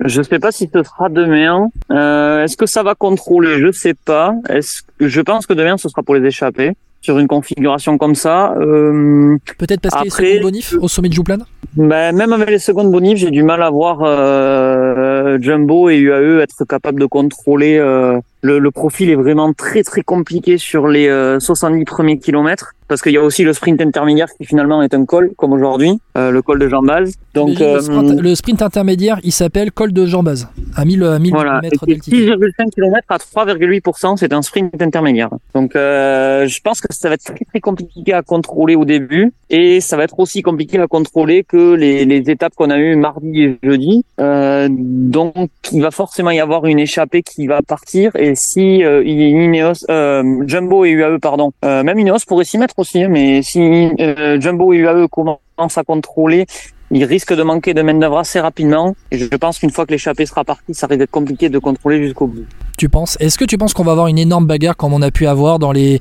Je 0.00 0.18
ne 0.18 0.24
sais 0.24 0.38
pas 0.38 0.52
si 0.52 0.68
ce 0.72 0.82
sera 0.82 1.08
demain. 1.08 1.68
Euh, 1.90 2.44
Est-ce 2.44 2.56
que 2.56 2.66
ça 2.66 2.82
va 2.82 2.94
contrôler? 2.94 3.58
Je 3.58 3.66
ne 3.66 3.72
sais 3.72 3.94
pas. 3.94 4.34
Est-ce 4.48 4.82
que 4.98 5.08
je 5.08 5.20
pense 5.20 5.46
que 5.46 5.54
demain 5.54 5.76
ce 5.76 5.88
sera 5.88 6.02
pour 6.02 6.14
les 6.14 6.26
échapper 6.26 6.72
sur 7.06 7.18
une 7.18 7.28
configuration 7.28 7.98
comme 7.98 8.16
ça. 8.16 8.52
Euh, 8.58 9.36
Peut-être 9.58 9.80
parce 9.80 9.94
qu'il 9.94 10.10
y 10.10 10.12
a 10.12 10.20
les 10.20 10.28
secondes 10.30 10.42
bonifs 10.42 10.74
au 10.80 10.88
sommet 10.88 11.08
de 11.08 11.14
Jouplane 11.14 11.44
ben, 11.74 12.14
Même 12.14 12.32
avec 12.32 12.50
les 12.50 12.58
secondes 12.58 12.90
bonifs, 12.90 13.18
j'ai 13.18 13.30
du 13.30 13.44
mal 13.44 13.62
à 13.62 13.70
voir 13.70 14.00
euh, 14.02 15.38
Jumbo 15.40 15.88
et 15.88 15.98
UAE 15.98 16.40
être 16.40 16.64
capables 16.64 17.00
de 17.00 17.06
contrôler. 17.06 17.78
Euh, 17.78 18.18
le, 18.42 18.58
le, 18.58 18.70
profil 18.72 19.08
est 19.08 19.14
vraiment 19.14 19.52
très 19.52 19.84
très 19.84 20.02
compliqué 20.02 20.58
sur 20.58 20.88
les 20.88 21.08
70 21.38 21.84
premiers 21.84 22.18
kilomètres 22.18 22.74
parce 22.88 23.02
qu'il 23.02 23.12
y 23.12 23.16
a 23.16 23.22
aussi 23.22 23.44
le 23.44 23.52
sprint 23.52 23.80
intermédiaire 23.80 24.28
qui 24.36 24.44
finalement 24.44 24.82
est 24.82 24.94
un 24.94 25.04
col 25.04 25.32
comme 25.36 25.52
aujourd'hui, 25.52 25.98
le 26.14 26.40
col 26.40 26.58
de 26.58 26.68
Jambaz. 26.68 27.12
Donc 27.34 27.58
le 27.58 27.80
sprint, 27.80 28.20
le, 28.20 28.34
sprint, 28.34 28.62
intermédiaire, 28.62 29.18
il 29.22 29.32
s'appelle 29.32 29.72
col 29.72 29.92
de 29.92 30.06
Jambaz 30.06 30.48
à 30.74 30.84
1000, 30.84 31.18
1000 31.20 31.32
voilà. 31.32 31.60
mètres 31.60 31.84
d'altitude. 31.86 32.30
6,5 32.30 32.74
km 32.74 33.06
à 33.08 33.16
3,8%, 33.18 34.16
c'est 34.16 34.32
un 34.32 34.42
sprint 34.42 34.80
intermédiaire. 34.80 35.30
Donc 35.54 35.72
je 35.74 36.60
pense 36.60 36.80
que 36.80 36.88
ça 36.90 37.08
va 37.08 37.14
être 37.14 37.24
très 37.24 37.44
très 37.44 37.60
compliqué 37.60 38.12
à 38.12 38.22
contrôler 38.22 38.76
au 38.76 38.84
début 38.84 39.32
et 39.50 39.80
ça 39.80 39.96
va 39.96 40.04
être 40.04 40.18
aussi 40.18 40.42
compliqué 40.42 40.78
à 40.78 40.86
contrôler 40.86 41.44
que 41.44 41.74
les, 41.74 42.04
les 42.04 42.30
étapes 42.30 42.54
qu'on 42.54 42.70
a 42.70 42.78
eues 42.78 42.96
mardi 42.96 43.42
et 43.42 43.58
jeudi. 43.62 44.04
Euh, 44.20 44.68
donc 44.70 45.48
il 45.72 45.82
va 45.82 45.90
forcément 45.90 46.30
y 46.30 46.40
avoir 46.40 46.66
une 46.66 46.78
échappée 46.78 47.22
qui 47.22 47.46
va 47.46 47.60
partir 47.62 48.14
et 48.16 48.34
si 48.34 48.84
euh, 48.84 49.04
Ineos, 49.04 49.84
euh, 49.90 50.22
Jumbo 50.46 50.84
et 50.84 50.90
UAE 50.90 51.18
pardon, 51.18 51.52
euh, 51.64 51.82
même 51.82 51.98
Ineos 51.98 52.24
pourrait 52.26 52.44
s'y 52.44 52.58
mettre 52.58 52.75
aussi, 52.78 53.02
hein, 53.02 53.08
mais 53.08 53.42
si 53.42 53.60
euh, 54.00 54.40
Jumbo 54.40 54.72
et 54.72 54.78
UAE 54.78 55.08
commencent 55.08 55.78
à 55.78 55.84
contrôler 55.84 56.46
il 56.90 57.04
risque 57.04 57.34
de 57.34 57.42
manquer 57.42 57.74
de 57.74 57.82
main 57.82 57.94
d'œuvre 57.94 58.18
assez 58.18 58.40
rapidement. 58.40 58.94
Et 59.10 59.18
je 59.18 59.26
pense 59.36 59.58
qu'une 59.58 59.70
fois 59.70 59.86
que 59.86 59.92
l'échappée 59.92 60.26
sera 60.26 60.44
partie, 60.44 60.74
ça 60.74 60.86
risque 60.86 61.00
d'être 61.00 61.10
compliqué 61.10 61.48
de 61.48 61.58
contrôler 61.58 62.02
jusqu'au 62.02 62.26
bout. 62.26 62.44
Tu 62.78 62.88
penses 62.88 63.16
Est-ce 63.20 63.38
que 63.38 63.44
tu 63.44 63.58
penses 63.58 63.74
qu'on 63.74 63.84
va 63.84 63.92
avoir 63.92 64.06
une 64.06 64.18
énorme 64.18 64.46
bagarre 64.46 64.76
comme 64.76 64.92
on 64.92 65.02
a 65.02 65.10
pu 65.10 65.26
avoir 65.26 65.58
dans 65.58 65.72
les, 65.72 66.00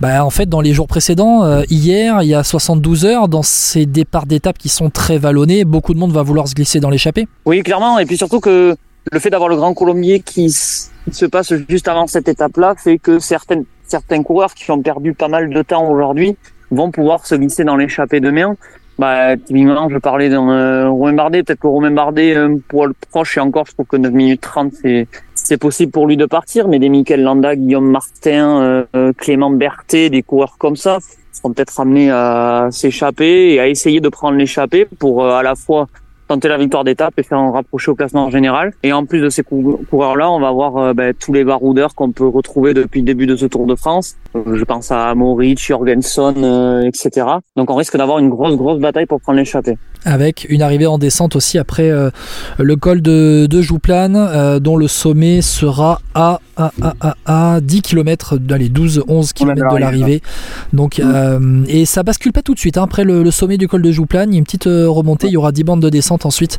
bah, 0.00 0.24
en 0.24 0.30
fait, 0.30 0.48
dans 0.48 0.60
les 0.60 0.72
jours 0.72 0.88
précédents 0.88 1.44
euh, 1.44 1.62
Hier, 1.70 2.22
il 2.22 2.28
y 2.28 2.34
a 2.34 2.42
72 2.42 3.04
heures, 3.04 3.28
dans 3.28 3.42
ces 3.42 3.86
départs 3.86 4.26
d'étapes 4.26 4.58
qui 4.58 4.68
sont 4.68 4.90
très 4.90 5.18
vallonnés, 5.18 5.64
beaucoup 5.64 5.94
de 5.94 5.98
monde 5.98 6.12
va 6.12 6.22
vouloir 6.22 6.48
se 6.48 6.54
glisser 6.54 6.80
dans 6.80 6.90
l'échappée? 6.90 7.28
Oui, 7.44 7.62
clairement. 7.62 7.98
Et 7.98 8.06
puis 8.06 8.16
surtout 8.16 8.40
que 8.40 8.74
le 9.12 9.18
fait 9.18 9.30
d'avoir 9.30 9.48
le 9.48 9.56
Grand 9.56 9.74
Colombier 9.74 10.20
qui 10.20 10.50
se 10.50 11.26
passe 11.26 11.52
juste 11.68 11.86
avant 11.88 12.06
cette 12.06 12.26
étape-là 12.26 12.74
fait 12.76 12.98
que 12.98 13.18
certaines, 13.18 13.64
certains 13.86 14.22
coureurs 14.22 14.54
qui 14.54 14.70
ont 14.70 14.82
perdu 14.82 15.12
pas 15.12 15.28
mal 15.28 15.50
de 15.50 15.62
temps 15.62 15.88
aujourd'hui 15.88 16.36
vont 16.70 16.90
pouvoir 16.90 17.26
se 17.26 17.34
glisser 17.34 17.64
dans 17.64 17.76
l'échappée 17.76 18.20
demain 18.20 18.56
Bah, 18.98 19.36
typiquement, 19.36 19.88
je 19.88 19.98
parlais 19.98 20.28
d'un 20.28 20.48
euh, 20.50 20.88
Romain 20.88 21.12
Bardet. 21.14 21.42
Peut-être 21.42 21.60
que 21.60 21.66
Romain 21.66 21.90
Bardet, 21.90 22.36
un 22.36 22.58
poil 22.58 22.92
proche 23.10 23.36
et 23.36 23.40
encore, 23.40 23.66
je 23.66 23.72
trouve 23.72 23.86
que 23.86 23.96
9 23.96 24.12
minutes 24.12 24.40
30, 24.40 24.72
c'est 24.72 25.08
c'est 25.34 25.58
possible 25.58 25.92
pour 25.92 26.06
lui 26.06 26.16
de 26.16 26.26
partir. 26.26 26.68
Mais 26.68 26.78
des 26.78 26.88
Michael 26.88 27.22
Landa, 27.22 27.54
Guillaume 27.54 27.90
Martin, 27.90 28.62
euh, 28.62 28.84
euh, 28.96 29.12
Clément 29.12 29.50
Berthet, 29.50 30.10
des 30.10 30.22
coureurs 30.22 30.56
comme 30.58 30.76
ça 30.76 30.98
seront 31.32 31.52
peut-être 31.52 31.80
amenés 31.80 32.10
à 32.12 32.68
s'échapper 32.70 33.54
et 33.54 33.60
à 33.60 33.66
essayer 33.66 34.00
de 34.00 34.08
prendre 34.08 34.38
l'échappée 34.38 34.84
pour 34.84 35.26
à 35.26 35.42
la 35.42 35.56
fois 35.56 35.88
tenter 36.28 36.48
la 36.48 36.58
victoire 36.58 36.84
d'étape 36.84 37.14
et 37.18 37.22
faire 37.22 37.38
un 37.38 37.52
rapprocher 37.52 37.90
au 37.90 37.94
classement 37.94 38.30
général. 38.30 38.72
Et 38.82 38.92
en 38.92 39.04
plus 39.04 39.20
de 39.20 39.28
ces 39.28 39.42
coureurs-là, 39.42 40.30
on 40.30 40.40
va 40.40 40.50
voir 40.50 40.76
euh, 40.76 40.94
ben, 40.94 41.12
tous 41.18 41.32
les 41.32 41.44
baroudeurs 41.44 41.94
qu'on 41.94 42.12
peut 42.12 42.26
retrouver 42.26 42.74
depuis 42.74 43.00
le 43.00 43.06
début 43.06 43.26
de 43.26 43.36
ce 43.36 43.46
Tour 43.46 43.66
de 43.66 43.74
France. 43.74 44.16
Euh, 44.34 44.56
je 44.56 44.64
pense 44.64 44.90
à 44.90 45.14
Moritz, 45.14 45.60
Jorgensen, 45.60 46.34
euh, 46.38 46.82
etc. 46.82 47.26
Donc 47.56 47.70
on 47.70 47.74
risque 47.74 47.96
d'avoir 47.96 48.18
une 48.18 48.30
grosse, 48.30 48.56
grosse 48.56 48.78
bataille 48.78 49.06
pour 49.06 49.20
prendre 49.20 49.38
l'échappée. 49.38 49.76
Avec 50.04 50.46
une 50.48 50.62
arrivée 50.62 50.86
en 50.86 50.98
descente 50.98 51.34
aussi 51.34 51.56
après 51.56 51.90
le 52.58 52.76
col 52.76 53.00
de, 53.00 53.46
de 53.46 53.62
Jouplane, 53.62 54.58
dont 54.58 54.76
le 54.76 54.86
sommet 54.86 55.40
sera 55.40 55.98
à, 56.14 56.40
à, 56.58 56.72
à, 57.00 57.54
à 57.54 57.60
10 57.62 57.80
km, 57.80 58.38
allez, 58.50 58.68
12-11 58.68 59.32
km 59.32 59.74
de 59.74 59.78
l'arrivée. 59.78 60.20
Donc, 60.74 60.98
mm. 60.98 61.64
et 61.68 61.86
ça 61.86 62.02
bascule 62.02 62.32
pas 62.32 62.42
tout 62.42 62.52
de 62.52 62.58
suite. 62.58 62.76
Hein. 62.76 62.82
Après 62.82 63.04
le, 63.04 63.22
le, 63.22 63.30
sommet 63.30 63.56
du 63.56 63.66
col 63.66 63.80
de 63.80 63.90
Jouplane, 63.92 64.30
il 64.30 64.34
y 64.34 64.36
a 64.36 64.40
une 64.40 64.44
petite 64.44 64.66
remontée, 64.66 65.28
il 65.28 65.32
y 65.32 65.36
aura 65.38 65.52
10 65.52 65.64
bandes 65.64 65.80
de 65.80 65.88
descente 65.88 66.13
ensuite. 66.22 66.58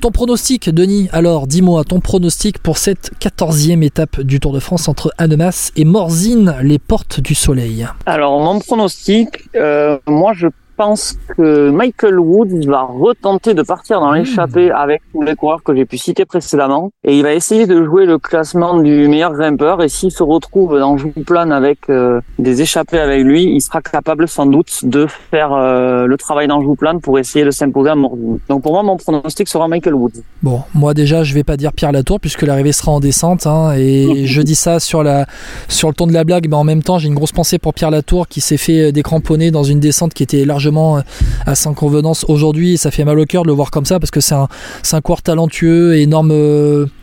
Ton 0.00 0.10
pronostic, 0.10 0.70
Denis, 0.70 1.08
alors 1.12 1.46
dis-moi 1.46 1.84
ton 1.84 2.00
pronostic 2.00 2.58
pour 2.58 2.78
cette 2.78 3.10
14e 3.20 3.82
étape 3.82 4.20
du 4.20 4.40
Tour 4.40 4.52
de 4.52 4.60
France 4.60 4.88
entre 4.88 5.12
Annemasse 5.18 5.72
et 5.76 5.84
Morzine, 5.84 6.56
les 6.62 6.78
portes 6.78 7.20
du 7.20 7.34
soleil. 7.34 7.86
Alors 8.06 8.40
mon 8.40 8.60
pronostic, 8.60 9.48
euh, 9.56 9.98
moi 10.06 10.32
je 10.34 10.46
pense 10.80 11.18
que 11.36 11.68
Michael 11.68 12.18
Woods 12.18 12.66
va 12.66 12.84
retenter 12.84 13.52
de 13.52 13.60
partir 13.60 14.00
dans 14.00 14.12
l'échappée 14.12 14.70
hmm. 14.70 14.76
avec 14.76 15.02
tous 15.12 15.20
les 15.20 15.36
coureurs 15.36 15.62
que 15.62 15.76
j'ai 15.76 15.84
pu 15.84 15.98
citer 15.98 16.24
précédemment. 16.24 16.90
Et 17.04 17.18
il 17.18 17.22
va 17.22 17.34
essayer 17.34 17.66
de 17.66 17.84
jouer 17.84 18.06
le 18.06 18.16
classement 18.16 18.80
du 18.80 19.06
meilleur 19.06 19.34
grimpeur. 19.34 19.82
Et 19.82 19.90
s'il 19.90 20.10
se 20.10 20.22
retrouve 20.22 20.78
dans 20.78 20.96
Jouplane 20.96 21.52
avec 21.52 21.80
euh, 21.90 22.22
des 22.38 22.62
échappées 22.62 22.98
avec 22.98 23.22
lui, 23.24 23.42
il 23.44 23.60
sera 23.60 23.82
capable 23.82 24.26
sans 24.26 24.46
doute 24.46 24.70
de 24.84 25.06
faire 25.30 25.52
euh, 25.52 26.06
le 26.06 26.16
travail 26.16 26.48
dans 26.48 26.62
Jouplane 26.62 27.02
pour 27.02 27.18
essayer 27.18 27.44
de 27.44 27.50
s'imposer 27.50 27.90
à 27.90 27.94
Morgan. 27.94 28.38
Donc 28.48 28.62
pour 28.62 28.72
moi, 28.72 28.82
mon 28.82 28.96
pronostic 28.96 29.48
sera 29.48 29.68
Michael 29.68 29.92
Woods. 29.92 30.22
Bon, 30.42 30.62
moi 30.72 30.94
déjà, 30.94 31.24
je 31.24 31.34
vais 31.34 31.44
pas 31.44 31.58
dire 31.58 31.74
Pierre 31.74 31.92
Latour 31.92 32.20
puisque 32.20 32.40
l'arrivée 32.40 32.72
sera 32.72 32.92
en 32.92 33.00
descente. 33.00 33.46
Hein, 33.46 33.74
et 33.76 34.24
je 34.24 34.40
dis 34.40 34.54
ça 34.54 34.80
sur, 34.80 35.02
la, 35.02 35.26
sur 35.68 35.88
le 35.88 35.94
ton 35.94 36.06
de 36.06 36.14
la 36.14 36.24
blague, 36.24 36.48
mais 36.48 36.56
en 36.56 36.64
même 36.64 36.82
temps, 36.82 36.96
j'ai 36.96 37.08
une 37.08 37.14
grosse 37.14 37.32
pensée 37.32 37.58
pour 37.58 37.74
Pierre 37.74 37.90
Latour 37.90 38.28
qui 38.28 38.40
s'est 38.40 38.56
fait 38.56 38.92
décramponner 38.92 39.50
dans 39.50 39.62
une 39.62 39.78
descente 39.78 40.14
qui 40.14 40.22
était 40.22 40.46
largement 40.46 40.69
euh, 40.76 41.00
à 41.46 41.54
sa 41.54 41.72
convenance 41.72 42.24
aujourd'hui. 42.28 42.78
Ça 42.78 42.90
fait 42.90 43.04
mal 43.04 43.18
au 43.18 43.24
cœur 43.24 43.42
de 43.42 43.48
le 43.48 43.54
voir 43.54 43.70
comme 43.70 43.84
ça 43.86 43.98
parce 44.00 44.10
que 44.10 44.20
c'est 44.20 44.34
un, 44.34 44.48
un 44.92 45.00
coureur 45.00 45.22
talentueux, 45.22 45.96
énorme. 45.96 46.32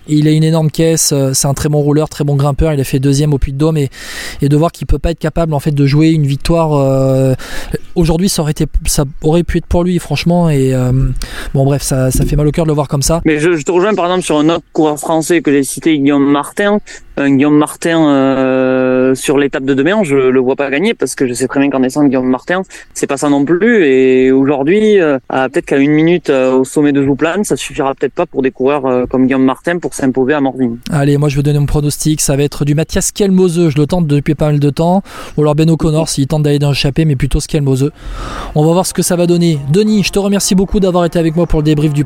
Euh, 0.09 0.13
il 0.13 0.27
a 0.27 0.31
une 0.31 0.43
énorme 0.43 0.71
caisse, 0.71 1.11
euh, 1.13 1.31
c'est 1.33 1.47
un 1.47 1.53
très 1.53 1.69
bon 1.69 1.79
rouleur, 1.79 2.09
très 2.09 2.23
bon 2.23 2.35
grimpeur. 2.35 2.73
Il 2.73 2.79
a 2.79 2.83
fait 2.83 2.99
deuxième 2.99 3.33
au 3.33 3.37
Puy 3.37 3.53
de 3.53 3.57
Dôme 3.57 3.77
et, 3.77 3.89
de 4.41 4.57
voir 4.57 4.71
qu'il 4.71 4.87
peut 4.87 4.99
pas 4.99 5.11
être 5.11 5.19
capable 5.19 5.53
en 5.53 5.59
fait 5.59 5.71
de 5.71 5.85
jouer 5.85 6.09
une 6.09 6.25
victoire. 6.25 7.35
aujourd'hui, 7.95 8.29
ça 8.29 8.43
aurait 8.43 9.43
pu 9.43 9.57
être 9.57 9.65
pour 9.65 9.83
lui 9.83 9.99
franchement. 9.99 10.49
Et 10.49 10.73
bon 11.53 11.65
bref, 11.65 11.81
ça, 11.81 12.11
fait 12.11 12.35
mal 12.35 12.47
au 12.47 12.51
cœur 12.51 12.65
de 12.65 12.69
le 12.69 12.75
voir 12.75 12.87
comme 12.87 13.01
ça. 13.01 13.21
Mais 13.25 13.39
je, 13.39 13.61
te 13.61 13.71
rejoins 13.71 13.93
par 13.93 14.05
exemple 14.05 14.23
sur 14.23 14.37
un 14.37 14.49
autre 14.49 14.63
coureur 14.73 14.97
français 14.97 15.41
que 15.41 15.51
j'ai 15.51 15.63
cité, 15.63 15.97
Guillaume 15.97 16.29
Martin. 16.29 16.79
Guillaume 17.19 17.57
Martin 17.57 18.09
euh, 18.09 19.15
sur 19.15 19.39
l'étape 19.39 19.63
de 19.63 19.73
demain, 19.73 20.03
je 20.03 20.15
le 20.15 20.39
vois 20.39 20.55
pas 20.55 20.69
gagner 20.69 20.93
parce 20.93 21.15
que 21.15 21.27
je 21.27 21.33
sais 21.33 21.47
très 21.47 21.59
bien 21.59 21.71
qu'en 21.71 21.79
descente 21.79 22.07
Guillaume 22.09 22.29
Martin, 22.29 22.61
c'est 22.93 23.07
pas 23.07 23.17
ça 23.17 23.29
non 23.29 23.43
plus. 23.43 23.85
Et 23.85 24.31
aujourd'hui, 24.31 24.99
euh, 24.99 25.17
peut-être 25.49 25.65
qu'à 25.65 25.77
une 25.77 25.91
minute 25.91 26.29
euh, 26.29 26.53
au 26.53 26.63
sommet 26.63 26.91
de 26.91 27.03
Jouplane, 27.03 27.43
ça 27.43 27.55
suffira 27.55 27.93
peut-être 27.95 28.13
pas 28.13 28.25
pour 28.25 28.41
des 28.41 28.51
coureurs 28.51 28.85
euh, 28.85 29.05
comme 29.05 29.25
Guillaume 29.25 29.43
Martin 29.43 29.79
pour 29.79 29.93
s'imposer 29.97 30.33
à 30.33 30.41
Morvin. 30.41 30.77
Allez, 30.89 31.17
moi 31.17 31.29
je 31.29 31.35
vais 31.35 31.43
donner 31.43 31.59
mon 31.59 31.65
pronostic. 31.65 32.21
Ça 32.21 32.35
va 32.35 32.43
être 32.43 32.65
du 32.65 32.75
Mathias 32.75 33.11
Kelmose. 33.11 33.69
Je 33.69 33.77
le 33.77 33.87
tente 33.87 34.07
depuis 34.07 34.35
pas 34.35 34.47
mal 34.47 34.59
de 34.59 34.69
temps. 34.69 35.01
Ou 35.35 35.41
alors 35.41 35.55
Ben 35.55 35.69
O'Connor 35.69 36.09
s'il 36.09 36.27
tente 36.27 36.43
d'aller 36.43 36.59
dans 36.59 36.69
le 36.69 36.75
chapeau, 36.75 37.03
mais 37.05 37.15
plutôt 37.15 37.39
Skelmose. 37.39 37.91
On 38.55 38.65
va 38.65 38.73
voir 38.73 38.85
ce 38.85 38.93
que 38.93 39.01
ça 39.01 39.15
va 39.15 39.27
donner. 39.27 39.59
Denis, 39.71 40.03
je 40.03 40.11
te 40.11 40.19
remercie 40.19 40.55
beaucoup 40.55 40.79
d'avoir 40.79 41.05
été 41.05 41.19
avec 41.19 41.35
moi 41.35 41.45
pour 41.45 41.59
le 41.59 41.65
débrief 41.65 41.93
du, 41.93 42.05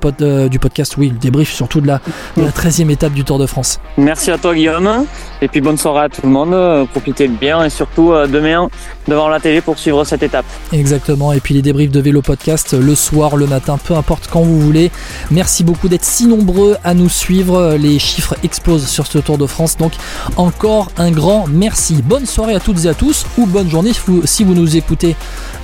du 0.50 0.60
podcast. 0.60 0.96
Oui, 0.98 1.10
le 1.10 1.20
débrief 1.20 1.52
surtout 1.52 1.82
de 1.82 1.88
la, 1.88 2.02
de 2.38 2.44
la 2.44 2.50
13e 2.50 2.90
étape 2.90 3.14
du 3.14 3.24
Tour 3.24 3.40
de 3.40 3.46
France. 3.46 3.80
Merci 3.98 4.32
à 4.32 4.38
toi 4.38 4.56
Guillaume. 4.56 5.06
Et 5.42 5.48
puis 5.48 5.60
bonne 5.62 5.78
soirée 5.78 6.06
à 6.06 6.10
tout 6.10 6.22
le 6.24 6.30
monde, 6.30 6.54
euh, 6.54 6.86
profitez 6.86 7.28
bien 7.28 7.64
et 7.64 7.70
surtout 7.70 8.12
euh, 8.12 8.28
demain 8.28 8.70
devant 9.08 9.28
la 9.28 9.40
télé 9.40 9.62
pour 9.62 9.80
suivre 9.80 10.04
cette 10.04 10.22
étape. 10.22 10.46
Exactement, 10.72 11.34
et 11.34 11.40
puis 11.40 11.56
les 11.56 11.64
débriefs 11.64 11.90
de 11.90 12.00
vélo 12.00 12.22
podcast 12.22 12.74
le 12.74 12.94
soir, 12.94 13.36
le 13.38 13.48
matin, 13.48 13.80
peu 13.84 13.96
importe 13.96 14.30
quand 14.32 14.42
vous 14.42 14.60
voulez. 14.60 14.92
Merci 15.32 15.64
beaucoup 15.64 15.88
d'être 15.90 16.06
si 16.06 16.28
nombreux 16.28 16.78
à 16.84 16.94
nous 16.94 17.10
suivre, 17.10 17.76
les 17.82 18.00
chiffres 18.00 18.36
explosent 18.44 18.88
sur 18.88 19.08
ce 19.08 19.18
Tour 19.18 19.38
de 19.38 19.46
France, 19.46 19.78
donc 19.78 19.94
encore 20.38 20.90
un 20.98 21.12
grand 21.12 21.46
merci. 21.48 22.02
Bonne 22.02 22.26
soirée 22.26 22.56
à 22.56 22.60
toutes 22.60 22.86
et 22.86 22.88
à 22.88 22.94
tous, 22.94 23.26
ou 23.38 23.46
bonne 23.46 23.70
journée 23.70 23.92
si 24.26 24.44
vous 24.44 24.54
nous 24.54 24.78
écoutez 24.78 25.16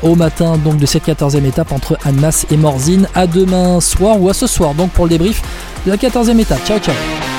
au 0.02 0.16
matin 0.16 0.58
donc 0.58 0.78
de 0.78 0.86
cette 0.86 1.06
14e 1.06 1.46
étape 1.46 1.72
entre 1.72 1.98
Annemasse 2.04 2.46
et 2.52 2.58
Morzine. 2.58 3.08
À 3.16 3.28
demain 3.28 3.80
soir 3.80 4.22
ou 4.22 4.30
à 4.30 4.34
ce 4.34 4.48
soir 4.48 4.74
donc 4.74 4.92
pour 4.92 5.06
le 5.06 5.12
débrief 5.12 5.42
de 5.86 5.92
la 5.92 5.98
14e 5.98 6.40
étape. 6.40 6.66
Ciao 6.66 6.80
ciao 6.80 7.37